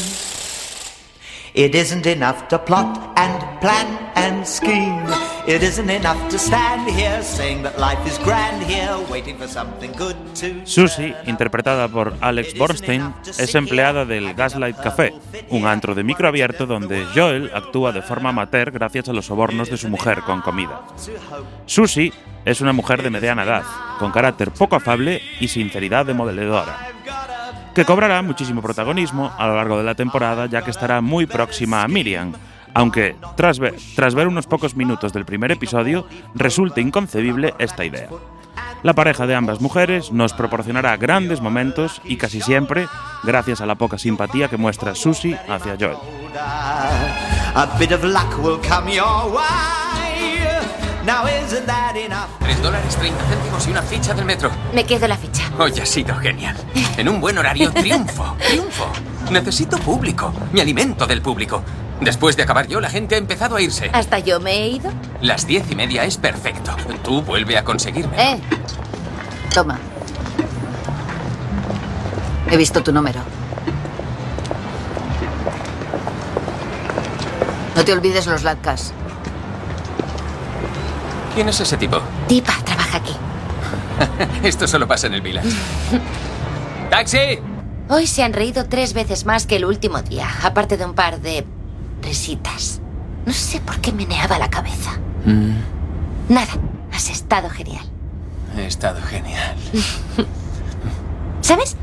It 1.57 1.77
isn't 1.77 2.05
enough 2.05 2.49
to 2.49 2.59
plot 2.59 3.13
and 3.15 3.61
plan 3.61 3.87
and 4.17 4.45
scheme. 4.45 5.07
It 5.47 5.63
isn't 5.63 5.89
enough 5.89 6.19
to 6.31 6.37
stand 6.37 6.91
here 6.91 7.23
saying 7.23 7.63
that 7.63 7.79
life 7.79 8.05
is 8.09 8.19
grand 8.25 8.61
here, 8.65 8.97
waiting 9.09 9.37
for 9.39 9.47
something 9.47 9.93
good 9.93 10.17
to. 10.41 10.67
Susie, 10.67 11.15
interpretada 11.27 11.87
por 11.87 12.15
Alex 12.21 12.59
Borstein, 12.59 13.15
es 13.25 13.55
empleada 13.55 14.05
del 14.05 14.35
Gaslight 14.35 14.81
Café, 14.81 15.15
un 15.51 15.65
antro 15.67 15.95
de 15.95 16.03
micro 16.03 16.27
abierto 16.27 16.67
donde 16.67 17.07
Joel 17.15 17.53
actúa 17.55 17.93
de 17.93 18.03
forma 18.03 18.31
amateur 18.31 18.73
gracias 18.73 19.09
a 19.09 19.13
los 19.13 19.27
sobornos 19.27 19.71
de 19.71 19.77
su 19.77 19.89
mujer 19.89 20.23
con 20.23 20.41
comida. 20.41 20.83
Susie 21.67 22.13
es 22.45 22.63
una 22.63 22.73
mujer 22.73 23.01
de 23.01 23.11
mediana 23.11 23.45
edad, 23.45 23.63
con 24.01 24.11
carácter 24.11 24.51
poco 24.51 24.75
afable 24.75 25.23
y 25.39 25.47
sinceridad 25.47 26.05
demoledora, 26.05 26.91
que 27.75 27.85
cobrará 27.85 28.23
muchísimo 28.23 28.63
protagonismo 28.63 29.33
a 29.37 29.47
lo 29.47 29.57
largo 29.57 29.77
de 29.77 29.85
la 29.85 29.95
temporada 29.95 30.47
ya 30.47 30.63
que 30.63 30.71
estará 30.71 31.01
muy 31.01 31.27
próxima 31.27 31.83
a 31.83 31.89
Miriam, 31.89 32.33
aunque 32.73 33.17
tras 33.37 33.59
ver, 33.59 34.29
unos 34.29 34.47
pocos 34.47 34.77
minutos 34.77 35.13
del 35.13 35.25
primer 35.25 35.53
episodio 35.53 36.07
resulte 36.35 36.81
inconcebible 36.81 37.55
esta 37.59 37.85
idea. 37.85 38.09
La 38.83 38.93
pareja 38.93 39.27
de 39.27 39.35
ambas 39.35 39.61
mujeres 39.61 40.13
nos 40.13 40.35
proporcionará 40.35 40.97
grandes 40.97 41.41
momentos 41.41 42.01
y 42.05 42.17
casi 42.17 42.41
siempre 42.41 42.87
gracias 43.23 43.61
a 43.61 43.67
la 43.67 43.77
poca 43.77 43.99
simpatía 43.99 44.49
que 44.49 44.57
muestra 44.57 44.95
Susie 44.95 45.39
hacia 45.49 45.77
Joel. 45.79 45.97
Now 51.05 51.27
isn't 51.27 51.67
that 51.67 51.97
enough? 51.97 52.29
3 52.41 52.63
dólares 52.63 52.97
30 52.97 53.25
céntimos 53.25 53.67
y 53.67 53.71
una 53.71 53.83
ficha 53.83 54.15
del 54.15 54.25
metro. 54.25 54.51
Me 54.73 54.85
quedo 54.87 55.07
la 55.07 55.17
ficha. 55.19 55.43
Hoy 55.59 55.73
ha 55.81 55.85
sido 55.85 56.15
genial. 56.17 56.57
En 56.97 57.09
un 57.09 57.21
buen 57.21 57.37
horario, 57.37 57.71
triunfo, 57.73 58.35
triunfo. 58.49 58.87
Necesito 59.31 59.77
público, 59.79 60.33
me 60.53 60.63
alimento 60.63 61.07
del 61.07 61.21
público. 61.21 61.63
Después 62.01 62.37
de 62.37 62.43
acabar 62.43 62.67
yo, 62.67 62.81
la 62.81 62.89
gente 62.89 63.15
ha 63.15 63.19
empezado 63.19 63.57
a 63.57 63.61
irse. 63.61 63.91
¿Hasta 63.93 64.19
yo 64.19 64.41
me 64.41 64.53
he 64.53 64.69
ido? 64.69 64.91
Las 65.21 65.47
diez 65.47 65.71
y 65.71 65.75
media 65.77 66.05
es 66.05 66.17
perfecto. 66.17 66.75
Tú 67.03 67.23
vuelve 67.23 67.57
a 67.59 67.65
conseguirme. 67.65 68.17
Eh. 68.33 68.41
Toma. 69.53 69.79
He 72.51 72.57
visto 72.57 72.83
tu 72.83 72.93
número. 72.93 73.21
No 77.77 77.85
te 77.85 77.93
olvides 77.93 78.27
los 78.27 78.43
latkes. 78.43 78.93
¿Quién 81.35 81.49
es 81.49 81.61
ese 81.61 81.77
tipo? 81.77 81.99
Tipa, 82.29 82.53
trabaja 82.65 82.99
aquí. 82.99 83.15
Esto 84.43 84.69
solo 84.69 84.87
pasa 84.87 85.09
en 85.09 85.15
el 85.15 85.21
village. 85.21 85.49
¡Taxi! 86.91 87.41
Hoy 87.89 88.07
se 88.07 88.23
han 88.23 88.33
reído 88.33 88.67
tres 88.67 88.95
veces 88.95 89.27
más 89.27 89.47
que 89.47 89.57
el 89.57 89.65
último 89.65 90.01
día, 90.03 90.29
aparte 90.43 90.77
de 90.77 90.85
un 90.85 90.95
par 90.95 91.21
de 91.21 91.45
risitas. 92.03 92.81
No 93.27 93.33
sé 93.33 93.61
por 93.61 93.81
qué 93.81 93.93
meneaba 93.93 94.39
la 94.39 94.49
cabeza. 94.49 94.93
Nada, 96.29 96.53
has 96.93 97.11
estado 97.11 97.51
genial. 97.51 97.85
He 98.57 98.67
estado 98.67 99.03
genial. 99.03 99.57
¿Sabes? 101.41 101.77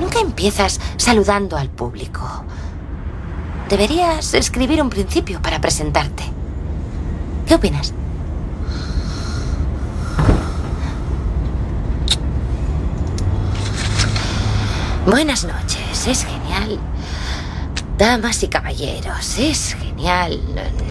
Nunca 0.00 0.20
empiezas 0.20 0.80
saludando 0.96 1.56
al 1.56 1.68
público. 1.68 2.44
Deberías 3.68 4.34
escribir 4.34 4.80
un 4.82 4.90
principio 4.90 5.40
para 5.42 5.60
presentarte. 5.60 6.24
¿Qué 7.46 7.54
opinas? 7.54 7.92
Buenas 15.06 15.42
noches, 15.42 16.06
es 16.06 16.24
genial. 16.24 16.78
Damas 17.98 18.40
y 18.44 18.48
caballeros, 18.48 19.36
es 19.36 19.74
genial. 19.74 20.40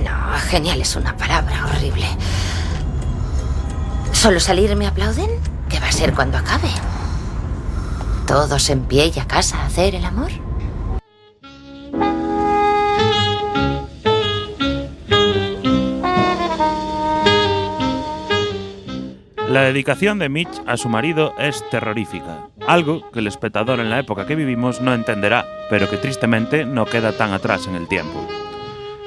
No, 0.04 0.38
genial 0.50 0.82
es 0.82 0.98
una 0.98 1.16
palabra 1.16 1.66
horrible. 1.66 2.06
¿Solo 4.12 4.42
salir 4.42 4.76
me 4.76 4.86
aplauden? 4.86 5.30
¿Qué 5.70 5.80
va 5.80 5.88
a 5.88 5.92
ser 5.94 6.14
cuando 6.14 6.38
acabe? 6.38 6.68
¿Todos 8.28 8.70
en 8.70 8.82
pie 8.82 9.14
y 9.16 9.20
a 9.20 9.28
casa 9.28 9.62
a 9.62 9.68
hacer 9.68 9.96
el 9.96 10.04
amor? 10.04 10.32
La 19.52 19.64
dedicación 19.64 20.18
de 20.18 20.30
Mitch 20.30 20.62
a 20.66 20.78
su 20.78 20.88
marido 20.88 21.36
es 21.38 21.62
terrorífica, 21.70 22.48
algo 22.68 23.12
que 23.12 23.20
el 23.20 23.28
espectador 23.28 23.82
en 23.82 23.90
la 23.90 24.00
época 24.00 24.26
que 24.26 24.38
vivimos 24.38 24.80
no 24.80 24.94
entenderá, 24.94 25.46
pero 25.70 25.90
que 25.90 25.98
tristemente 25.98 26.64
no 26.64 26.86
queda 26.86 27.12
tan 27.12 27.34
atrás 27.34 27.68
en 27.68 27.76
el 27.76 27.90
tiempo. 27.90 28.26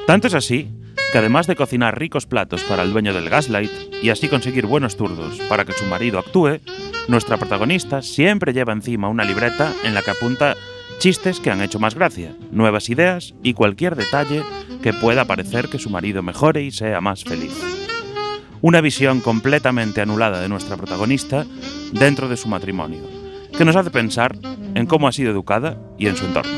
Tanto 0.06 0.26
es 0.26 0.34
así 0.34 0.68
que 1.10 1.16
además 1.16 1.46
de 1.46 1.56
cocinar 1.56 1.98
ricos 1.98 2.26
platos 2.26 2.62
para 2.64 2.82
el 2.82 2.92
dueño 2.92 3.14
del 3.14 3.30
Gaslight 3.30 3.70
y 4.02 4.10
así 4.10 4.28
conseguir 4.28 4.66
buenos 4.66 4.98
turdos 4.98 5.38
para 5.48 5.64
que 5.64 5.72
su 5.72 5.86
marido 5.86 6.18
actúe, 6.18 6.60
nuestra 7.08 7.38
protagonista 7.38 8.02
siempre 8.02 8.52
lleva 8.52 8.74
encima 8.74 9.08
una 9.08 9.24
libreta 9.24 9.72
en 9.82 9.94
la 9.94 10.02
que 10.02 10.10
apunta 10.10 10.56
chistes 10.98 11.40
que 11.40 11.52
han 11.52 11.62
hecho 11.62 11.78
más 11.78 11.94
gracia, 11.94 12.36
nuevas 12.50 12.90
ideas 12.90 13.32
y 13.42 13.54
cualquier 13.54 13.96
detalle 13.96 14.42
que 14.82 14.92
pueda 14.92 15.24
parecer 15.24 15.70
que 15.70 15.78
su 15.78 15.88
marido 15.88 16.22
mejore 16.22 16.64
y 16.64 16.70
sea 16.70 17.00
más 17.00 17.24
feliz 17.24 17.74
una 18.64 18.80
visión 18.80 19.20
completamente 19.20 20.00
anulada 20.00 20.40
de 20.40 20.48
nuestra 20.48 20.78
protagonista 20.78 21.44
dentro 21.92 22.30
de 22.30 22.38
su 22.38 22.48
matrimonio, 22.48 23.02
que 23.54 23.62
nos 23.62 23.76
hace 23.76 23.90
pensar 23.90 24.38
en 24.74 24.86
cómo 24.86 25.06
ha 25.06 25.12
sido 25.12 25.30
educada 25.30 25.76
y 25.98 26.06
en 26.06 26.16
su 26.16 26.24
entorno. 26.24 26.50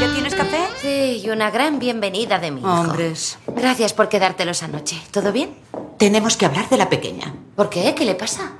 ¿Ya 0.00 0.12
tienes 0.12 0.34
café? 0.34 0.58
Sí, 0.82 1.22
y 1.24 1.30
una 1.30 1.52
gran 1.52 1.78
bienvenida 1.78 2.40
de 2.40 2.50
mi 2.50 2.58
hijo. 2.58 2.68
Hombres. 2.68 3.38
Gracias 3.46 3.92
por 3.92 4.08
quedártelos 4.08 4.64
anoche. 4.64 5.00
¿Todo 5.12 5.30
bien? 5.30 5.50
Tenemos 5.96 6.36
que 6.36 6.46
hablar 6.46 6.68
de 6.70 6.76
la 6.76 6.88
pequeña. 6.88 7.32
¿Por 7.54 7.70
qué? 7.70 7.94
¿Qué 7.94 8.04
le 8.04 8.16
pasa? 8.16 8.50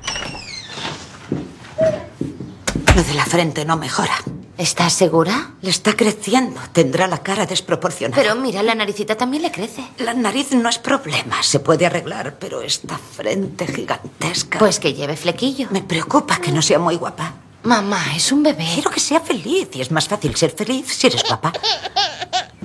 Lo 2.95 3.03
de 3.03 3.15
la 3.15 3.25
frente 3.25 3.65
no 3.65 3.77
mejora. 3.77 4.15
¿Estás 4.61 4.93
segura? 4.93 5.53
Le 5.63 5.71
está 5.71 5.95
creciendo. 5.97 6.61
Tendrá 6.75 7.07
la 7.07 7.23
cara 7.23 7.47
desproporcionada. 7.47 8.21
Pero 8.21 8.37
mira, 8.37 8.63
la 8.63 8.75
naricita 8.75 9.17
también 9.17 9.43
le 9.43 9.51
crece. 9.51 9.83
La 9.97 10.13
nariz 10.13 10.53
no 10.53 10.69
es 10.69 10.77
problema. 10.77 11.43
Se 11.43 11.61
puede 11.61 11.87
arreglar, 11.87 12.37
pero 12.39 12.61
esta 12.61 12.99
frente 12.99 13.67
gigantesca. 13.67 14.59
Pues 14.59 14.79
que 14.79 14.93
lleve 14.93 15.17
flequillo. 15.17 15.69
Me 15.71 15.81
preocupa 15.81 16.37
que 16.43 16.53
no 16.53 16.61
sea 16.61 16.79
muy 16.79 16.97
guapa. 16.97 17.33
Mamá, 17.63 18.15
es 18.15 18.33
un 18.33 18.43
bebé. 18.43 18.69
Quiero 18.75 18.91
que 18.91 19.01
sea 19.01 19.21
feliz 19.21 19.71
y 19.73 19.81
es 19.81 19.91
más 19.91 20.07
fácil 20.07 20.37
ser 20.37 20.51
feliz 20.51 20.93
si 20.95 21.07
eres 21.07 21.25
guapa. 21.27 21.55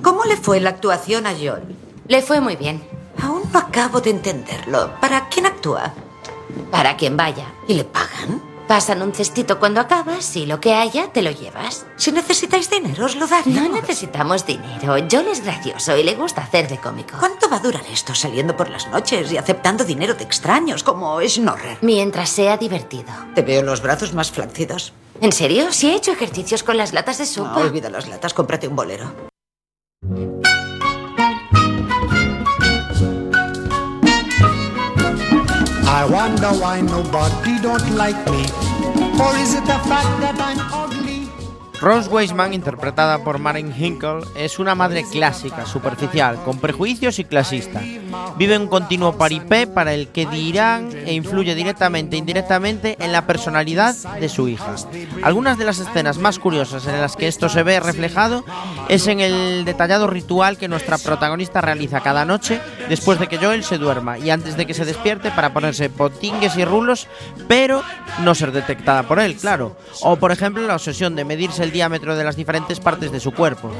¿Cómo 0.02 0.26
le 0.26 0.36
fue 0.36 0.60
la 0.60 0.68
actuación 0.68 1.26
a 1.26 1.32
John? 1.32 1.62
Le 2.08 2.20
fue 2.20 2.42
muy 2.42 2.56
bien. 2.56 2.86
Aún 3.22 3.44
no 3.50 3.58
acabo 3.58 4.02
de 4.02 4.10
entenderlo. 4.10 5.00
¿Para 5.00 5.30
quién 5.30 5.46
actúa? 5.46 5.94
Para 6.70 6.94
quien 6.94 7.16
vaya. 7.16 7.46
¿Y 7.66 7.72
le 7.72 7.84
pagan? 7.84 8.42
Pasan 8.68 9.00
un 9.00 9.14
cestito 9.14 9.60
cuando 9.60 9.80
acabas 9.80 10.34
y 10.34 10.44
lo 10.44 10.60
que 10.60 10.74
haya 10.74 11.12
te 11.12 11.22
lo 11.22 11.30
llevas. 11.30 11.86
Si 11.94 12.10
necesitáis 12.10 12.68
dinero, 12.68 13.04
os 13.04 13.14
lo 13.14 13.28
daríamos. 13.28 13.70
No 13.70 13.76
necesitamos 13.80 14.44
dinero. 14.44 14.96
John 15.08 15.28
es 15.28 15.44
gracioso 15.44 15.96
y 15.96 16.02
le 16.02 16.14
gusta 16.14 16.42
hacer 16.42 16.66
de 16.68 16.78
cómico. 16.78 17.16
¿Cuánto 17.20 17.48
va 17.48 17.58
a 17.58 17.60
durar 17.60 17.84
esto 17.92 18.12
saliendo 18.14 18.56
por 18.56 18.68
las 18.68 18.88
noches 18.88 19.30
y 19.30 19.36
aceptando 19.36 19.84
dinero 19.84 20.14
de 20.14 20.24
extraños 20.24 20.82
como 20.82 21.20
Snorrer? 21.20 21.78
Mientras 21.80 22.28
sea 22.28 22.56
divertido. 22.56 23.12
Te 23.36 23.42
veo 23.42 23.62
los 23.62 23.82
brazos 23.82 24.14
más 24.14 24.32
flácidos. 24.32 24.92
¿En 25.20 25.30
serio? 25.30 25.72
Si 25.72 25.88
he 25.88 25.94
hecho 25.94 26.10
ejercicios 26.10 26.64
con 26.64 26.76
las 26.76 26.92
latas 26.92 27.18
de 27.18 27.26
sopa. 27.26 27.52
No, 27.52 27.60
olvida 27.60 27.88
las 27.88 28.08
latas, 28.08 28.34
cómprate 28.34 28.66
un 28.66 28.74
bolero. 28.74 29.25
I 35.96 36.04
wonder 36.04 36.48
why 36.48 36.82
nobody 36.82 37.58
don't 37.58 37.90
like 37.92 38.18
me. 38.30 38.42
Or 39.18 39.34
is 39.38 39.54
it 39.54 39.64
the 39.64 39.80
fact 39.88 40.20
that 40.20 40.36
I'm? 40.38 40.85
Rose 41.80 42.08
Weisman, 42.08 42.54
interpretada 42.54 43.22
por 43.22 43.38
Maren 43.38 43.74
Hinkle, 43.76 44.22
es 44.34 44.58
una 44.58 44.74
madre 44.74 45.04
clásica, 45.04 45.66
superficial, 45.66 46.42
con 46.42 46.58
prejuicios 46.58 47.18
y 47.18 47.24
clasista. 47.24 47.82
Vive 48.38 48.56
un 48.56 48.66
continuo 48.66 49.18
paripé 49.18 49.66
para 49.66 49.92
el 49.92 50.08
que 50.08 50.24
dirán 50.26 50.90
e 50.92 51.12
influye 51.12 51.54
directamente 51.54 52.16
e 52.16 52.18
indirectamente 52.18 52.96
en 52.98 53.12
la 53.12 53.26
personalidad 53.26 53.94
de 54.18 54.28
su 54.30 54.48
hija. 54.48 54.74
Algunas 55.22 55.58
de 55.58 55.66
las 55.66 55.78
escenas 55.78 56.16
más 56.18 56.38
curiosas 56.38 56.86
en 56.86 57.00
las 57.00 57.14
que 57.14 57.28
esto 57.28 57.48
se 57.48 57.62
ve 57.62 57.78
reflejado 57.78 58.44
es 58.88 59.06
en 59.06 59.20
el 59.20 59.64
detallado 59.66 60.06
ritual 60.06 60.56
que 60.56 60.68
nuestra 60.68 60.96
protagonista 60.96 61.60
realiza 61.60 62.00
cada 62.00 62.24
noche 62.24 62.60
después 62.88 63.18
de 63.18 63.26
que 63.26 63.38
Joel 63.38 63.64
se 63.64 63.78
duerma 63.78 64.18
y 64.18 64.30
antes 64.30 64.56
de 64.56 64.66
que 64.66 64.74
se 64.74 64.86
despierte 64.86 65.30
para 65.30 65.52
ponerse 65.52 65.90
potingues 65.90 66.56
y 66.56 66.64
rulos, 66.64 67.06
pero 67.48 67.82
no 68.22 68.34
ser 68.34 68.52
detectada 68.52 69.02
por 69.02 69.18
él, 69.18 69.36
claro. 69.36 69.76
O 70.00 70.16
por 70.16 70.32
ejemplo 70.32 70.66
la 70.66 70.74
obsesión 70.74 71.16
de 71.16 71.24
medirse 71.24 71.65
el 71.66 71.72
diámetro 71.72 72.16
de 72.16 72.24
las 72.24 72.36
diferentes 72.36 72.80
partes 72.80 73.12
de 73.12 73.20
su 73.20 73.32
cuerpo. 73.32 73.70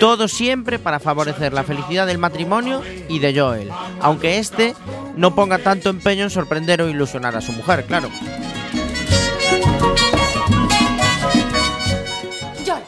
Todo 0.00 0.26
siempre 0.26 0.78
para 0.78 0.98
favorecer 0.98 1.52
la 1.52 1.62
felicidad 1.62 2.06
del 2.06 2.18
matrimonio 2.18 2.82
y 3.08 3.20
de 3.20 3.38
Joel, 3.38 3.70
aunque 4.00 4.38
este 4.38 4.74
no 5.16 5.34
ponga 5.34 5.58
tanto 5.58 5.88
empeño 5.88 6.24
en 6.24 6.30
sorprender 6.30 6.82
o 6.82 6.88
ilusionar 6.88 7.36
a 7.36 7.40
su 7.40 7.52
mujer, 7.52 7.84
claro. 7.86 8.08
Joel. 12.66 12.82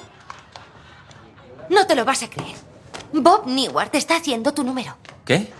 No 1.71 1.87
te 1.87 1.95
lo 1.95 2.05
vas 2.05 2.23
a 2.25 2.31
creer. 2.31 2.57
Bob 3.13 3.47
Newhart 3.47 3.95
está 3.95 4.17
haciendo 4.17 4.53
tu 4.53 4.65
número. 4.65 4.97
¿Qué? 5.25 5.53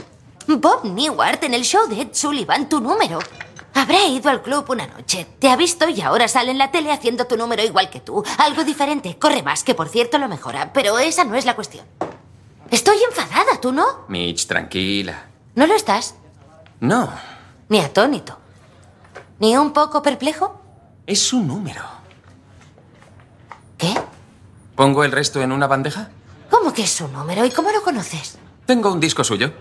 Bob 0.49 0.85
Newhart 0.85 1.43
en 1.45 1.55
el 1.55 1.63
show 1.63 1.89
de 1.89 2.03
Ed 2.03 2.09
Sullivan, 2.13 2.69
tu 2.69 2.81
número. 2.81 3.21
Habrá 3.75 4.07
ido 4.07 4.31
al 4.31 4.41
club 4.43 4.65
una 4.71 4.87
noche, 4.87 5.27
te 5.39 5.49
ha 5.51 5.57
visto 5.57 5.89
y 5.89 6.01
ahora 6.01 6.29
sale 6.29 6.53
en 6.53 6.59
la 6.59 6.71
tele 6.71 6.93
haciendo 6.93 7.27
tu 7.27 7.37
número 7.37 7.63
igual 7.63 7.91
que 7.91 8.01
tú. 8.01 8.23
Algo 8.39 8.63
diferente, 8.65 9.19
corre 9.19 9.43
más, 9.43 9.65
que 9.65 9.75
por 9.75 9.89
cierto 9.89 10.17
lo 10.19 10.29
mejora, 10.29 10.73
pero 10.73 10.99
esa 10.99 11.25
no 11.25 11.35
es 11.35 11.45
la 11.45 11.57
cuestión. 11.57 11.85
Estoy 12.71 12.97
enfadada, 13.09 13.61
¿tú 13.61 13.73
no? 13.73 13.85
Mitch, 14.09 14.47
tranquila. 14.47 15.27
¿No 15.55 15.67
lo 15.67 15.75
estás? 15.75 16.15
No, 16.81 17.11
Ni 17.69 17.81
atónito. 17.81 18.39
¿Ni 19.41 19.57
un 19.57 19.73
poco 19.73 20.03
perplejo? 20.03 20.61
es 21.07 21.33
un 21.33 21.47
número. 21.49 21.83
¿Qué? 23.77 23.95
¿Pongo 24.77 25.05
el 25.05 25.13
resto 25.13 25.43
en 25.43 25.53
una 25.53 25.67
bandeja? 25.67 26.09
¿Cómo 26.51 26.73
que 26.73 26.83
es 26.85 26.91
su 26.91 27.09
número 27.09 27.45
y 27.45 27.51
cómo 27.51 27.71
lo 27.71 27.83
conoces? 27.83 28.39
Tengo 28.67 28.93
un 28.93 29.01
disco 29.01 29.23
suyo. 29.25 29.53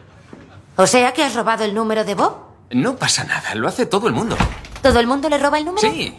O 0.77 0.87
sea 0.87 1.11
que 1.13 1.23
has 1.23 1.35
robado 1.35 1.63
el 1.65 1.73
número 1.73 2.03
de 2.05 2.15
Bob. 2.15 2.35
No 2.73 2.95
pasa 2.95 3.23
nada, 3.23 3.55
lo 3.55 3.67
hace 3.67 3.85
todo 3.85 4.07
el 4.07 4.13
mundo. 4.13 4.35
¿Todo 4.81 4.99
el 4.99 5.07
mundo 5.07 5.29
le 5.29 5.37
roba 5.37 5.57
el 5.59 5.65
número? 5.65 5.87
Sí. 5.87 6.17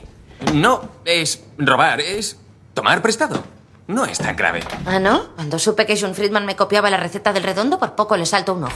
No 0.53 0.89
es 1.05 1.43
robar, 1.59 2.01
es 2.01 2.39
tomar 2.75 3.03
prestado. 3.03 3.43
No 3.87 4.05
es 4.07 4.19
tan 4.19 4.35
grave. 4.37 4.61
Ah, 4.87 4.99
¿no? 4.99 5.35
Cuando 5.35 5.59
supe 5.59 5.85
que 5.85 5.99
John 6.01 6.15
Friedman 6.15 6.47
me 6.47 6.57
copiaba 6.57 6.89
la 6.91 6.97
receta 6.97 7.33
del 7.33 7.43
redondo, 7.43 7.79
por 7.79 7.95
poco 7.95 8.17
le 8.17 8.25
salto 8.25 8.55
un 8.55 8.65
ojo. 8.65 8.75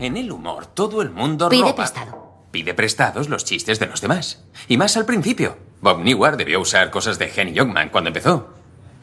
En 0.00 0.16
el 0.16 0.32
humor, 0.32 0.66
todo 0.66 1.00
el 1.02 1.10
mundo 1.10 1.48
Pide 1.48 1.62
roba. 1.62 1.76
prestado. 1.76 2.28
Pide 2.50 2.74
prestados 2.74 3.28
los 3.28 3.44
chistes 3.44 3.78
de 3.78 3.86
los 3.86 4.00
demás. 4.00 4.40
Y 4.66 4.76
más 4.76 4.96
al 4.96 5.04
principio. 5.04 5.56
Bob 5.80 6.00
Newhart 6.00 6.36
debió 6.38 6.60
usar 6.60 6.90
cosas 6.90 7.18
de 7.18 7.30
Henny 7.34 7.52
Youngman 7.52 7.90
cuando 7.90 8.08
empezó. 8.08 8.48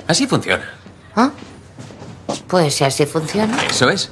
Así 0.08 0.28
funciona. 0.28 0.74
¿Ah? 1.16 1.30
Pues 2.48 2.76
si 2.76 2.84
así 2.84 3.06
funciona. 3.06 3.58
Eso 3.64 3.90
es. 3.90 4.12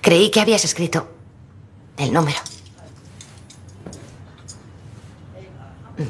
Creí 0.00 0.30
que 0.30 0.40
habías 0.40 0.64
escrito 0.64 1.08
el 1.96 2.12
número. 2.12 2.38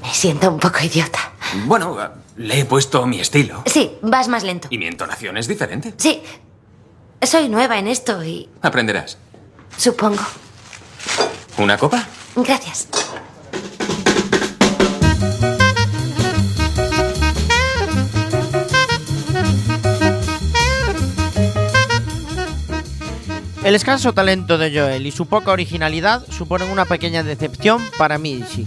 Me 0.03 0.15
siento 0.15 0.49
un 0.51 0.59
poco 0.61 0.79
idiota. 0.85 1.19
Bueno, 1.67 1.97
le 2.37 2.61
he 2.61 2.65
puesto 2.65 3.07
mi 3.07 3.21
estilo. 3.21 3.63
Sí, 3.67 3.99
vas 4.03 4.29
más 4.29 4.45
lento. 4.45 4.69
Y 4.71 4.79
mi 4.79 4.87
entonación 4.87 5.37
es 5.37 5.49
diferente. 5.49 5.95
Sí. 5.97 6.23
Soy 7.23 7.49
nueva 7.49 7.79
en 7.79 7.89
esto 7.89 8.23
y 8.25 8.49
Aprenderás. 8.63 9.19
supongo. 9.77 10.23
¿Una 11.59 11.77
copa? 11.77 12.07
Gracias. 12.37 12.89
El 23.63 23.75
escaso 23.75 24.15
talento 24.15 24.57
de 24.57 24.71
Joel 24.71 25.07
y 25.07 25.11
su 25.11 25.27
poca 25.27 25.53
originalidad 25.53 26.25
suponen 26.31 26.71
una 26.71 26.87
pequeña 26.87 27.23
decepción 27.23 27.83
para 27.99 28.17
Michi 28.17 28.67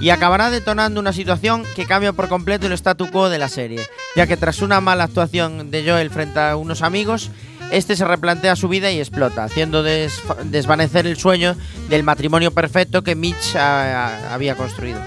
y 0.00 0.08
acabará 0.10 0.50
detonando 0.50 0.98
una 0.98 1.12
situación 1.12 1.62
que 1.76 1.86
cambia 1.86 2.14
por 2.14 2.28
completo 2.28 2.66
el 2.66 2.72
statu 2.72 3.10
quo 3.10 3.28
de 3.28 3.38
la 3.38 3.50
serie, 3.50 3.80
ya 4.16 4.26
que 4.26 4.38
tras 4.38 4.62
una 4.62 4.80
mala 4.80 5.04
actuación 5.04 5.70
de 5.70 5.84
Joel 5.86 6.10
frente 6.10 6.40
a 6.40 6.56
unos 6.56 6.80
amigos, 6.80 7.30
este 7.70 7.96
se 7.96 8.04
replantea 8.06 8.56
su 8.56 8.68
vida 8.68 8.90
y 8.90 8.98
explota, 8.98 9.44
haciendo 9.44 9.82
desvanecer 9.82 11.06
el 11.06 11.18
sueño 11.18 11.54
del 11.90 12.02
matrimonio 12.02 12.50
perfecto 12.50 13.04
que 13.04 13.14
Mitch 13.14 13.56
había 13.56 14.54
construido. 14.56 15.00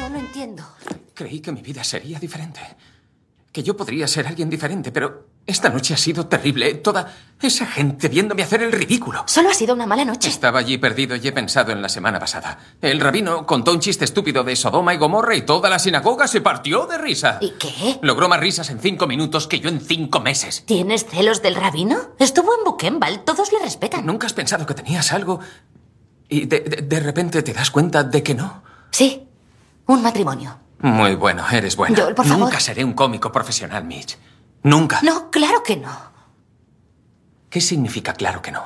No 0.00 0.08
lo 0.10 0.18
entiendo. 0.18 0.64
Creí 1.14 1.40
que 1.40 1.52
mi 1.52 1.62
vida 1.62 1.84
sería 1.84 2.18
diferente. 2.18 2.60
Que 3.56 3.62
yo 3.62 3.74
podría 3.74 4.06
ser 4.06 4.26
alguien 4.26 4.50
diferente, 4.50 4.92
pero 4.92 5.28
esta 5.46 5.70
noche 5.70 5.94
ha 5.94 5.96
sido 5.96 6.26
terrible. 6.26 6.74
Toda 6.74 7.10
esa 7.40 7.64
gente 7.64 8.06
viéndome 8.08 8.42
hacer 8.42 8.62
el 8.62 8.70
ridículo. 8.70 9.24
Solo 9.26 9.48
ha 9.48 9.54
sido 9.54 9.74
una 9.74 9.86
mala 9.86 10.04
noche. 10.04 10.28
Estaba 10.28 10.58
allí 10.58 10.76
perdido 10.76 11.16
y 11.16 11.26
he 11.26 11.32
pensado 11.32 11.72
en 11.72 11.80
la 11.80 11.88
semana 11.88 12.18
pasada. 12.18 12.58
El 12.82 13.00
rabino 13.00 13.46
contó 13.46 13.72
un 13.72 13.80
chiste 13.80 14.04
estúpido 14.04 14.44
de 14.44 14.54
Sodoma 14.56 14.92
y 14.92 14.98
Gomorra 14.98 15.34
y 15.36 15.40
toda 15.46 15.70
la 15.70 15.78
sinagoga 15.78 16.28
se 16.28 16.42
partió 16.42 16.84
de 16.86 16.98
risa. 16.98 17.38
¿Y 17.40 17.52
qué? 17.52 17.98
Logró 18.02 18.28
más 18.28 18.40
risas 18.40 18.68
en 18.68 18.78
cinco 18.78 19.06
minutos 19.06 19.46
que 19.46 19.58
yo 19.58 19.70
en 19.70 19.80
cinco 19.80 20.20
meses. 20.20 20.64
¿Tienes 20.66 21.06
celos 21.06 21.40
del 21.40 21.54
rabino? 21.54 21.96
Estuvo 22.18 22.50
en 22.58 22.62
Buchenwald, 22.70 23.24
todos 23.24 23.54
le 23.54 23.60
respetan. 23.60 24.04
¿Nunca 24.04 24.26
has 24.26 24.34
pensado 24.34 24.66
que 24.66 24.74
tenías 24.74 25.14
algo 25.14 25.40
y 26.28 26.44
de, 26.44 26.60
de- 26.60 26.82
de 26.82 27.00
repente 27.00 27.42
te 27.42 27.54
das 27.54 27.70
cuenta 27.70 28.04
de 28.04 28.22
que 28.22 28.34
no? 28.34 28.62
Sí, 28.90 29.26
un 29.86 30.02
matrimonio. 30.02 30.58
Muy 30.80 31.14
bueno, 31.14 31.44
eres 31.50 31.76
buena. 31.76 31.96
Joel, 31.98 32.14
por 32.14 32.26
favor. 32.26 32.44
Nunca 32.44 32.60
seré 32.60 32.84
un 32.84 32.92
cómico 32.92 33.32
profesional, 33.32 33.84
Mitch. 33.84 34.18
Nunca. 34.62 35.00
No, 35.02 35.30
claro 35.30 35.62
que 35.62 35.76
no. 35.76 35.90
¿Qué 37.48 37.60
significa 37.60 38.12
claro 38.12 38.42
que 38.42 38.52
no? 38.52 38.62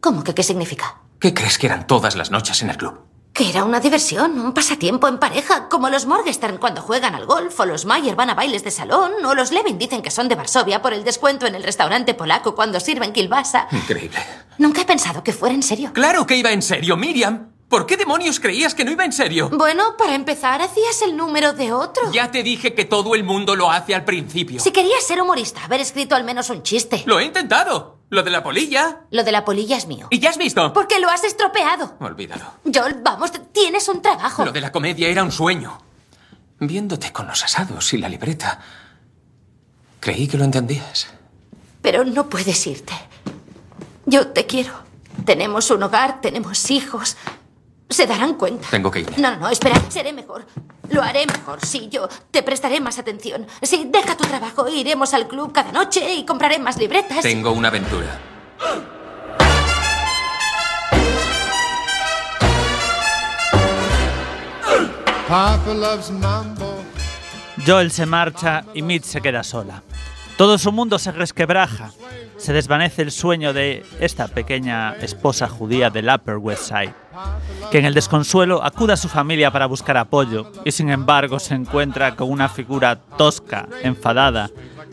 ¿Cómo 0.00 0.22
que 0.22 0.34
qué 0.34 0.42
significa? 0.42 1.00
¿Qué 1.18 1.32
crees 1.34 1.58
que 1.58 1.66
eran 1.66 1.86
todas 1.86 2.16
las 2.16 2.30
noches 2.30 2.62
en 2.62 2.70
el 2.70 2.76
club? 2.76 3.00
Que 3.32 3.48
era 3.48 3.64
una 3.64 3.80
diversión, 3.80 4.38
un 4.38 4.52
pasatiempo 4.52 5.08
en 5.08 5.18
pareja, 5.18 5.68
como 5.70 5.88
los 5.88 6.04
Morgenstern 6.04 6.58
cuando 6.58 6.82
juegan 6.82 7.14
al 7.14 7.24
golf, 7.24 7.58
o 7.58 7.64
los 7.64 7.86
Mayer 7.86 8.14
van 8.14 8.28
a 8.28 8.34
bailes 8.34 8.62
de 8.62 8.70
salón, 8.70 9.12
o 9.24 9.34
los 9.34 9.52
Levin 9.52 9.78
dicen 9.78 10.02
que 10.02 10.10
son 10.10 10.28
de 10.28 10.34
Varsovia 10.34 10.82
por 10.82 10.92
el 10.92 11.02
descuento 11.02 11.46
en 11.46 11.54
el 11.54 11.62
restaurante 11.62 12.12
polaco 12.12 12.54
cuando 12.54 12.78
sirven 12.78 13.12
kilbasa. 13.12 13.68
Increíble. 13.72 14.18
Nunca 14.58 14.82
he 14.82 14.84
pensado 14.84 15.24
que 15.24 15.32
fuera 15.32 15.54
en 15.54 15.62
serio. 15.62 15.92
Claro 15.94 16.26
que 16.26 16.36
iba 16.36 16.52
en 16.52 16.60
serio, 16.60 16.96
Miriam. 16.98 17.51
¿Por 17.72 17.86
qué 17.86 17.96
demonios 17.96 18.38
creías 18.38 18.74
que 18.74 18.84
no 18.84 18.90
iba 18.90 19.02
en 19.02 19.12
serio? 19.12 19.48
Bueno, 19.48 19.96
para 19.96 20.14
empezar, 20.14 20.60
hacías 20.60 21.00
el 21.00 21.16
número 21.16 21.54
de 21.54 21.72
otro. 21.72 22.12
Ya 22.12 22.30
te 22.30 22.42
dije 22.42 22.74
que 22.74 22.84
todo 22.84 23.14
el 23.14 23.24
mundo 23.24 23.56
lo 23.56 23.70
hace 23.70 23.94
al 23.94 24.04
principio. 24.04 24.60
Si 24.60 24.72
querías 24.72 25.02
ser 25.02 25.22
humorista, 25.22 25.64
haber 25.64 25.80
escrito 25.80 26.14
al 26.14 26.22
menos 26.22 26.50
un 26.50 26.62
chiste. 26.62 27.02
Lo 27.06 27.18
he 27.18 27.24
intentado. 27.24 28.00
Lo 28.10 28.22
de 28.22 28.30
la 28.30 28.42
polilla. 28.42 29.06
Lo 29.10 29.24
de 29.24 29.32
la 29.32 29.46
polilla 29.46 29.78
es 29.78 29.86
mío. 29.86 30.06
¿Y 30.10 30.18
ya 30.18 30.28
has 30.28 30.36
visto? 30.36 30.70
Porque 30.74 31.00
lo 31.00 31.08
has 31.08 31.24
estropeado. 31.24 31.96
Olvídalo. 32.00 32.44
Joel, 32.62 32.96
vamos, 33.02 33.32
tienes 33.52 33.88
un 33.88 34.02
trabajo. 34.02 34.44
Lo 34.44 34.52
de 34.52 34.60
la 34.60 34.70
comedia 34.70 35.08
era 35.08 35.22
un 35.22 35.32
sueño. 35.32 35.78
Viéndote 36.60 37.10
con 37.10 37.26
los 37.26 37.42
asados 37.42 37.90
y 37.94 37.96
la 37.96 38.10
libreta. 38.10 38.60
Creí 39.98 40.28
que 40.28 40.36
lo 40.36 40.44
entendías. 40.44 41.06
Pero 41.80 42.04
no 42.04 42.28
puedes 42.28 42.66
irte. 42.66 42.92
Yo 44.04 44.28
te 44.28 44.44
quiero. 44.44 44.74
Tenemos 45.24 45.70
un 45.70 45.82
hogar, 45.84 46.20
tenemos 46.20 46.70
hijos. 46.70 47.16
Se 47.92 48.06
darán 48.06 48.34
cuenta. 48.34 48.68
Tengo 48.70 48.90
que 48.90 49.00
ir. 49.00 49.18
No, 49.18 49.32
no, 49.32 49.36
no, 49.36 49.48
espera, 49.50 49.80
seré 49.90 50.12
mejor. 50.12 50.46
Lo 50.88 51.02
haré 51.02 51.26
mejor, 51.26 51.64
sí, 51.64 51.88
yo. 51.90 52.08
Te 52.30 52.42
prestaré 52.42 52.80
más 52.80 52.98
atención. 52.98 53.46
Sí, 53.60 53.88
deja 53.92 54.16
tu 54.16 54.24
trabajo, 54.24 54.66
iremos 54.68 55.12
al 55.12 55.28
club 55.28 55.52
cada 55.52 55.72
noche 55.72 56.14
y 56.14 56.24
compraré 56.24 56.58
más 56.58 56.78
libretas. 56.78 57.20
Tengo 57.20 57.52
una 57.52 57.68
aventura. 57.68 58.18
Joel 67.66 67.90
se 67.90 68.06
marcha 68.06 68.64
y 68.74 68.82
Mitch 68.82 69.04
se 69.04 69.20
queda 69.20 69.42
sola. 69.42 69.82
Todo 70.36 70.58
su 70.58 70.72
mundo 70.72 70.98
se 70.98 71.12
resquebraja. 71.12 71.92
Se 72.36 72.52
desvanece 72.52 73.02
el 73.02 73.12
sueño 73.12 73.52
de 73.52 73.84
esta 74.00 74.28
pequeña 74.28 74.94
esposa 74.96 75.48
judía 75.48 75.90
del 75.90 76.08
Upper 76.08 76.38
West 76.38 76.64
Side 76.64 77.01
que 77.70 77.78
en 77.78 77.84
el 77.84 77.94
desconsuelo 77.94 78.62
acude 78.62 78.92
a 78.92 78.96
su 78.96 79.08
familia 79.08 79.50
para 79.50 79.66
buscar 79.66 79.96
apoyo 79.96 80.50
y 80.64 80.72
sin 80.72 80.90
embargo 80.90 81.38
se 81.38 81.54
encuentra 81.54 82.16
con 82.16 82.30
una 82.30 82.48
figura 82.48 82.96
tosca, 83.16 83.68
enfadada, 83.82 84.50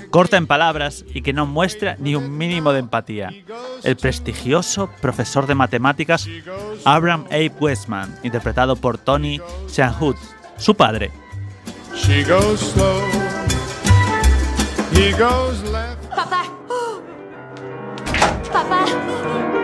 corta 0.09 0.38
en 0.38 0.47
palabras 0.47 1.05
y 1.13 1.22
que 1.22 1.34
no 1.34 1.45
muestra 1.45 1.95
ni 1.99 2.15
un 2.15 2.38
mínimo 2.38 2.72
de 2.72 2.80
empatía. 2.80 3.30
El 3.84 3.95
prestigioso 3.97 4.89
profesor 5.01 5.47
de 5.47 5.55
matemáticas 5.55 6.28
Abraham 6.86 7.26
Abe 7.28 7.51
Westman, 7.59 8.17
interpretado 8.24 8.76
por 8.76 8.97
Tony 8.97 9.39
Shanhood, 9.70 10.15
su 10.57 10.76
padre. 10.76 11.11
She 11.95 12.24
goes 12.24 12.59
slow. 12.59 13.01
He 14.93 15.11
goes 15.11 15.61
left. 15.72 16.09
Papá. 16.09 16.43
Papá. 18.51 18.86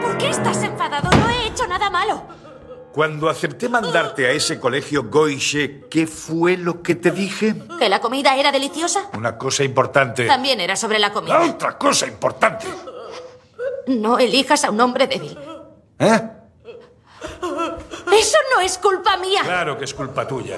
¿Por 0.02 0.18
qué 0.18 0.30
estás 0.30 0.62
enfadado? 0.64 1.10
No 1.18 1.30
he 1.30 1.48
hecho 1.48 1.68
nada 1.68 1.90
malo. 1.90 2.24
Cuando 2.96 3.28
acepté 3.28 3.68
mandarte 3.68 4.26
a 4.26 4.32
ese 4.32 4.58
colegio 4.58 5.04
Goiche, 5.10 5.82
¿qué 5.90 6.08
fue 6.08 6.56
lo 6.56 6.82
que 6.82 6.96
te 6.96 7.12
dije? 7.12 7.54
¿Que 7.78 7.90
la 7.90 8.00
comida 8.00 8.38
era 8.38 8.54
deliciosa? 8.54 9.10
Una 9.18 9.38
cosa 9.38 9.66
importante. 9.66 10.26
También 10.26 10.62
era 10.62 10.78
sobre 10.78 10.98
la 10.98 11.10
La 11.10 11.14
comida. 11.14 11.42
otra 11.42 11.78
cosa 11.78 12.08
importante. 12.08 12.68
No 13.88 14.18
elijas 14.18 14.64
a 14.64 14.72
un 14.72 14.80
hombre 14.80 15.08
débil. 15.08 15.38
¿Eh? 16.00 16.22
Eso 18.14 18.38
no 18.56 18.62
es 18.62 18.78
culpa 18.78 19.18
mía. 19.18 19.42
Claro 19.44 19.78
que 19.78 19.84
es 19.84 19.94
culpa 19.94 20.26
tuya. 20.26 20.58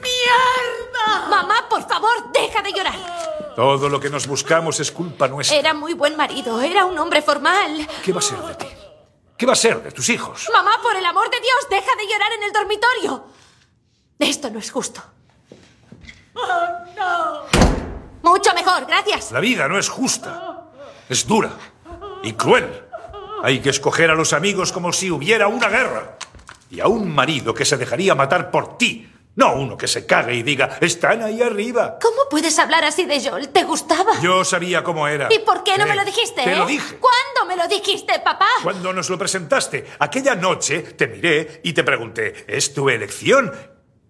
¡Mierda! 0.00 1.28
Mamá, 1.28 1.66
por 1.68 1.86
favor, 1.86 2.32
deja 2.32 2.62
de 2.62 2.72
llorar. 2.72 2.94
Todo 3.54 3.90
lo 3.90 4.00
que 4.00 4.08
nos 4.08 4.26
buscamos 4.26 4.80
es 4.80 4.90
culpa 4.90 5.28
nuestra. 5.28 5.54
Era 5.58 5.74
muy 5.74 5.92
buen 5.92 6.16
marido, 6.16 6.62
era 6.62 6.86
un 6.86 6.96
hombre 6.98 7.20
formal. 7.20 7.86
¿Qué 8.02 8.10
va 8.10 8.20
a 8.20 8.22
ser 8.22 8.38
de 8.38 8.54
ti? 8.54 8.66
¿Qué 9.36 9.46
va 9.46 9.52
a 9.52 9.56
ser 9.56 9.82
de 9.82 9.90
tus 9.90 10.08
hijos? 10.08 10.48
Mamá, 10.52 10.78
por 10.82 10.94
el 10.94 11.04
amor 11.04 11.28
de 11.30 11.40
Dios, 11.40 11.66
deja 11.68 11.96
de 11.96 12.06
llorar 12.06 12.32
en 12.32 12.42
el 12.44 12.52
dormitorio. 12.52 13.24
Esto 14.18 14.50
no 14.50 14.58
es 14.58 14.70
justo. 14.70 15.02
Mucho 18.22 18.54
mejor, 18.54 18.86
gracias. 18.86 19.32
La 19.32 19.40
vida 19.40 19.68
no 19.68 19.78
es 19.78 19.88
justa. 19.88 20.70
Es 21.08 21.26
dura 21.26 21.50
y 22.22 22.32
cruel. 22.32 22.84
Hay 23.42 23.60
que 23.60 23.70
escoger 23.70 24.10
a 24.10 24.14
los 24.14 24.32
amigos 24.32 24.72
como 24.72 24.92
si 24.92 25.10
hubiera 25.10 25.48
una 25.48 25.68
guerra. 25.68 26.16
Y 26.70 26.80
a 26.80 26.86
un 26.86 27.14
marido 27.14 27.54
que 27.54 27.64
se 27.64 27.76
dejaría 27.76 28.14
matar 28.14 28.50
por 28.50 28.78
ti. 28.78 29.13
No 29.36 29.54
uno 29.56 29.76
que 29.76 29.88
se 29.88 30.06
cague 30.06 30.34
y 30.34 30.42
diga, 30.42 30.78
están 30.80 31.22
ahí 31.22 31.42
arriba. 31.42 31.98
¿Cómo 32.00 32.28
puedes 32.30 32.56
hablar 32.58 32.84
así 32.84 33.04
de 33.04 33.20
Joel? 33.20 33.48
¿Te 33.48 33.64
gustaba? 33.64 34.20
Yo 34.20 34.44
sabía 34.44 34.84
cómo 34.84 35.08
era. 35.08 35.28
¿Y 35.32 35.40
por 35.40 35.64
qué 35.64 35.76
no 35.76 35.86
me 35.86 35.96
lo 35.96 36.04
dijiste? 36.04 36.42
Te 36.42 36.52
eh? 36.52 36.56
lo 36.56 36.66
dije. 36.66 36.98
¿Cuándo 36.98 37.48
me 37.48 37.56
lo 37.60 37.66
dijiste, 37.68 38.20
papá? 38.20 38.46
Cuando 38.62 38.92
nos 38.92 39.10
lo 39.10 39.18
presentaste, 39.18 39.86
aquella 39.98 40.36
noche 40.36 40.82
te 40.82 41.08
miré 41.08 41.60
y 41.64 41.72
te 41.72 41.82
pregunté, 41.82 42.44
¿es 42.46 42.72
tu 42.72 42.88
elección? 42.88 43.52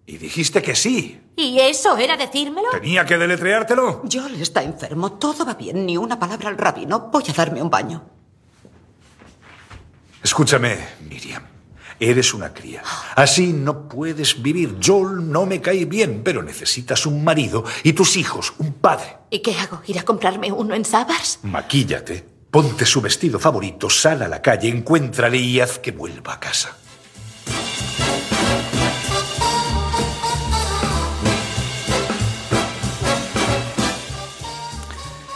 Y 0.05 0.17
dijiste 0.17 0.61
que 0.61 0.75
sí. 0.75 1.19
¿Y 1.35 1.59
eso 1.59 1.97
era 1.97 2.15
decírmelo? 2.15 2.69
¿Tenía 2.69 3.03
que 3.03 3.17
deletreártelo? 3.17 4.03
Joel 4.11 4.39
está 4.39 4.61
enfermo, 4.61 5.13
todo 5.13 5.43
va 5.43 5.55
bien, 5.55 5.87
ni 5.87 5.97
una 5.97 6.19
palabra 6.19 6.49
al 6.49 6.57
rabino. 6.57 7.09
Voy 7.11 7.23
a 7.27 7.33
darme 7.33 7.63
un 7.63 7.71
baño. 7.71 8.03
Escúchame, 10.21 10.77
Miriam. 11.01 11.54
Eres 11.99 12.33
una 12.33 12.53
cría. 12.53 12.83
Así 13.15 13.53
no 13.53 13.87
puedes 13.87 14.41
vivir. 14.41 14.77
Joel 14.83 15.31
no 15.31 15.45
me 15.45 15.61
cae 15.61 15.85
bien, 15.85 16.21
pero 16.23 16.43
necesitas 16.43 17.05
un 17.05 17.23
marido 17.23 17.63
y 17.83 17.93
tus 17.93 18.17
hijos 18.17 18.53
un 18.57 18.73
padre. 18.73 19.17
¿Y 19.29 19.39
qué 19.39 19.57
hago? 19.57 19.81
¿Ir 19.87 19.99
a 19.99 20.03
comprarme 20.03 20.51
uno 20.51 20.75
en 20.75 20.83
Sabars? 20.83 21.39
Maquíllate, 21.43 22.25
ponte 22.51 22.85
su 22.85 23.01
vestido 23.01 23.39
favorito, 23.39 23.89
sal 23.89 24.23
a 24.23 24.27
la 24.27 24.41
calle, 24.41 24.69
encuéntrale 24.69 25.37
y 25.37 25.59
haz 25.59 25.79
que 25.79 25.91
vuelva 25.91 26.33
a 26.33 26.39
casa. 26.39 26.77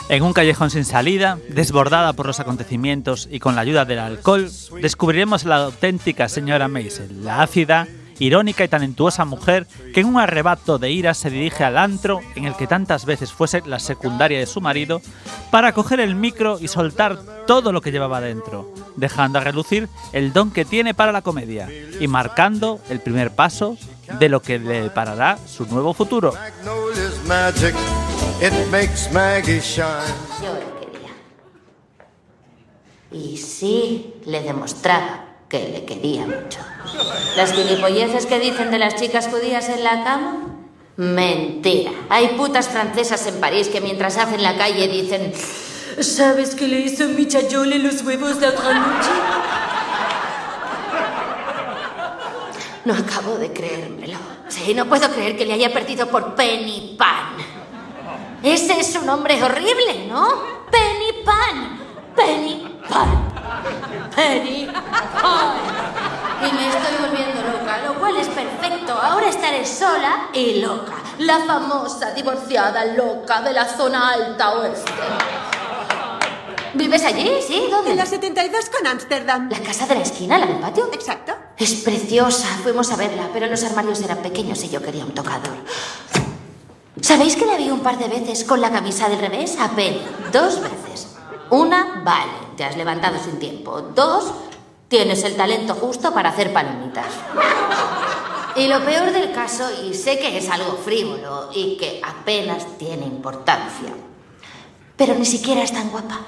En 0.10 0.24
un 0.24 0.34
callejón 0.34 0.72
sin 0.72 0.86
salida, 0.86 1.38
desbordada 1.50 2.14
por 2.14 2.26
los 2.26 2.40
acontecimientos 2.40 3.30
y 3.32 3.38
con 3.38 3.54
la 3.54 3.62
ayuda 3.62 3.86
del 3.86 4.00
alcohol, 4.00 4.50
descubriremos 4.82 5.46
a 5.46 5.50
la 5.50 5.56
auténtica 5.66 6.28
señora 6.28 6.68
Maisel, 6.68 7.24
la 7.24 7.44
ácida, 7.44 7.88
irónica 8.18 8.64
y 8.64 8.68
talentuosa 8.68 9.24
mujer 9.24 9.68
que 9.94 10.00
en 10.00 10.08
un 10.08 10.20
arrebato 10.20 10.80
de 10.80 10.92
ira 10.92 11.14
se 11.14 11.30
dirige 11.30 11.64
al 11.64 11.78
antro 11.78 12.22
en 12.36 12.46
el 12.46 12.56
que 12.56 12.66
tantas 12.66 13.06
veces 13.06 13.32
fuese 13.32 13.62
la 13.68 13.78
secundaria 13.78 14.40
de 14.40 14.48
su 14.48 14.62
marido 14.62 15.00
para 15.52 15.74
coger 15.74 16.00
el 16.00 16.16
micro 16.16 16.58
y 16.60 16.68
soltar 16.68 17.20
todo 17.46 17.72
lo 17.72 17.82
que 17.82 17.92
llevaba 17.92 18.20
dentro, 18.20 18.74
dejando 18.96 19.38
a 19.38 19.44
relucir 19.44 19.90
el 20.12 20.34
don 20.34 20.50
que 20.50 20.66
tiene 20.66 20.96
para 20.96 21.12
la 21.12 21.22
comedia 21.22 21.70
y 22.00 22.08
marcando 22.08 22.80
el 22.90 23.00
primer 23.00 23.30
paso 23.36 23.78
de 24.18 24.30
lo 24.30 24.42
que 24.42 24.60
le 24.60 24.82
deparará 24.82 25.38
su 25.46 25.66
nuevo 25.66 25.94
futuro. 25.94 26.34
Yo 30.42 30.54
le 30.54 30.92
quería. 30.92 31.12
Y 33.12 33.38
sí, 33.38 34.16
le 34.26 34.42
demostraba 34.42 35.26
que 35.50 35.70
le 35.70 35.86
quería 35.86 36.26
mucho. 36.26 36.60
Las 37.36 37.54
gilipolleces 37.54 38.26
que 38.26 38.40
dicen 38.40 38.72
de 38.72 38.80
las 38.80 38.96
chicas 38.96 39.28
judías 39.28 39.70
en 39.70 39.84
la 39.84 40.04
cama. 40.04 40.56
Mentira. 40.96 41.92
Hay 42.10 42.30
putas 42.30 42.68
francesas 42.68 43.26
en 43.28 43.40
París 43.40 43.70
que 43.70 43.82
mientras 43.82 44.18
hacen 44.18 44.44
la 44.44 44.58
calle 44.58 44.88
dicen. 44.88 45.34
¿Sabes 46.02 46.56
qué 46.56 46.68
le 46.68 46.80
hizo 46.80 47.08
mi 47.10 47.28
chayol 47.28 47.74
en 47.74 47.84
los 47.84 48.04
huevos 48.04 48.40
la 48.40 48.50
otra 48.50 48.74
noche? 48.74 49.10
No 52.90 52.96
acabo 52.96 53.38
de 53.38 53.54
creérmelo. 53.54 54.18
Sí, 54.48 54.74
no 54.74 54.88
puedo 54.88 55.08
creer 55.12 55.38
que 55.38 55.46
le 55.46 55.54
haya 55.54 55.72
perdido 55.72 56.08
por 56.08 56.34
Penny 56.34 56.96
Pan. 56.98 57.38
Ese 58.42 58.80
es 58.80 58.96
un 58.96 59.06
nombre 59.06 59.44
horrible, 59.44 60.08
¿no? 60.08 60.28
Penny 60.72 61.24
Pan. 61.24 61.80
Penny 62.16 62.82
Pan. 62.90 63.32
Penny 64.16 64.66
Pan. 64.66 65.54
Y 66.42 66.52
me 66.52 66.68
estoy 66.68 67.08
volviendo 67.08 67.44
loca, 67.44 67.78
lo 67.86 67.94
cual 68.00 68.18
es 68.18 68.28
perfecto. 68.28 68.94
Ahora 68.94 69.30
estaré 69.30 69.64
sola 69.68 70.30
y 70.34 70.60
loca. 70.60 70.94
La 71.20 71.42
famosa 71.46 72.10
divorciada 72.14 72.86
loca 72.86 73.44
de 73.44 73.54
la 73.54 73.66
zona 73.66 74.14
alta 74.14 74.54
oeste. 74.54 74.92
¿Vives 76.74 77.04
allí? 77.04 77.30
¿Sí? 77.46 77.68
¿Dónde? 77.70 77.92
En 77.92 77.98
la 77.98 78.06
72 78.06 78.70
con 78.70 78.88
Ámsterdam. 78.88 79.50
¿La 79.50 79.60
casa 79.60 79.88
de 79.88 79.96
la 79.96 80.02
esquina, 80.02 80.38
la 80.38 80.46
del 80.46 80.60
patio? 80.60 80.90
Exacto. 80.94 81.34
Es 81.58 81.76
preciosa. 81.76 82.48
Fuimos 82.64 82.92
a 82.92 82.96
verla, 82.96 83.30
pero 83.34 83.48
los 83.48 83.64
armarios 83.64 84.02
eran 84.02 84.20
pequeños 84.20 84.64
y 84.64 84.70
yo 84.70 84.82
quería 84.82 85.06
un 85.06 85.14
tocador. 85.14 85.58
¿Sabéis 87.02 87.36
que 87.36 87.46
la 87.46 87.58
vi 87.58 87.70
un 87.70 87.80
par 87.80 87.98
de 87.98 88.08
veces 88.08 88.44
con 88.44 88.62
la 88.62 88.72
camisa 88.72 89.10
del 89.10 89.20
revés? 89.20 89.58
A 89.60 89.70
Penny. 89.72 90.02
Dos 90.32 90.62
veces. 90.62 91.16
Una, 91.50 92.02
vale, 92.04 92.32
te 92.56 92.64
has 92.64 92.78
levantado 92.78 93.18
sin 93.24 93.40
tiempo. 93.40 93.82
Dos, 93.82 94.32
tienes 94.88 95.24
el 95.24 95.36
talento 95.36 95.76
justo 95.76 96.14
para 96.14 96.30
hacer 96.30 96.54
palomitas. 96.54 97.08
Y 98.56 98.68
lo 98.68 98.84
peor 98.84 99.12
del 99.12 99.32
caso, 99.32 99.64
y 99.84 99.94
sé 99.94 100.20
que 100.20 100.38
es 100.38 100.50
algo 100.50 100.78
frívolo 100.84 101.50
y 101.54 101.78
que 101.78 102.02
apenas 102.04 102.78
tiene 102.78 103.06
importancia, 103.06 103.94
pero 104.98 105.16
ni 105.16 105.26
siquiera 105.26 105.64
es 105.64 105.72
tan 105.72 105.90
guapa. 105.90 106.20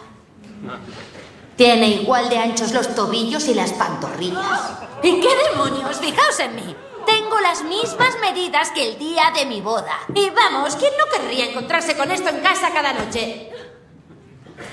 Tiene 1.56 1.88
igual 1.90 2.30
de 2.30 2.40
anchos 2.40 2.72
los 2.74 2.96
tobillos 2.96 3.48
y 3.48 3.54
las 3.54 3.74
pantorrillas. 3.74 4.62
¿Y 5.04 5.20
qué 5.20 5.30
demonios? 5.52 6.00
Fijaos 6.00 6.40
en 6.40 6.56
mí. 6.56 6.76
Tengo 7.06 7.40
las 7.40 7.64
mismas 7.64 8.16
medidas 8.22 8.72
que 8.72 8.90
el 8.90 8.98
día 8.98 9.32
de 9.36 9.46
mi 9.46 9.62
boda. 9.62 10.00
Y 10.14 10.30
vamos, 10.30 10.76
¿quién 10.76 10.92
no 10.98 11.06
querría 11.06 11.46
encontrarse 11.46 11.96
con 11.96 12.10
esto 12.12 12.30
en 12.30 12.40
casa 12.40 12.72
cada 12.74 12.94
noche? 12.94 13.52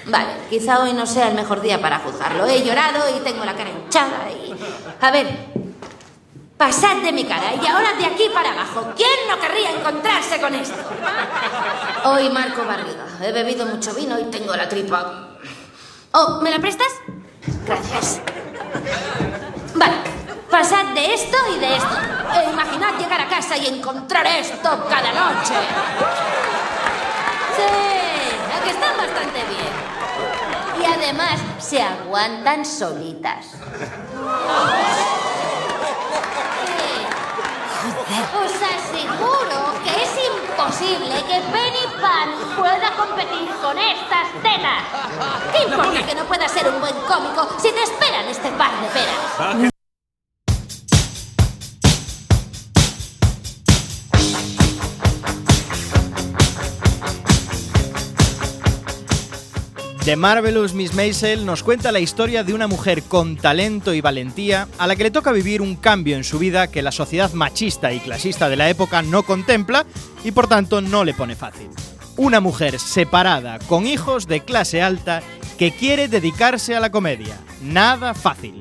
Vale, 0.07 0.32
quizá 0.49 0.82
hoy 0.82 0.93
no 0.93 1.07
sea 1.07 1.28
el 1.28 1.34
mejor 1.34 1.61
día 1.61 1.80
para 1.80 1.99
juzgarlo. 1.99 2.47
He 2.47 2.64
llorado 2.64 3.05
y 3.16 3.20
tengo 3.20 3.45
la 3.45 3.55
cara 3.55 3.70
hinchada 3.70 4.30
y... 4.30 4.55
A 5.01 5.11
ver, 5.11 5.26
pasad 6.57 6.97
de 6.99 7.12
mi 7.12 7.24
cara 7.24 7.55
y 7.55 7.66
ahora 7.66 7.95
de 7.95 8.07
aquí 8.07 8.30
para 8.32 8.53
abajo. 8.53 8.93
¿Quién 8.97 9.28
no 9.28 9.39
querría 9.41 9.72
encontrarse 9.72 10.41
con 10.41 10.55
esto? 10.55 10.76
Hoy 12.05 12.30
marco 12.30 12.64
barriga. 12.64 13.07
He 13.22 13.32
bebido 13.32 13.66
mucho 13.66 13.95
vino 13.95 14.18
y 14.18 14.24
tengo 14.24 14.55
la 14.57 14.68
tripa... 14.68 15.27
Oh, 16.12 16.40
¿me 16.40 16.50
la 16.50 16.59
prestas? 16.59 16.88
Gracias. 17.66 18.20
Vale, 19.74 19.94
pasad 20.50 20.86
de 20.94 21.14
esto 21.14 21.36
y 21.54 21.59
de 21.61 21.76
esto. 21.76 21.96
E 22.34 22.50
imaginad 22.50 22.98
llegar 22.98 23.20
a 23.20 23.28
casa 23.28 23.56
y 23.56 23.66
encontrar 23.66 24.26
esto 24.26 24.84
cada 24.88 25.12
noche. 25.12 25.54
Sí, 27.56 27.62
a 28.56 28.64
que 28.64 28.70
están 28.70 28.96
bastante 28.96 29.44
bien. 29.44 29.72
Y 30.80 30.84
además 30.86 31.40
se 31.59 31.82
aguantan 31.82 32.64
solitas. 32.64 33.46
Sí. 33.46 33.56
O 38.34 38.48
sea, 38.48 38.78
sí. 38.92 39.06
aseguro 39.06 39.67
imposible 40.59 41.14
que 41.22 41.40
Penny 41.52 41.86
Pan 42.00 42.30
pueda 42.56 42.90
competir 42.96 43.48
con 43.62 43.78
estas 43.78 44.26
tetas. 44.42 44.82
¿Qué 45.52 45.62
importa 45.62 46.04
que 46.04 46.14
no 46.16 46.24
pueda 46.24 46.48
ser 46.48 46.68
un 46.68 46.80
buen 46.80 46.94
cómico 47.06 47.48
si 47.59 47.70
te 47.70 47.82
esperan 47.84 48.26
este 48.26 48.50
par 48.52 48.72
de 48.80 48.88
peras? 48.88 49.72
The 60.09 60.16
Marvelous 60.16 60.72
Miss 60.72 60.94
Maisel 60.94 61.44
nos 61.44 61.62
cuenta 61.62 61.92
la 61.92 62.00
historia 62.00 62.42
de 62.42 62.54
una 62.54 62.66
mujer 62.66 63.02
con 63.02 63.36
talento 63.36 63.92
y 63.92 64.00
valentía 64.00 64.66
a 64.78 64.86
la 64.86 64.96
que 64.96 65.02
le 65.02 65.11
toca 65.11 65.32
vivir 65.32 65.61
un 65.61 65.76
cambio 65.76 66.16
en 66.16 66.24
su 66.24 66.38
vida 66.38 66.68
que 66.68 66.80
la 66.80 66.92
sociedad 66.92 67.30
machista 67.34 67.92
y 67.92 68.00
clasista 68.00 68.48
de 68.48 68.56
la 68.56 68.70
época 68.70 69.02
no 69.02 69.22
contempla 69.22 69.84
y 70.24 70.30
por 70.30 70.46
tanto 70.46 70.80
no 70.80 71.04
le 71.04 71.12
pone 71.12 71.36
fácil. 71.36 71.68
Una 72.16 72.40
mujer 72.40 72.78
separada, 72.78 73.59
con 73.59 73.86
hijos 73.86 74.26
de 74.26 74.40
clase 74.40 74.80
alta, 74.80 75.22
que 75.59 75.72
quiere 75.72 76.09
dedicarse 76.09 76.74
a 76.74 76.80
la 76.80 76.90
comedia. 76.90 77.36
Nada 77.61 78.14
fácil. 78.14 78.61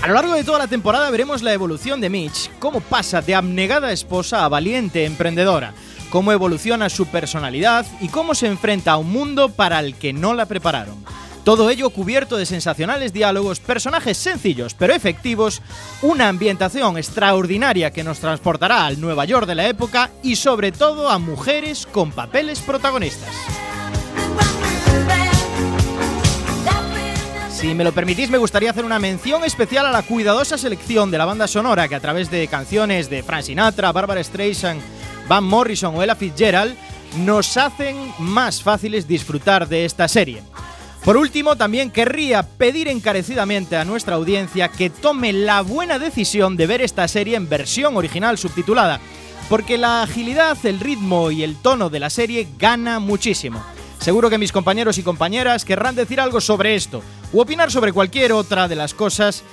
A 0.00 0.08
lo 0.08 0.14
largo 0.14 0.34
de 0.34 0.44
toda 0.44 0.60
la 0.60 0.68
temporada 0.68 1.10
veremos 1.10 1.42
la 1.42 1.52
evolución 1.52 2.00
de 2.00 2.08
Mitch, 2.08 2.48
cómo 2.58 2.80
pasa 2.80 3.20
de 3.20 3.34
abnegada 3.34 3.92
esposa 3.92 4.46
a 4.46 4.48
valiente 4.48 5.04
emprendedora, 5.04 5.74
cómo 6.10 6.32
evoluciona 6.32 6.88
su 6.88 7.06
personalidad 7.06 7.86
y 8.00 8.08
cómo 8.08 8.34
se 8.34 8.46
enfrenta 8.46 8.92
a 8.92 8.96
un 8.96 9.10
mundo 9.10 9.50
para 9.50 9.80
el 9.80 9.94
que 9.94 10.12
no 10.12 10.34
la 10.34 10.46
prepararon. 10.46 10.96
Todo 11.44 11.70
ello 11.70 11.90
cubierto 11.90 12.36
de 12.36 12.44
sensacionales 12.44 13.12
diálogos, 13.12 13.60
personajes 13.60 14.18
sencillos 14.18 14.74
pero 14.74 14.94
efectivos, 14.94 15.62
una 16.02 16.28
ambientación 16.28 16.98
extraordinaria 16.98 17.92
que 17.92 18.02
nos 18.02 18.18
transportará 18.18 18.84
al 18.84 19.00
Nueva 19.00 19.24
York 19.26 19.46
de 19.46 19.54
la 19.54 19.68
época 19.68 20.10
y 20.24 20.34
sobre 20.34 20.72
todo 20.72 21.08
a 21.08 21.18
mujeres 21.18 21.86
con 21.86 22.10
papeles 22.10 22.58
protagonistas. 22.58 23.30
Si 27.56 27.74
me 27.74 27.84
lo 27.84 27.92
permitís, 27.92 28.28
me 28.28 28.38
gustaría 28.38 28.70
hacer 28.70 28.84
una 28.84 28.98
mención 28.98 29.42
especial 29.42 29.86
a 29.86 29.90
la 29.90 30.02
cuidadosa 30.02 30.58
selección 30.58 31.10
de 31.10 31.18
la 31.18 31.24
banda 31.24 31.46
sonora 31.46 31.88
que 31.88 31.94
a 31.94 32.00
través 32.00 32.30
de 32.30 32.48
canciones 32.48 33.08
de 33.08 33.22
Frank 33.22 33.44
Sinatra, 33.44 33.92
Barbara 33.92 34.22
Streisand, 34.22 34.82
Van 35.28 35.44
Morrison 35.44 35.94
o 35.94 36.02
Ella 36.02 36.14
Fitzgerald 36.14 36.76
nos 37.18 37.56
hacen 37.56 38.12
más 38.18 38.62
fáciles 38.62 39.08
disfrutar 39.08 39.68
de 39.68 39.84
esta 39.84 40.08
serie. 40.08 40.42
Por 41.04 41.16
último, 41.16 41.54
también 41.56 41.90
querría 41.90 42.42
pedir 42.42 42.88
encarecidamente 42.88 43.76
a 43.76 43.84
nuestra 43.84 44.16
audiencia 44.16 44.68
que 44.68 44.90
tome 44.90 45.32
la 45.32 45.60
buena 45.60 45.98
decisión 46.00 46.56
de 46.56 46.66
ver 46.66 46.82
esta 46.82 47.06
serie 47.06 47.36
en 47.36 47.48
versión 47.48 47.96
original 47.96 48.38
subtitulada, 48.38 49.00
porque 49.48 49.78
la 49.78 50.02
agilidad, 50.02 50.58
el 50.64 50.80
ritmo 50.80 51.30
y 51.30 51.44
el 51.44 51.56
tono 51.56 51.90
de 51.90 52.00
la 52.00 52.10
serie 52.10 52.48
gana 52.58 52.98
muchísimo. 52.98 53.62
Seguro 54.00 54.28
que 54.28 54.38
mis 54.38 54.52
compañeros 54.52 54.98
y 54.98 55.04
compañeras 55.04 55.64
querrán 55.64 55.94
decir 55.94 56.20
algo 56.20 56.40
sobre 56.40 56.74
esto, 56.74 57.02
u 57.32 57.40
opinar 57.40 57.70
sobre 57.70 57.92
cualquier 57.92 58.32
otra 58.32 58.66
de 58.66 58.76
las 58.76 58.92
cosas 58.92 59.44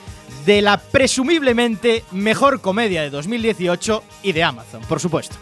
de 0.45 0.61
la 0.61 0.77
presumiblemente 0.77 2.03
mejor 2.11 2.61
comedia 2.61 3.03
de 3.03 3.11
2018 3.11 4.03
y 4.23 4.31
de 4.31 4.43
Amazon, 4.43 4.81
por 4.89 4.99
supuesto. 4.99 5.35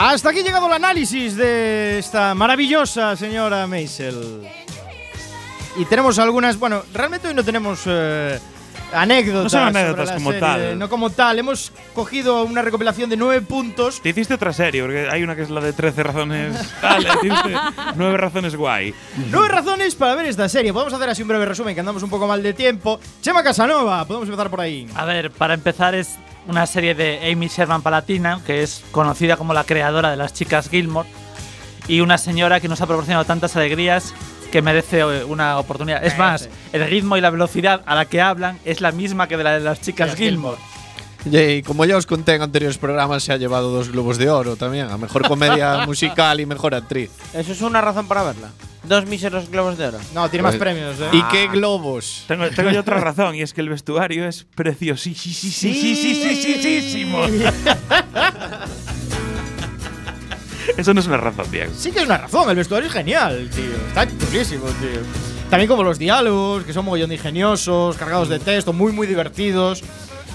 Hasta 0.00 0.30
aquí 0.30 0.38
ha 0.38 0.42
llegado 0.44 0.68
el 0.68 0.74
análisis 0.74 1.34
de 1.34 1.98
esta 1.98 2.32
maravillosa 2.32 3.16
señora 3.16 3.66
Maisel. 3.66 4.46
Y 5.76 5.84
tenemos 5.86 6.20
algunas, 6.20 6.56
bueno, 6.56 6.84
realmente 6.94 7.26
hoy 7.26 7.34
no 7.34 7.42
tenemos 7.42 7.80
eh, 7.86 8.38
anécdotas. 8.92 9.42
No 9.42 9.50
son 9.50 9.60
sobre 9.66 9.80
anécdotas 9.80 10.06
la 10.06 10.14
como 10.14 10.30
serie, 10.30 10.40
tal. 10.40 10.78
No 10.78 10.88
como 10.88 11.10
tal. 11.10 11.38
Hemos 11.40 11.72
cogido 11.96 12.44
una 12.44 12.62
recopilación 12.62 13.10
de 13.10 13.16
nueve 13.16 13.40
puntos. 13.44 14.00
Te 14.00 14.10
hiciste 14.10 14.34
otra 14.34 14.52
serie, 14.52 14.82
porque 14.82 15.08
hay 15.10 15.24
una 15.24 15.34
que 15.34 15.42
es 15.42 15.50
la 15.50 15.60
de 15.60 15.72
13 15.72 16.02
razones. 16.04 16.74
Vale, 16.80 17.08
hiciste 17.20 17.56
9 17.96 18.16
razones 18.18 18.54
guay. 18.54 18.94
Nueve 19.32 19.48
razones 19.48 19.96
para 19.96 20.14
ver 20.14 20.26
esta 20.26 20.48
serie. 20.48 20.72
Podemos 20.72 20.94
hacer 20.94 21.10
así 21.10 21.22
un 21.22 21.28
breve 21.28 21.44
resumen, 21.44 21.74
que 21.74 21.80
andamos 21.80 22.04
un 22.04 22.10
poco 22.10 22.28
mal 22.28 22.40
de 22.40 22.52
tiempo. 22.52 23.00
Chema 23.20 23.42
Casanova, 23.42 24.04
podemos 24.04 24.28
empezar 24.28 24.48
por 24.48 24.60
ahí. 24.60 24.86
A 24.94 25.04
ver, 25.04 25.32
para 25.32 25.54
empezar 25.54 25.96
es 25.96 26.20
una 26.48 26.66
serie 26.66 26.94
de 26.94 27.30
Amy 27.30 27.48
Sherman 27.48 27.82
Palatina, 27.82 28.40
que 28.44 28.62
es 28.62 28.82
conocida 28.90 29.36
como 29.36 29.52
la 29.52 29.64
creadora 29.64 30.10
de 30.10 30.16
las 30.16 30.32
chicas 30.32 30.68
Gilmore, 30.68 31.08
y 31.86 32.00
una 32.00 32.18
señora 32.18 32.58
que 32.60 32.68
nos 32.68 32.80
ha 32.80 32.86
proporcionado 32.86 33.24
tantas 33.24 33.54
alegrías 33.54 34.14
que 34.50 34.62
merece 34.62 35.00
eh, 35.00 35.24
una 35.24 35.58
oportunidad. 35.58 36.04
Es 36.04 36.18
más, 36.18 36.48
el 36.72 36.88
ritmo 36.88 37.16
y 37.16 37.20
la 37.20 37.30
velocidad 37.30 37.82
a 37.86 37.94
la 37.94 38.06
que 38.06 38.20
hablan 38.22 38.58
es 38.64 38.80
la 38.80 38.92
misma 38.92 39.28
que 39.28 39.36
de 39.36 39.44
la 39.44 39.52
de 39.52 39.60
las 39.60 39.80
chicas 39.80 40.16
Gilmore. 40.16 40.58
Y 41.24 41.62
como 41.62 41.84
ya 41.84 41.96
os 41.96 42.06
conté 42.06 42.34
en 42.34 42.42
anteriores 42.42 42.78
programas, 42.78 43.24
se 43.24 43.32
ha 43.32 43.36
llevado 43.36 43.70
dos 43.70 43.90
globos 43.90 44.18
de 44.18 44.30
oro 44.30 44.56
también, 44.56 44.88
a 44.88 44.96
mejor 44.96 45.26
comedia 45.26 45.78
musical 45.86 46.40
y 46.40 46.46
mejor 46.46 46.74
actriz. 46.74 47.10
Eso 47.34 47.52
es 47.52 47.60
una 47.60 47.80
razón 47.80 48.06
para 48.06 48.22
verla. 48.22 48.50
Dos 48.84 49.06
míseros 49.06 49.50
globos 49.50 49.76
de 49.76 49.86
oro. 49.86 49.98
No, 50.14 50.30
tiene 50.30 50.44
más 50.44 50.56
premios, 50.56 50.98
¿eh? 51.00 51.08
¿Y 51.12 51.22
qué 51.24 51.48
globos? 51.48 52.24
Tengo, 52.28 52.48
tengo 52.50 52.70
yo 52.70 52.80
otra 52.80 53.00
razón, 53.00 53.34
y 53.34 53.42
es 53.42 53.52
que 53.52 53.60
el 53.60 53.68
vestuario 53.68 54.26
es 54.26 54.46
preciosísimo. 54.54 57.18
Eso 60.76 60.94
no 60.94 61.00
es 61.00 61.06
una 61.06 61.16
razón, 61.16 61.50
Diego. 61.50 61.72
Sí 61.76 61.90
que 61.90 62.00
es 62.00 62.04
una 62.04 62.18
razón, 62.18 62.50
el 62.50 62.56
vestuario 62.56 62.88
es 62.88 62.92
genial, 62.92 63.48
tío. 63.54 63.64
Está 63.88 64.06
chulísimo, 64.06 64.64
tío. 64.80 65.00
También 65.50 65.68
como 65.68 65.82
los 65.82 65.98
diálogos, 65.98 66.64
que 66.64 66.72
son 66.72 66.84
mogollón 66.84 67.08
de 67.08 67.16
ingeniosos, 67.16 67.96
cargados 67.96 68.28
de 68.28 68.38
texto, 68.38 68.72
muy, 68.72 68.92
muy 68.92 69.06
divertidos. 69.06 69.82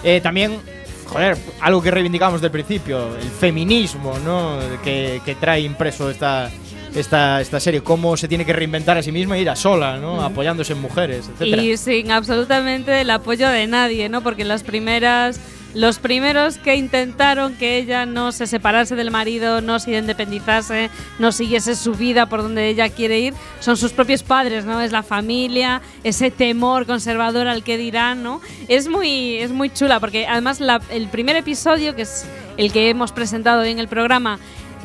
Eh, 0.03 0.19
también, 0.21 0.59
joder, 1.05 1.37
algo 1.61 1.81
que 1.81 1.91
reivindicamos 1.91 2.41
del 2.41 2.51
principio, 2.51 3.15
el 3.15 3.29
feminismo, 3.29 4.17
¿no? 4.23 4.57
Que, 4.83 5.21
que 5.23 5.35
trae 5.35 5.61
impreso 5.61 6.09
esta, 6.09 6.49
esta, 6.95 7.41
esta 7.41 7.59
serie. 7.59 7.81
Cómo 7.81 8.17
se 8.17 8.27
tiene 8.27 8.45
que 8.45 8.53
reinventar 8.53 8.97
a 8.97 9.03
sí 9.03 9.11
misma 9.11 9.37
y 9.37 9.41
ir 9.41 9.49
a 9.49 9.55
sola, 9.55 9.97
¿no? 9.97 10.21
Apoyándose 10.21 10.73
en 10.73 10.81
mujeres, 10.81 11.29
etc. 11.29 11.57
Y 11.57 11.77
sin 11.77 12.11
absolutamente 12.11 13.01
el 13.01 13.09
apoyo 13.09 13.49
de 13.49 13.67
nadie, 13.67 14.09
¿no? 14.09 14.21
Porque 14.21 14.43
las 14.43 14.63
primeras. 14.63 15.39
Los 15.73 15.97
primeros 15.97 16.57
que 16.57 16.75
intentaron 16.75 17.55
que 17.55 17.77
ella 17.77 18.05
no 18.05 18.31
se 18.31 18.45
separase 18.45 18.95
del 18.95 19.09
marido, 19.09 19.59
no 19.59 19.79
se 19.79 19.97
independizase, 19.97 20.91
no 21.17 21.31
siguiese 21.31 21.75
su 21.75 21.95
vida 21.95 22.27
por 22.27 22.43
donde 22.43 22.69
ella 22.69 22.89
quiere 22.89 23.19
ir, 23.19 23.33
son 23.59 23.75
sus 23.75 23.91
propios 23.91 24.21
padres, 24.21 24.65
¿no? 24.65 24.81
Es 24.81 24.91
la 24.91 25.01
familia, 25.01 25.81
ese 26.03 26.29
temor 26.29 26.85
conservador 26.85 27.47
al 27.47 27.63
que 27.63 27.77
dirán, 27.77 28.21
¿no? 28.21 28.39
Es 28.67 28.87
muy, 28.87 29.37
es 29.37 29.49
muy 29.49 29.71
chula, 29.71 29.99
porque 29.99 30.27
además 30.27 30.61
el 30.91 31.07
primer 31.07 31.35
episodio, 31.37 31.95
que 31.95 32.03
es 32.03 32.25
el 32.57 32.71
que 32.71 32.89
hemos 32.89 33.11
presentado 33.11 33.61
hoy 33.61 33.71
en 33.71 33.79
el 33.79 33.87
programa, 33.87 34.37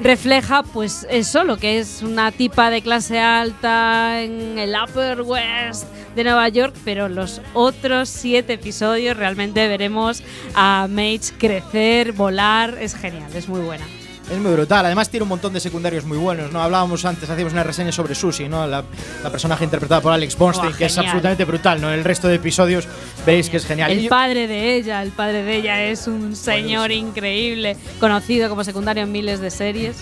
refleja 0.03 0.63
pues 0.63 1.07
eso, 1.11 1.45
lo 1.45 1.57
que 1.57 1.79
es 1.79 2.03
una 2.03 2.31
tipa 2.33 2.71
de 2.71 2.83
clase 2.83 3.19
alta 3.19 4.23
en 4.23 4.59
el 4.59 4.75
Upper 4.75 5.23
West 5.23 5.85
de 6.15 6.25
Nueva 6.25 6.49
York, 6.49 6.75
pero 6.85 7.09
los 7.09 7.41
otros 7.55 8.09
siete 8.09 8.55
episodios 8.55 9.17
realmente 9.17 9.67
veremos 9.69 10.23
a 10.55 10.87
Mage 10.91 11.33
crecer, 11.39 12.13
volar, 12.13 12.77
es 12.81 12.95
genial, 12.95 13.31
es 13.35 13.49
muy 13.49 13.61
buena. 13.61 13.85
Es 14.31 14.39
muy 14.39 14.53
brutal. 14.53 14.85
Además 14.85 15.09
tiene 15.09 15.23
un 15.23 15.31
montón 15.31 15.53
de 15.55 15.61
secundarios 15.61 16.05
muy 16.05 16.19
buenos, 16.19 16.53
¿no? 16.53 16.63
Hablábamos 16.63 17.05
antes, 17.05 17.31
hacíamos 17.31 17.55
una 17.55 17.65
reseña 17.65 17.93
sobre 17.93 18.15
Susie, 18.15 18.49
¿no? 18.49 18.67
La, 18.67 18.85
la 19.23 19.31
personaje 19.31 19.65
interpretada 19.65 20.03
por 20.03 20.13
Alex 20.13 20.37
Borstein, 20.37 20.71
Buah, 20.71 20.79
que 20.79 20.85
es 20.85 20.99
absolutamente 20.99 21.45
brutal, 21.45 21.81
¿no? 21.81 21.91
El 21.91 22.05
resto 22.05 22.29
de 22.29 22.35
episodios 22.35 22.87
veréis 23.25 23.49
que 23.49 23.57
es 23.57 23.65
genial. 23.65 23.91
El 23.91 24.09
padre 24.09 24.47
de 24.47 24.75
ella, 24.77 25.03
el 25.03 25.13
padre 25.13 25.45
de 25.45 25.57
ella 25.57 25.83
es 25.85 26.07
un 26.07 26.37
señor 26.37 26.93
increíble, 26.93 27.77
conocido 28.01 28.51
como 28.51 28.65
secundario 28.65 29.05
en 29.05 29.13
miles 29.13 29.41
de 29.41 29.51
series. 29.51 29.97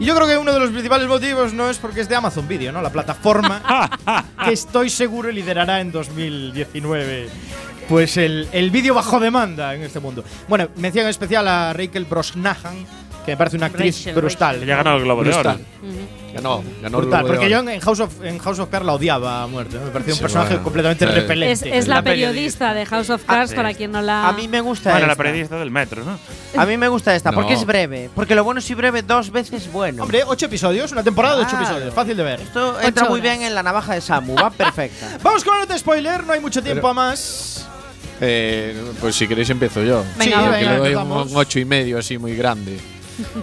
Y 0.00 0.06
yo 0.06 0.16
creo 0.16 0.26
que 0.26 0.36
uno 0.36 0.52
de 0.52 0.58
los 0.58 0.70
principales 0.70 1.06
motivos 1.06 1.52
no 1.52 1.70
es 1.70 1.78
porque 1.78 2.00
es 2.00 2.08
de 2.08 2.16
Amazon 2.16 2.48
Video, 2.48 2.72
¿no? 2.72 2.82
La 2.82 2.90
plataforma 2.90 3.88
que 4.44 4.52
estoy 4.52 4.90
seguro 4.90 5.30
liderará 5.30 5.80
en 5.80 5.92
2019 5.92 7.28
pues 7.88 8.16
el, 8.16 8.48
el 8.52 8.70
vídeo 8.70 8.94
bajo 8.94 9.20
demanda 9.20 9.74
en 9.74 9.82
este 9.82 10.00
mundo. 10.00 10.24
Bueno, 10.48 10.68
mención 10.76 11.06
especial 11.08 11.46
a 11.46 11.72
Rachel 11.72 12.04
Brosnahan, 12.06 12.86
que 13.24 13.32
me 13.32 13.36
parece 13.36 13.56
una 13.56 13.66
actriz 13.66 13.96
Rachel, 13.98 14.14
brutal. 14.14 14.54
Rachel. 14.54 14.66
Ya 14.68 14.74
ha 14.74 14.76
ganado 14.78 14.96
el 14.96 15.04
Globo 15.04 15.22
de 15.24 15.30
Oro. 15.30 15.50
Brutal. 15.54 15.66
Ganó, 16.34 16.64
ganó 16.80 16.98
el 16.98 17.02
Brutal, 17.04 17.24
de 17.24 17.30
porque 17.30 17.50
yo 17.50 17.58
en 17.58 17.80
House 17.80 18.00
of, 18.00 18.24
en 18.24 18.38
House 18.38 18.58
of 18.58 18.70
Cards 18.70 18.86
la 18.86 18.94
odiaba 18.94 19.42
a 19.42 19.46
muerte. 19.46 19.78
Me 19.78 19.90
parecía 19.90 20.14
un 20.14 20.20
personaje 20.20 20.48
bueno. 20.54 20.64
completamente 20.64 21.06
Sí. 21.06 21.12
repelente. 21.12 21.52
Es, 21.52 21.62
es 21.62 21.88
la, 21.88 21.96
La 21.96 22.02
periodista 22.02 22.72
de 22.72 22.86
House 22.86 23.10
of 23.10 23.22
Cards, 23.24 23.50
sí. 23.50 23.56
para 23.56 23.74
quien 23.74 23.92
no 23.92 24.00
la. 24.00 24.28
A 24.28 24.32
mí 24.32 24.48
me 24.48 24.60
gusta 24.62 24.90
Bueno, 24.92 25.06
la 25.06 25.12
esta. 25.12 25.22
periodista 25.22 25.56
del 25.58 25.70
metro, 25.70 26.02
¿no? 26.04 26.18
A 26.60 26.64
mí 26.66 26.76
me 26.78 26.88
gusta 26.88 27.14
esta, 27.14 27.32
porque 27.32 27.52
No. 27.52 27.58
es 27.60 27.66
breve. 27.66 28.08
Porque 28.14 28.34
lo 28.34 28.44
bueno 28.44 28.60
si 28.62 28.72
breve 28.74 29.02
dos 29.02 29.30
veces 29.30 29.70
bueno. 29.70 30.02
Hombre, 30.04 30.22
ocho 30.26 30.46
episodios, 30.46 30.90
una 30.92 31.02
temporada 31.02 31.36
de 31.36 31.42
ocho 31.42 31.50
Claro. 31.50 31.64
episodios, 31.66 31.94
fácil 31.94 32.16
de 32.16 32.22
ver. 32.22 32.40
Esto 32.40 32.80
entra 32.80 33.04
muy 33.08 33.20
horas. 33.20 33.36
bien 33.38 33.42
en 33.48 33.54
la 33.54 33.62
navaja 33.62 33.94
de 33.94 34.00
Samu, 34.00 34.34
va 34.34 34.50
perfecta. 34.50 35.18
Vamos 35.22 35.44
con 35.44 35.54
la 35.54 35.60
nota 35.60 35.76
spoiler, 35.76 36.24
no 36.24 36.32
hay 36.32 36.40
mucho 36.40 36.62
tiempo 36.62 36.80
Pero- 36.80 36.90
a 36.90 36.94
más. 36.94 37.68
Eh, 38.22 38.74
pues 39.00 39.16
si 39.16 39.26
queréis 39.26 39.50
empiezo 39.50 39.82
yo. 39.82 40.02
Venga, 40.16 40.24
Sí, 40.24 40.30
Porque 40.44 40.50
venga, 40.58 40.72
le 40.72 40.78
doy 40.78 40.94
un, 40.94 41.10
un 41.12 41.28
ocho 41.36 41.58
y 41.58 41.64
medio 41.64 41.98
así 41.98 42.16
muy 42.18 42.34
grande. 42.36 42.78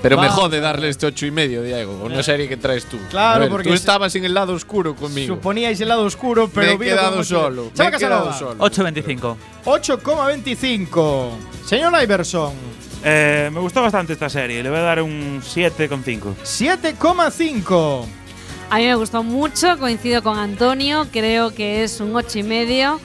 Pero 0.02 0.18
me 0.18 0.28
Vamos 0.28 0.42
jode 0.42 0.60
darle 0.60 0.90
este 0.90 1.06
ocho 1.06 1.26
y 1.26 1.32
medio, 1.32 1.62
Diego, 1.62 2.02
una 2.04 2.24
serie 2.24 2.48
que 2.48 2.58
traes 2.58 2.86
tú. 2.86 2.98
Claro, 3.10 3.36
A 3.36 3.40
ver, 3.40 3.50
porque 3.50 3.70
tú 3.70 3.74
es- 3.76 3.82
estabas 3.82 4.16
en 4.16 4.26
el 4.26 4.34
lado 4.34 4.54
oscuro 4.54 4.96
conmigo. 4.96 5.36
Suponíais 5.36 5.80
el 5.82 5.88
lado 5.90 6.04
oscuro, 6.04 6.50
pero 6.54 6.78
me 6.78 6.86
he 6.86 6.90
quedado 6.90 7.24
solo. 7.24 7.72
Me 7.78 7.86
he 7.88 7.92
quedado 7.92 8.34
solo. 8.34 8.56
8.25. 8.64 9.38
8,25. 9.66 11.30
Señor 11.66 11.94
Iverson, 12.02 12.54
Eh, 13.02 13.50
me 13.54 13.62
gustó 13.62 13.82
bastante 13.82 14.12
esta 14.12 14.28
serie. 14.28 14.62
Le 14.62 14.70
voy 14.70 14.80
a 14.80 14.82
dar 14.82 15.02
un 15.02 15.42
7,5. 15.42 16.36
7,5. 16.44 18.06
A 18.70 18.78
mí 18.78 18.84
me 18.86 18.96
gustó 18.96 19.24
mucho, 19.24 19.78
coincido 19.80 20.22
con 20.22 20.38
Antonio, 20.38 21.08
creo 21.12 21.52
que 21.56 21.84
es 21.84 22.02
un 22.02 22.14
ocho 22.16 22.40
y 22.40 22.44
medio. 22.44 23.00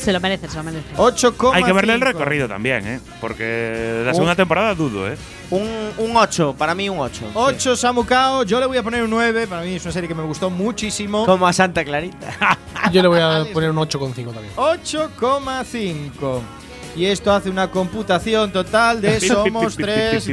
Se 0.00 0.12
lo 0.12 0.20
merece, 0.20 0.48
se 0.48 0.56
lo 0.56 0.62
merece. 0.62 0.94
8,5. 0.96 1.50
Hay 1.52 1.62
que 1.62 1.72
verle 1.72 1.92
el 1.92 2.00
recorrido 2.00 2.48
también, 2.48 2.86
¿eh? 2.86 3.00
Porque 3.20 4.02
la 4.04 4.12
segunda 4.14 4.32
Uf. 4.32 4.38
temporada 4.38 4.74
dudo, 4.74 5.06
¿eh? 5.06 5.16
Un, 5.50 5.90
un 5.98 6.16
8, 6.16 6.54
para 6.56 6.74
mí 6.74 6.88
un 6.88 7.00
8. 7.00 7.32
8 7.34 7.76
Samukao, 7.76 8.44
yo 8.44 8.60
le 8.60 8.66
voy 8.66 8.78
a 8.78 8.82
poner 8.82 9.02
un 9.02 9.10
9. 9.10 9.46
Para 9.46 9.60
mí 9.62 9.74
es 9.74 9.84
una 9.84 9.92
serie 9.92 10.08
que 10.08 10.14
me 10.14 10.22
gustó 10.22 10.48
muchísimo. 10.48 11.26
Como 11.26 11.46
a 11.46 11.52
Santa 11.52 11.84
Clarita. 11.84 12.58
Yo 12.92 13.02
le 13.02 13.08
voy 13.08 13.20
a 13.20 13.44
poner 13.52 13.70
un 13.70 13.76
8,5 13.76 14.32
también. 14.32 14.54
8,5. 14.56 16.40
Y 16.96 17.04
esto 17.04 17.32
hace 17.32 17.50
una 17.50 17.70
computación 17.70 18.50
total 18.50 19.00
de 19.00 19.20
somos 19.20 19.76
3, 19.76 20.26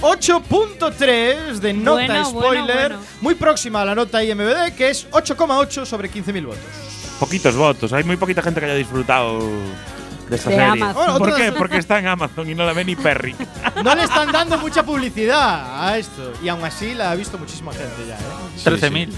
8.3 0.00 1.58
de 1.58 1.72
nota 1.74 1.92
Bueno, 2.06 2.12
bueno, 2.12 2.24
spoiler, 2.30 2.88
bueno. 2.88 2.98
muy 3.20 3.34
próxima 3.34 3.82
a 3.82 3.84
la 3.84 3.94
nota 3.94 4.24
IMBD, 4.24 4.74
que 4.76 4.90
es 4.90 5.10
8,8 5.10 5.84
sobre 5.84 6.10
15.000 6.10 6.46
votos. 6.46 6.60
Poquitos 7.18 7.56
votos. 7.56 7.92
Hay 7.92 8.04
muy 8.04 8.16
poquita 8.16 8.42
gente 8.42 8.60
que 8.60 8.66
haya 8.66 8.74
disfrutado 8.76 9.40
de 10.28 10.36
esta 10.36 10.50
De 10.50 10.56
serie. 10.56 10.62
Amazon. 10.82 11.18
¿Por 11.18 11.34
qué? 11.34 11.52
Porque 11.58 11.78
está 11.78 11.98
en 11.98 12.06
Amazon 12.06 12.48
y 12.48 12.54
no 12.54 12.64
la 12.64 12.72
ve 12.72 12.84
ni 12.84 12.96
Perry. 12.96 13.34
No 13.84 13.94
le 13.94 14.02
están 14.04 14.32
dando 14.32 14.58
mucha 14.58 14.82
publicidad 14.82 15.88
a 15.88 15.96
esto. 15.98 16.32
Y 16.42 16.48
aún 16.48 16.64
así 16.64 16.94
la 16.94 17.12
ha 17.12 17.14
visto 17.14 17.38
muchísima 17.38 17.72
gente 17.72 18.06
ya, 18.08 18.16
¿eh? 18.16 18.18
13.000. 18.64 19.08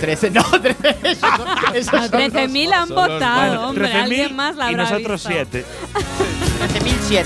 13, 0.00 0.30
no, 0.30 0.42
13. 0.44 0.96
Esos, 1.04 1.30
esos 1.74 1.94
A 1.94 2.08
son 2.08 2.20
13.000 2.20 2.72
han 2.72 2.88
votado, 2.88 3.68
hombre. 3.68 3.88
13.000 3.92 4.02
Alguien 4.02 4.36
más 4.36 4.56
la 4.56 4.70
y 4.70 4.74
habrá 4.74 4.90
nosotros 4.90 5.26
visto. 5.28 5.46
7. 5.50 5.64
13.007. 6.74 7.24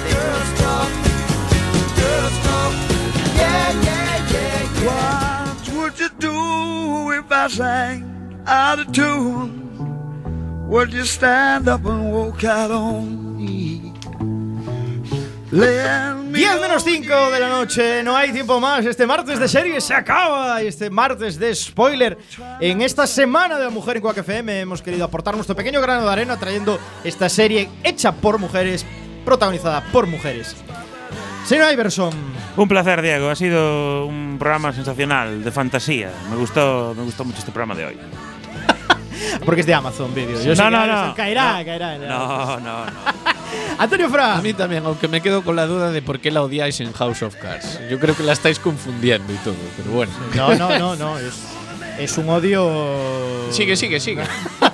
What 4.85 5.69
would 5.75 5.99
you 5.99 6.09
do 6.19 7.13
if 7.13 7.31
I 7.31 7.49
sang 7.49 8.43
out 8.47 8.79
of 8.81 8.93
tune? 8.93 9.62
Would 10.73 10.95
you 10.95 11.05
stand 11.05 11.69
up 11.69 11.85
and 11.85 12.11
walk 12.11 12.45
out 12.45 12.71
on 12.71 13.37
me? 13.37 13.93
Lend 15.51 16.33
me 16.33 16.39
10 16.39 16.61
menos 16.63 16.83
5 16.83 17.31
de 17.31 17.41
la 17.41 17.51
noche, 17.51 18.03
no 18.03 18.17
hay 18.17 18.33
tiempo 18.33 18.59
más. 18.59 18.87
Este 18.87 19.07
martes 19.07 19.39
de 19.39 19.49
serie 19.49 19.83
se 19.83 19.93
acaba. 19.93 20.63
Y 20.63 20.69
este 20.69 20.89
martes 20.89 21.39
de 21.39 21.55
spoiler. 21.55 22.17
En 22.59 22.81
esta 22.81 23.07
semana 23.07 23.59
de 23.59 23.65
la 23.65 23.71
mujer 23.71 23.99
en 23.99 24.03
Quack 24.03 24.17
FM 24.17 24.61
hemos 24.61 24.81
querido 24.81 25.05
aportar 25.05 25.35
nuestro 25.35 25.55
pequeño 25.55 25.79
grano 25.83 26.07
de 26.07 26.11
arena 26.11 26.39
trayendo 26.39 26.79
esta 27.05 27.29
serie 27.29 27.69
hecha 27.85 28.13
por 28.13 28.39
mujeres, 28.39 28.87
protagonizada 29.27 29.85
por 29.93 30.07
mujeres. 30.07 30.57
Señor 31.45 31.71
Iverson, 31.71 32.15
Un 32.57 32.67
placer, 32.67 33.03
Diego. 33.03 33.29
Ha 33.29 33.37
sido 33.37 34.07
un 34.07 34.37
programa 34.39 34.73
sensacional, 34.73 35.45
de 35.45 35.51
fantasía. 35.51 36.11
Me 36.31 36.37
gustó, 36.37 36.95
me 36.97 37.03
gustó 37.03 37.27
mucho 37.27 37.41
este 37.41 37.53
programa 37.53 37.75
de 37.75 37.85
hoy. 37.85 37.99
porque 39.45 39.61
es 39.63 39.67
de 39.67 39.75
Amazon 39.75 40.15
Video. 40.15 40.41
Yo 40.43 40.55
sé 40.57 40.63
No, 40.63 40.71
no, 40.71 40.87
no. 40.87 41.15
Caerá, 41.15 41.59
No. 41.59 41.65
caerá. 41.65 41.99
No, 41.99 42.61
no, 42.61 42.61
no. 42.61 42.93
Antonio 43.79 44.09
Fra. 44.09 44.37
A 44.37 44.43
mí 44.43 44.53
también, 44.55 44.85
aunque 44.87 45.09
me 45.09 45.21
quedo 45.21 45.43
con 45.43 45.57
la 45.57 45.67
duda 45.67 45.91
de 45.91 46.01
por 46.03 46.21
qué 46.21 46.31
la 46.31 46.43
odiáis 46.43 46.81
en 46.81 46.93
House 46.93 47.23
of 47.23 47.35
Cards. 47.37 47.81
Yo 47.91 47.99
creo 47.99 48.17
que 48.17 48.23
la 48.23 48.33
estáis 48.33 48.59
confundiendo 48.59 49.33
y 49.33 49.37
todo, 49.37 49.55
pero 49.77 49.91
bueno. 49.91 50.13
No, 50.35 50.55
no, 50.55 50.79
no, 50.79 50.97
no. 50.97 51.19
Es, 51.19 51.35
es 51.99 52.17
un 52.19 52.29
odio. 52.31 53.51
Sigue, 53.51 53.77
sigue, 53.77 54.01
sigue. 54.01 54.23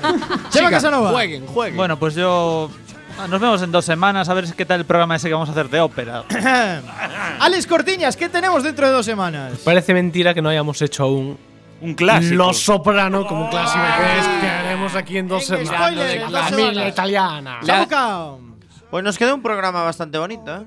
Chema 0.50 0.70
Casanova. 0.70 1.10
Jueguen, 1.10 1.46
jueguen. 1.46 1.76
Bueno, 1.76 1.98
pues 1.98 2.14
yo. 2.14 2.70
ah, 3.18 3.26
Nos 3.28 3.40
vemos 3.40 3.62
en 3.62 3.72
dos 3.72 3.84
semanas 3.84 4.28
a 4.28 4.34
ver 4.34 4.44
qué 4.54 4.64
tal 4.64 4.80
el 4.80 4.86
programa 4.86 5.16
ese 5.16 5.26
que 5.28 5.34
vamos 5.34 5.48
a 5.48 5.52
hacer 5.52 5.68
de 5.68 5.80
ópera. 5.80 6.24
Alex 7.40 7.66
Cortiñas, 7.66 8.16
¿qué 8.16 8.28
tenemos 8.28 8.62
dentro 8.62 8.86
de 8.86 8.92
dos 8.92 9.06
semanas? 9.06 9.54
Parece 9.64 9.94
mentira 9.94 10.34
que 10.34 10.42
no 10.42 10.48
hayamos 10.48 10.80
hecho 10.82 11.04
aún 11.04 11.38
Un 11.80 11.94
clásico. 11.94 12.34
Los 12.34 12.58
Soprano 12.58 13.26
como 13.26 13.44
un 13.44 13.50
clásico 13.50 13.82
que 13.84 14.18
es 14.20 14.26
que 14.40 14.46
haremos 14.48 14.94
aquí 14.96 15.18
en 15.18 15.28
dos 15.28 15.48
En 15.50 15.64
semanas. 15.66 15.90
spoiler, 15.92 16.30
la 16.30 16.42
familia 16.44 16.68
semanas. 16.70 16.88
italiana. 16.92 17.58
Samucao. 17.64 18.48
Pues 18.90 19.04
nos 19.04 19.18
quedó 19.18 19.34
un 19.34 19.42
programa 19.42 19.82
bastante 19.82 20.16
bonito, 20.16 20.62
¿eh? 20.62 20.66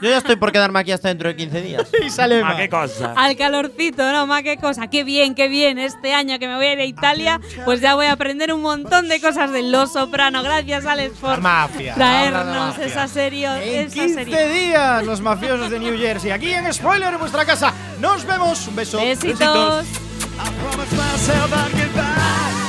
Yo 0.00 0.08
ya 0.08 0.16
estoy 0.16 0.36
por 0.36 0.52
quedarme 0.52 0.80
aquí 0.80 0.90
hasta 0.90 1.08
dentro 1.08 1.28
de 1.28 1.36
15 1.36 1.60
días. 1.60 1.90
Y 2.02 2.08
sale 2.08 2.40
Ah, 2.42 2.54
qué 2.56 2.70
cosa. 2.70 3.12
Al 3.14 3.36
calorcito, 3.36 4.10
no 4.10 4.26
más 4.26 4.42
qué 4.42 4.56
cosa. 4.56 4.86
Qué 4.86 5.04
bien, 5.04 5.34
qué 5.34 5.48
bien. 5.48 5.78
Este 5.78 6.14
año 6.14 6.38
que 6.38 6.48
me 6.48 6.56
voy 6.56 6.64
a 6.64 6.72
ir 6.72 6.78
a 6.80 6.84
Italia, 6.86 7.38
pues 7.66 7.82
ya 7.82 7.94
voy 7.94 8.06
a 8.06 8.12
aprender 8.12 8.54
un 8.54 8.62
montón 8.62 9.06
de 9.10 9.20
cosas 9.20 9.52
de 9.52 9.62
Los 9.64 9.92
Soprano. 9.92 10.42
Gracias, 10.42 10.86
Alex, 10.86 11.18
por 11.18 11.42
mafia. 11.42 11.92
traernos 11.94 12.78
esa 12.78 13.06
serie. 13.06 13.48
En 13.80 13.86
esa 13.88 13.94
15 13.96 14.14
serie. 14.14 14.48
días, 14.48 15.04
los 15.04 15.20
mafiosos 15.20 15.68
de 15.70 15.78
New 15.78 15.98
Jersey. 15.98 16.30
Aquí 16.30 16.50
en 16.54 16.72
Spoiler 16.72 17.12
en 17.12 17.20
vuestra 17.20 17.44
casa. 17.44 17.74
Nos 18.00 18.24
vemos. 18.24 18.66
Un 18.66 18.76
beso. 18.76 18.96
Besitos. 18.98 19.84
I 20.38 20.50
promised 20.60 20.96
myself 20.96 21.52
I'd 21.52 21.71